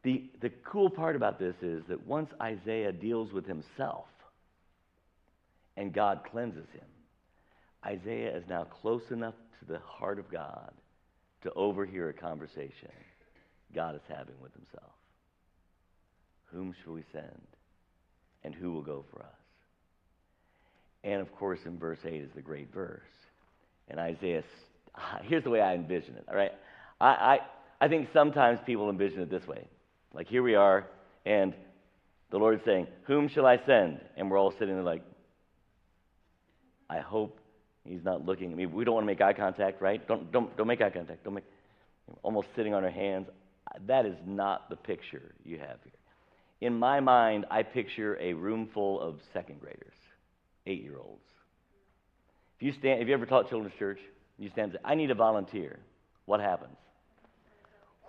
The, 0.04 0.30
the 0.40 0.48
cool 0.64 0.88
part 0.88 1.16
about 1.16 1.38
this 1.38 1.54
is 1.60 1.82
that 1.90 2.06
once 2.06 2.30
Isaiah 2.40 2.92
deals 2.92 3.30
with 3.34 3.46
himself 3.46 4.06
and 5.76 5.92
God 5.92 6.20
cleanses 6.32 6.66
him, 6.72 6.86
Isaiah 7.84 8.34
is 8.34 8.44
now 8.48 8.64
close 8.64 9.02
enough 9.10 9.34
to 9.60 9.70
the 9.70 9.80
heart 9.80 10.18
of 10.18 10.30
God 10.30 10.72
to 11.42 11.52
overhear 11.52 12.08
a 12.08 12.14
conversation 12.14 12.88
God 13.74 13.96
is 13.96 14.00
having 14.08 14.40
with 14.40 14.54
himself. 14.54 14.92
Whom 16.46 16.74
shall 16.82 16.94
we 16.94 17.04
send? 17.12 17.42
And 18.44 18.54
who 18.54 18.72
will 18.72 18.80
go 18.80 19.04
for 19.12 19.20
us? 19.20 19.43
And 21.04 21.20
of 21.20 21.30
course, 21.36 21.60
in 21.66 21.78
verse 21.78 21.98
8 22.04 22.14
is 22.14 22.30
the 22.34 22.42
great 22.42 22.72
verse. 22.72 23.02
And 23.88 24.00
Isaiah, 24.00 24.42
here's 25.22 25.44
the 25.44 25.50
way 25.50 25.60
I 25.60 25.74
envision 25.74 26.16
it, 26.16 26.24
all 26.28 26.34
right? 26.34 26.52
I, 27.00 27.06
I, 27.06 27.38
I 27.82 27.88
think 27.88 28.08
sometimes 28.12 28.58
people 28.66 28.90
envision 28.90 29.20
it 29.20 29.30
this 29.30 29.46
way. 29.46 29.68
Like 30.12 30.26
here 30.28 30.42
we 30.42 30.54
are, 30.54 30.86
and 31.26 31.54
the 32.30 32.38
Lord 32.38 32.54
is 32.54 32.60
saying, 32.64 32.86
Whom 33.06 33.28
shall 33.28 33.46
I 33.46 33.60
send? 33.66 34.00
And 34.16 34.30
we're 34.30 34.38
all 34.38 34.52
sitting 34.58 34.74
there 34.74 34.82
like, 34.82 35.02
I 36.88 36.98
hope 36.98 37.38
He's 37.84 38.02
not 38.02 38.24
looking 38.24 38.50
at 38.50 38.56
me. 38.56 38.64
We 38.66 38.84
don't 38.84 38.94
want 38.94 39.04
to 39.04 39.06
make 39.06 39.20
eye 39.20 39.34
contact, 39.34 39.82
right? 39.82 40.06
Don't, 40.08 40.32
don't, 40.32 40.56
don't 40.56 40.66
make 40.66 40.80
eye 40.80 40.90
contact. 40.90 41.22
Don't 41.22 41.34
make, 41.34 41.44
almost 42.22 42.48
sitting 42.56 42.72
on 42.72 42.82
our 42.82 42.90
hands. 42.90 43.28
That 43.86 44.06
is 44.06 44.16
not 44.26 44.70
the 44.70 44.76
picture 44.76 45.34
you 45.44 45.58
have 45.58 45.76
here. 45.82 45.92
In 46.60 46.78
my 46.78 47.00
mind, 47.00 47.44
I 47.50 47.62
picture 47.62 48.18
a 48.20 48.32
room 48.32 48.70
full 48.72 49.00
of 49.00 49.16
second 49.34 49.60
graders, 49.60 49.92
eight 50.66 50.82
year 50.82 50.98
olds. 50.98 51.20
If 52.56 52.62
you 52.62 52.72
stand, 52.72 53.00
have 53.00 53.08
you 53.08 53.14
ever 53.14 53.26
taught 53.26 53.48
children's 53.48 53.76
church? 53.78 53.98
You 54.38 54.50
stand 54.50 54.72
and 54.72 54.80
say, 54.80 54.80
I 54.84 54.94
need 54.94 55.10
a 55.10 55.14
volunteer. 55.14 55.78
What 56.26 56.40
happens? 56.40 56.76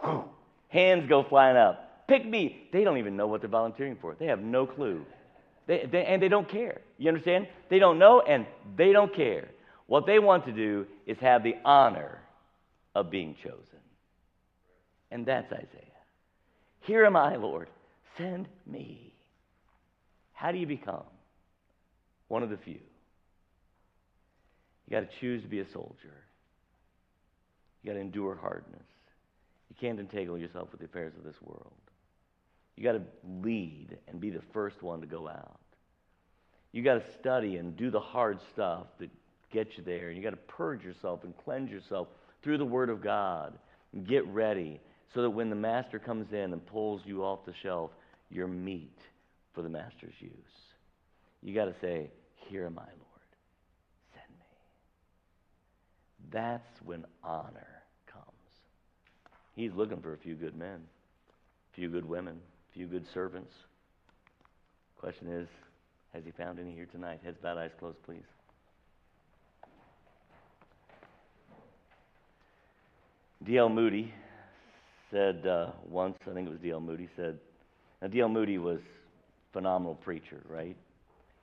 Whew, 0.02 0.24
hands 0.70 1.08
go 1.10 1.24
flying 1.24 1.58
up. 1.58 2.08
Pick 2.08 2.26
me. 2.26 2.68
They 2.72 2.84
don't 2.84 2.98
even 2.98 3.18
know 3.18 3.28
what 3.28 3.42
they're 3.42 3.50
volunteering 3.50 3.98
for. 4.00 4.16
They 4.16 4.28
have 4.28 4.40
no 4.40 4.66
clue. 4.66 5.06
They, 5.68 5.88
they, 5.92 6.06
and 6.06 6.22
they 6.22 6.28
don't 6.28 6.48
care. 6.48 6.82
You 6.98 7.08
understand? 7.08 7.48
They 7.70 7.80
don't 7.80 7.98
know 7.98 8.22
and 8.22 8.46
they 8.78 8.92
don't 8.92 9.14
care. 9.14 9.50
What 9.88 10.06
they 10.06 10.20
want 10.20 10.46
to 10.46 10.52
do 10.52 10.86
is 11.06 11.18
have 11.20 11.44
the 11.44 11.56
honor 11.64 12.20
of 12.94 13.10
being 13.10 13.36
chosen. 13.44 13.80
And 15.12 15.26
that's 15.26 15.52
Isaiah. 15.52 15.82
Here 16.82 17.06
am 17.06 17.16
I, 17.16 17.36
Lord. 17.36 17.70
Send 18.18 18.48
me. 18.66 19.14
How 20.34 20.52
do 20.52 20.58
you 20.58 20.68
become 20.68 21.04
one 22.28 22.44
of 22.44 22.50
the 22.50 22.58
few? 22.58 22.80
You 24.88 24.92
got 24.92 25.10
to 25.10 25.20
choose 25.20 25.42
to 25.42 25.48
be 25.48 25.60
a 25.60 25.72
soldier. 25.72 26.14
You 27.82 27.90
got 27.90 27.94
to 27.94 28.02
endure 28.02 28.36
hardness. 28.36 28.86
You 29.70 29.76
can't 29.80 30.00
entangle 30.00 30.38
yourself 30.38 30.72
with 30.72 30.80
the 30.80 30.86
affairs 30.86 31.14
of 31.18 31.24
this 31.24 31.42
world. 31.42 31.74
You 32.76 32.84
got 32.84 32.94
to 32.94 33.02
lead 33.42 33.98
and 34.08 34.20
be 34.20 34.30
the 34.30 34.42
first 34.54 34.84
one 34.84 35.02
to 35.02 35.08
go 35.08 35.28
out. 35.28 35.60
You 36.72 36.84
got 36.84 36.96
to 36.96 37.14
study 37.20 37.58
and 37.58 37.76
do 37.76 37.90
the 37.90 38.00
hard 38.00 38.40
stuff 38.54 38.88
that 39.00 39.10
get 39.52 39.78
you 39.78 39.84
there. 39.84 40.10
And 40.10 40.18
you 40.18 40.24
got 40.24 40.32
to 40.32 40.36
purge 40.36 40.84
yourself 40.84 41.24
and 41.24 41.36
cleanse 41.38 41.72
yourself 41.72 42.10
through 42.44 42.58
the 42.58 42.66
Word 42.66 42.90
of 42.90 43.02
God. 43.02 43.58
And 43.94 44.06
get 44.06 44.28
ready 44.28 44.82
so 45.14 45.22
that 45.22 45.30
when 45.30 45.50
the 45.50 45.56
Master 45.56 46.00
comes 46.00 46.34
in 46.34 46.52
and 46.52 46.66
pulls 46.66 47.02
you 47.06 47.24
off 47.24 47.46
the 47.46 47.54
shelf, 47.64 47.92
you're 48.30 48.48
meet 48.48 49.00
for 49.54 49.62
the 49.62 49.70
Master's 49.70 50.16
use. 50.20 50.32
You 51.46 51.54
got 51.54 51.66
to 51.66 51.76
say, 51.80 52.10
Here 52.50 52.66
am 52.66 52.80
I, 52.80 52.82
Lord. 52.82 53.32
Send 54.14 54.36
me. 54.40 54.46
That's 56.32 56.82
when 56.84 57.06
honor 57.24 57.84
comes. 58.12 58.26
He's 59.56 59.72
looking 59.74 60.02
for 60.02 60.16
a 60.16 60.18
few 60.18 60.34
good 60.34 60.58
men, 60.58 60.82
a 61.72 61.76
few 61.76 61.88
good 61.88 62.10
women, 62.10 62.38
a 62.38 62.74
few 62.74 62.88
good 62.88 63.06
servants. 63.14 63.54
Question 65.00 65.32
is, 65.32 65.48
has 66.14 66.24
he 66.26 66.32
found 66.32 66.58
any 66.58 66.72
here 66.72 66.88
tonight? 66.88 67.20
Heads 67.24 67.38
bowed, 67.44 67.60
eyes 67.60 67.70
closed, 67.80 68.02
please. 68.04 68.24
D.L. 73.46 73.70
Moody 73.70 74.12
said 75.12 75.46
uh, 75.46 75.68
once, 75.88 76.18
I 76.24 76.34
think 76.34 76.48
it 76.48 76.52
was 76.52 76.60
D.L. 76.60 76.80
Moody 76.80 77.08
said, 77.16 77.38
now 78.02 78.08
D.L. 78.08 78.30
Moody 78.30 78.58
was 78.58 78.80
phenomenal 79.54 79.94
preacher, 79.94 80.42
right? 80.50 80.76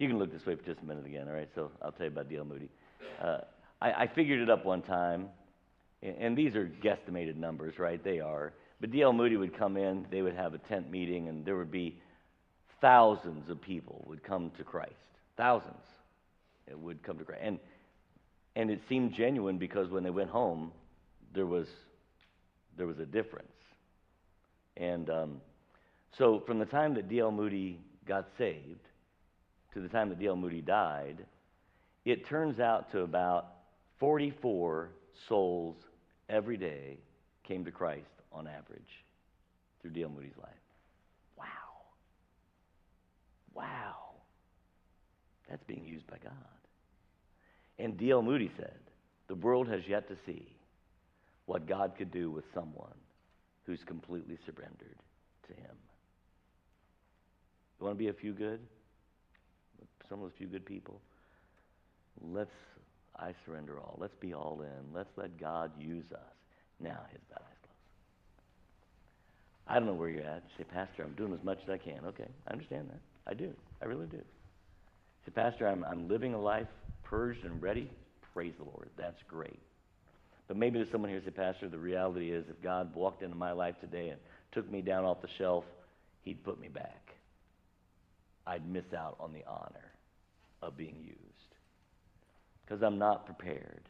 You 0.03 0.09
can 0.09 0.19
look 0.19 0.33
this 0.33 0.45
way 0.45 0.57
for 0.57 0.65
just 0.65 0.81
a 0.81 0.85
minute 0.85 1.07
again, 1.07 1.29
all 1.29 1.35
right? 1.35 1.49
So 1.55 1.71
I'll 1.81 1.93
tell 1.93 2.07
you 2.07 2.13
about 2.13 2.29
D.L. 2.29 2.45
Moody. 2.45 2.69
Uh, 3.23 3.39
I, 3.81 3.93
I 3.93 4.11
figured 4.13 4.41
it 4.41 4.51
up 4.51 4.65
one 4.65 4.83
time, 4.83 5.29
and, 6.03 6.37
these 6.37 6.57
are 6.57 6.69
guesstimated 6.83 7.37
numbers, 7.37 7.79
right? 7.79 8.03
They 8.03 8.19
are. 8.19 8.53
But 8.81 8.91
D.L. 8.91 9.13
Moody 9.13 9.37
would 9.37 9.57
come 9.57 9.77
in, 9.77 10.05
they 10.11 10.23
would 10.23 10.35
have 10.35 10.55
a 10.55 10.59
tent 10.59 10.91
meeting, 10.91 11.29
and 11.29 11.45
there 11.45 11.57
would 11.57 11.71
be 11.71 12.01
thousands 12.81 13.49
of 13.49 13.63
people 13.63 14.05
would 14.09 14.25
come 14.25 14.51
to 14.59 14.65
Christ. 14.65 14.93
Thousands 15.37 15.85
it 16.67 16.77
would 16.77 17.05
come 17.05 17.17
to 17.19 17.25
Christ. 17.25 17.43
And, 17.45 17.61
and 18.57 18.73
it 18.73 18.81
seemed 18.89 19.15
genuine 19.15 19.57
because 19.57 19.89
when 19.89 20.03
they 20.03 20.11
went 20.11 20.31
home, 20.31 20.73
there 21.33 21.47
was 21.47 21.69
there 22.77 22.89
was 22.89 22.99
a 22.99 23.07
difference. 23.07 23.47
And 24.77 25.09
um, 25.11 25.41
so, 26.19 26.43
from 26.45 26.59
the 26.59 26.67
time 26.67 26.95
that 26.95 27.09
D.L. 27.09 27.31
Moody 27.31 27.79
got 28.05 28.27
saved 28.37 28.81
to 29.75 29.81
the 29.81 29.89
time 29.89 30.09
that 30.11 30.19
D.L. 30.19 30.37
Moody 30.37 30.61
died, 30.61 31.25
it 32.05 32.27
turns 32.27 32.61
out 32.61 32.91
to 32.93 33.01
about 33.01 33.49
44 33.99 34.91
souls 35.29 35.77
every 36.29 36.57
day 36.57 36.99
came 37.45 37.65
to 37.65 37.71
Christ 37.71 38.11
on 38.33 38.47
average 38.47 39.05
through 39.81 39.93
D.L. 39.93 40.11
Moody's 40.11 40.37
life. 40.39 40.51
Wow. 41.37 41.45
Wow. 43.55 43.95
That's 45.49 45.65
being 45.65 45.85
used 45.85 46.07
by 46.07 46.17
God. 46.23 46.33
And 47.79 47.97
D.L. 47.97 48.23
Moody 48.23 48.51
said, 48.57 48.79
The 49.29 49.35
world 49.35 49.69
has 49.69 49.83
yet 49.89 50.09
to 50.09 50.17
see 50.27 50.47
what 51.47 51.67
God 51.67 51.93
could 51.97 52.11
do 52.11 52.31
with 52.31 52.45
someone 52.55 52.95
who's 53.65 53.81
completely 53.87 54.39
surrendered 54.47 54.97
to 55.49 55.55
Him. 55.55 55.77
You 57.79 57.87
want 57.87 57.99
to 57.99 58.03
be 58.03 58.09
a 58.09 58.13
few 58.13 58.33
good? 58.33 58.61
Some 60.13 60.23
of 60.23 60.29
those 60.29 60.37
few 60.37 60.47
good 60.47 60.67
people? 60.67 61.01
Let's, 62.21 62.51
I 63.17 63.33
surrender 63.47 63.79
all. 63.79 63.97
Let's 63.99 64.15
be 64.21 64.35
all 64.35 64.61
in. 64.61 64.95
Let's 64.95 65.09
let 65.17 65.41
God 65.41 65.71
use 65.81 66.05
us. 66.13 66.35
Now, 66.81 66.99
his 67.11 67.23
bad 67.31 67.39
eyes 67.41 67.57
closed. 67.63 67.79
I 69.69 69.79
don't 69.79 69.87
know 69.87 69.95
where 69.95 70.11
you're 70.11 70.21
at. 70.21 70.43
You 70.47 70.51
say, 70.59 70.65
Pastor, 70.65 71.05
I'm 71.05 71.15
doing 71.15 71.33
as 71.33 71.43
much 71.43 71.61
as 71.63 71.71
I 71.71 71.79
can. 71.79 72.05
Okay, 72.05 72.29
I 72.47 72.53
understand 72.53 72.91
that. 72.91 73.01
I 73.27 73.33
do. 73.33 73.55
I 73.81 73.87
really 73.87 74.05
do. 74.05 74.19
You 74.19 74.23
say, 75.25 75.33
Pastor, 75.33 75.67
I'm, 75.67 75.83
I'm 75.83 76.07
living 76.09 76.35
a 76.35 76.41
life 76.41 76.69
purged 77.03 77.47
and 77.47 77.63
ready. 77.63 77.91
Praise 78.35 78.53
the 78.59 78.65
Lord. 78.65 78.91
That's 78.99 79.23
great. 79.27 79.61
But 80.47 80.59
maybe 80.59 80.79
there's 80.79 80.93
someone 80.93 81.11
here 81.11 81.21
who 81.21 81.25
says, 81.25 81.35
Pastor, 81.35 81.71
the 81.71 81.79
reality 81.79 82.33
is 82.33 82.45
if 82.51 82.63
God 82.63 82.95
walked 82.95 83.23
into 83.23 83.37
my 83.37 83.53
life 83.53 83.77
today 83.81 84.11
and 84.11 84.21
took 84.53 84.71
me 84.71 84.83
down 84.83 85.07
off 85.07 85.23
the 85.23 85.29
shelf, 85.39 85.65
he'd 86.21 86.45
put 86.45 86.61
me 86.61 86.69
back. 86.69 87.15
I'd 88.47 88.69
miss 88.69 88.93
out 88.95 89.17
on 89.19 89.33
the 89.33 89.45
honor 89.49 89.92
of 90.63 90.77
being 90.77 90.97
used. 91.03 91.19
Because 92.65 92.83
I'm 92.83 92.99
not 92.99 93.27
prepared. 93.27 93.83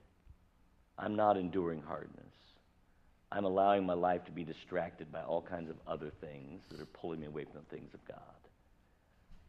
I'm 0.98 1.14
not 1.14 1.36
enduring 1.36 1.82
hardness. 1.82 2.18
I'm 3.30 3.44
allowing 3.44 3.86
my 3.86 3.94
life 3.94 4.24
to 4.26 4.32
be 4.32 4.44
distracted 4.44 5.10
by 5.10 5.22
all 5.22 5.42
kinds 5.42 5.70
of 5.70 5.76
other 5.86 6.10
things 6.20 6.62
that 6.70 6.80
are 6.80 6.86
pulling 6.86 7.20
me 7.20 7.26
away 7.26 7.44
from 7.44 7.62
the 7.62 7.76
things 7.76 7.94
of 7.94 8.06
God. 8.06 8.18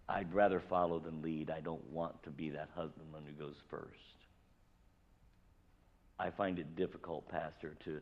I'd 0.07 0.33
rather 0.33 0.61
follow 0.69 0.99
than 0.99 1.21
lead. 1.21 1.49
I 1.49 1.61
don't 1.61 1.83
want 1.89 2.21
to 2.23 2.29
be 2.29 2.49
that 2.51 2.69
husbandman 2.75 3.23
who 3.25 3.45
goes 3.45 3.55
first. 3.69 3.87
I 6.19 6.29
find 6.29 6.59
it 6.59 6.75
difficult, 6.75 7.27
Pastor, 7.29 7.75
to, 7.85 7.99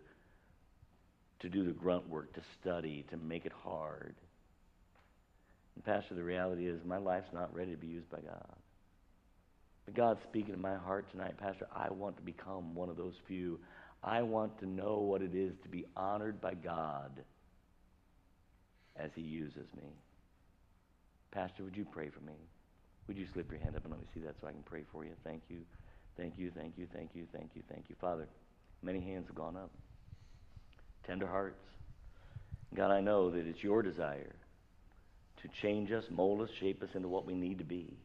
to 1.40 1.50
do 1.50 1.64
the 1.64 1.72
grunt 1.72 2.08
work, 2.10 2.34
to 2.34 2.42
study, 2.60 3.06
to 3.10 3.18
make 3.18 3.46
it 3.46 3.54
hard. 3.64 4.16
And 5.76 5.86
Pastor, 5.86 6.16
the 6.16 6.24
reality 6.24 6.68
is 6.68 6.80
my 6.86 6.98
life's 6.98 7.34
not 7.34 7.54
ready 7.56 7.72
to 7.72 7.78
be 7.78 7.88
used 7.88 8.10
by 8.10 8.20
God. 8.20 8.56
But 9.86 9.96
God's 9.96 10.20
speaking 10.24 10.54
to 10.54 10.60
my 10.60 10.76
heart 10.76 11.10
tonight, 11.12 11.38
Pastor. 11.38 11.68
I 11.76 11.92
want 11.92 12.18
to 12.18 12.24
become 12.24 12.76
one 12.76 12.90
of 12.90 12.98
those 12.98 13.16
few. 13.28 13.60
I 14.04 14.22
want 14.22 14.60
to 14.60 14.66
know 14.66 14.98
what 14.98 15.22
it 15.22 15.36
is 15.36 15.54
to 15.64 15.70
be 15.70 15.86
honored 15.96 16.42
by 16.42 16.54
God 16.54 17.12
as 18.96 19.10
He 19.16 19.22
uses 19.22 19.68
me. 19.76 19.90
Pastor, 21.32 21.64
would 21.64 21.78
you 21.78 21.86
pray 21.86 22.10
for 22.10 22.22
me? 22.22 22.34
Would 23.08 23.18
you 23.18 23.26
slip 23.34 23.52
your 23.52 23.60
hand 23.60 23.76
up 23.76 23.84
and 23.84 23.92
let 23.92 24.00
me 24.00 24.08
see 24.14 24.20
that 24.22 24.36
so 24.42 24.48
I 24.48 24.52
can 24.52 24.64
pray 24.64 24.84
for 24.92 25.04
you? 25.04 25.12
Thank 25.24 25.44
you. 25.50 25.62
Thank 26.18 26.38
you, 26.38 26.52
thank 26.56 26.78
you, 26.78 26.88
thank 26.94 27.12
you, 27.14 27.26
thank 27.32 27.52
you, 27.56 27.64
thank 27.70 27.86
you. 27.90 27.96
Father, 28.00 28.28
many 28.84 29.00
hands 29.00 29.28
have 29.28 29.36
gone 29.36 29.56
up. 29.56 29.72
Tender 31.08 31.28
hearts. 31.28 31.62
God, 32.76 32.92
I 32.92 33.02
know 33.02 33.32
that 33.32 33.48
it's 33.48 33.64
your 33.64 33.82
desire 33.82 34.36
to 35.42 35.50
change 35.62 35.92
us, 35.92 36.04
mold 36.10 36.42
us, 36.42 36.50
shape 36.60 36.84
us 36.84 36.90
into 36.94 37.08
what 37.08 37.26
we 37.26 37.34
need 37.34 37.58
to 37.58 37.64
be. 37.64 37.98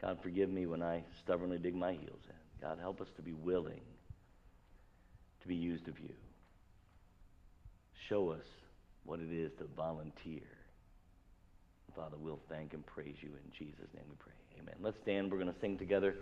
God, 0.00 0.18
forgive 0.22 0.48
me 0.48 0.66
when 0.66 0.82
I 0.82 1.02
stubbornly 1.22 1.58
dig 1.58 1.74
my 1.74 1.92
heels 1.92 2.22
in. 2.28 2.34
God, 2.60 2.78
help 2.80 3.00
us 3.00 3.08
to 3.16 3.22
be 3.22 3.32
willing 3.32 3.80
to 5.42 5.48
be 5.48 5.54
used 5.54 5.88
of 5.88 5.98
you. 5.98 6.14
Show 8.08 8.30
us 8.30 8.46
what 9.04 9.20
it 9.20 9.32
is 9.32 9.52
to 9.58 9.64
volunteer. 9.76 10.42
Father, 11.94 12.16
we'll 12.18 12.40
thank 12.48 12.74
and 12.74 12.86
praise 12.86 13.16
you 13.20 13.30
in 13.30 13.52
Jesus' 13.58 13.88
name 13.94 14.04
we 14.08 14.16
pray. 14.18 14.32
Amen. 14.60 14.74
Let's 14.80 14.98
stand. 15.02 15.32
We're 15.32 15.38
going 15.38 15.52
to 15.52 15.60
sing 15.60 15.78
together. 15.78 16.14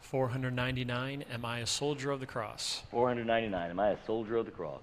499 0.00 1.24
Am 1.32 1.44
I 1.44 1.60
a 1.60 1.66
Soldier 1.66 2.12
of 2.12 2.20
the 2.20 2.26
Cross? 2.26 2.82
499 2.90 3.70
Am 3.70 3.80
I 3.80 3.90
a 3.90 3.96
Soldier 4.06 4.36
of 4.36 4.46
the 4.46 4.52
Cross? 4.52 4.82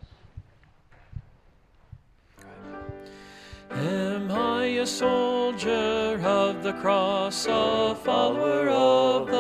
Am 3.72 4.32
I 4.32 4.66
a 4.66 4.86
soldier 4.86 6.20
of 6.24 6.64
the 6.64 6.74
cross, 6.74 7.46
a 7.50 7.96
follower 8.04 8.70
of 8.70 9.28
the 9.28 9.36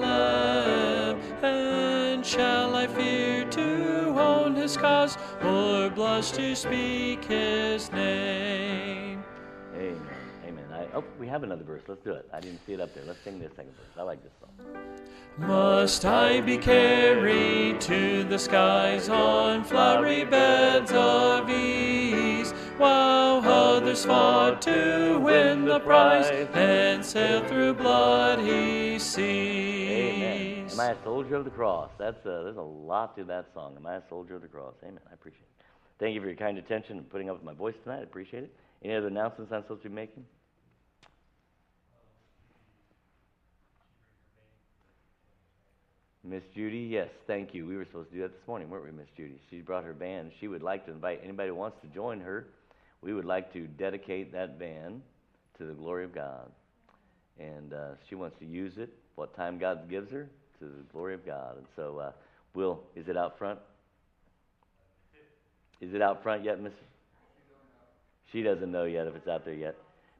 Lamb? 0.00 1.20
And 1.42 2.24
shall 2.24 2.74
I 2.74 2.86
fear 2.86 3.44
to 3.46 4.14
own 4.18 4.54
his 4.54 4.76
cause, 4.76 5.16
or 5.42 5.90
blush 5.90 6.30
to 6.32 6.54
speak 6.54 7.24
his 7.24 7.90
name? 7.92 9.24
Amen. 9.74 10.00
Amen. 10.46 10.64
I, 10.72 10.86
oh, 10.94 11.04
we 11.18 11.26
have 11.26 11.42
another 11.42 11.64
verse. 11.64 11.82
Let's 11.88 12.02
do 12.02 12.12
it. 12.12 12.28
I 12.32 12.40
didn't 12.40 12.60
see 12.66 12.74
it 12.74 12.80
up 12.80 12.94
there. 12.94 13.04
Let's 13.06 13.20
sing 13.22 13.38
this 13.38 13.52
second 13.56 13.72
verse. 13.72 13.98
I 13.98 14.02
like 14.02 14.22
this 14.22 14.32
song. 14.40 14.50
Must 15.38 16.04
I 16.04 16.40
be 16.42 16.58
carried 16.58 17.80
to 17.82 18.24
the 18.24 18.38
skies 18.38 19.08
on 19.08 19.64
flowery 19.64 20.24
beds 20.24 20.92
of 20.92 21.48
ease, 21.48 22.52
while 22.80 23.44
others 23.44 24.06
fought 24.06 24.62
to 24.62 25.20
win 25.22 25.66
the 25.66 25.78
prize 25.80 26.30
and 26.54 27.04
sail 27.04 27.46
through 27.46 27.74
bloody 27.74 28.94
Amen. 28.94 28.98
seas? 28.98 30.72
Am 30.72 30.80
I 30.80 30.92
a 30.92 31.04
soldier 31.04 31.36
of 31.36 31.44
the 31.44 31.50
cross? 31.50 31.90
That's 31.98 32.24
a, 32.24 32.42
there's 32.44 32.56
a 32.56 32.62
lot 32.62 33.14
to 33.18 33.24
that 33.24 33.48
song. 33.52 33.74
Am 33.76 33.86
I 33.86 33.96
a 33.96 34.02
soldier 34.08 34.36
of 34.36 34.42
the 34.42 34.48
cross? 34.48 34.72
Amen. 34.82 35.00
I 35.10 35.12
appreciate 35.12 35.42
it. 35.42 35.64
Thank 35.98 36.14
you 36.14 36.22
for 36.22 36.28
your 36.28 36.36
kind 36.36 36.56
attention 36.56 36.96
and 36.96 37.10
putting 37.10 37.28
up 37.28 37.36
with 37.36 37.44
my 37.44 37.52
voice 37.52 37.74
tonight. 37.84 37.98
I 37.98 38.02
appreciate 38.04 38.44
it. 38.44 38.54
Any 38.82 38.94
other 38.94 39.08
announcements 39.08 39.52
I'm 39.52 39.62
supposed 39.62 39.82
to 39.82 39.90
be 39.90 39.94
making? 39.94 40.24
Miss 46.24 46.42
Judy, 46.54 46.88
yes, 46.90 47.08
thank 47.26 47.52
you. 47.52 47.66
We 47.66 47.76
were 47.76 47.84
supposed 47.84 48.10
to 48.10 48.14
do 48.14 48.22
that 48.22 48.32
this 48.32 48.46
morning, 48.46 48.70
weren't 48.70 48.84
we, 48.84 48.92
Miss 48.92 49.08
Judy? 49.16 49.38
She 49.50 49.60
brought 49.60 49.84
her 49.84 49.92
band. 49.92 50.30
She 50.40 50.48
would 50.48 50.62
like 50.62 50.86
to 50.86 50.92
invite 50.92 51.20
anybody 51.22 51.48
who 51.48 51.56
wants 51.56 51.76
to 51.82 51.88
join 51.88 52.20
her. 52.20 52.46
We 53.02 53.14
would 53.14 53.24
like 53.24 53.52
to 53.54 53.66
dedicate 53.66 54.32
that 54.32 54.58
van 54.58 55.02
to 55.58 55.66
the 55.66 55.72
glory 55.72 56.04
of 56.04 56.14
God. 56.14 56.50
And 57.38 57.72
uh, 57.72 57.90
she 58.08 58.14
wants 58.14 58.38
to 58.40 58.44
use 58.44 58.74
it, 58.76 58.90
what 59.14 59.34
time 59.34 59.58
God 59.58 59.88
gives 59.88 60.10
her, 60.12 60.28
to 60.58 60.64
the 60.64 60.84
glory 60.92 61.14
of 61.14 61.24
God. 61.24 61.56
And 61.56 61.66
so, 61.74 61.98
uh, 61.98 62.12
Will, 62.54 62.80
is 62.94 63.08
it 63.08 63.16
out 63.16 63.38
front? 63.38 63.58
Is 65.80 65.94
it 65.94 66.02
out 66.02 66.22
front 66.22 66.44
yet, 66.44 66.60
Miss? 66.60 66.72
She 68.32 68.42
doesn't 68.42 68.70
know 68.70 68.84
yet 68.84 69.06
if 69.06 69.14
it's 69.14 69.28
out 69.28 69.44
there 69.44 69.54
yet. 69.54 69.76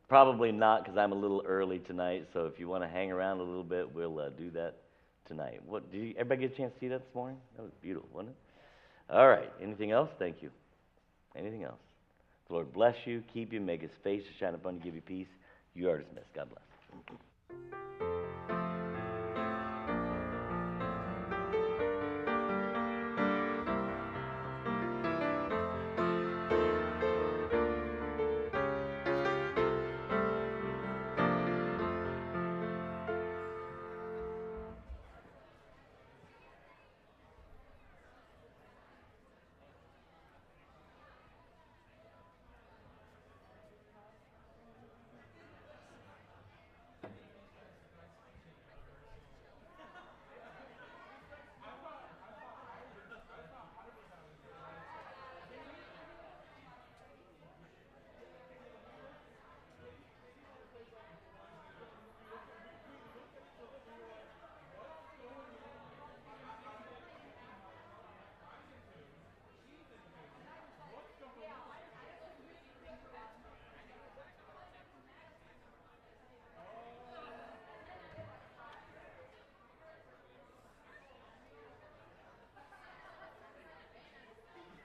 Probably 0.08 0.50
not, 0.50 0.82
because 0.82 0.96
I'm 0.98 1.12
a 1.12 1.16
little 1.16 1.42
early 1.46 1.78
tonight. 1.80 2.26
So 2.32 2.46
if 2.46 2.58
you 2.58 2.68
want 2.68 2.82
to 2.82 2.88
hang 2.88 3.12
around 3.12 3.40
a 3.40 3.42
little 3.42 3.62
bit, 3.62 3.94
we'll 3.94 4.18
uh, 4.18 4.30
do 4.30 4.50
that 4.52 4.76
tonight. 5.28 5.60
What? 5.66 5.92
Did 5.92 5.98
you, 5.98 6.14
everybody 6.18 6.48
get 6.48 6.54
a 6.54 6.56
chance 6.56 6.72
to 6.74 6.80
see 6.80 6.88
that 6.88 7.04
this 7.04 7.14
morning? 7.14 7.36
That 7.56 7.62
was 7.62 7.72
beautiful, 7.82 8.08
wasn't 8.12 8.30
it? 8.30 9.14
All 9.14 9.28
right. 9.28 9.52
Anything 9.62 9.92
else? 9.92 10.08
Thank 10.18 10.42
you. 10.42 10.50
Anything 11.36 11.64
else? 11.64 11.78
The 12.51 12.55
Lord 12.55 12.72
bless 12.72 12.96
you, 13.05 13.22
keep 13.32 13.53
you, 13.53 13.61
make 13.61 13.80
his 13.80 13.92
face 14.03 14.24
to 14.24 14.44
shine 14.44 14.55
upon 14.55 14.74
you, 14.74 14.80
give 14.80 14.96
you 14.96 15.03
peace. 15.03 15.28
You 15.72 15.88
are 15.88 15.98
dismissed. 15.98 16.34
God 16.34 16.48
bless. 16.51 18.19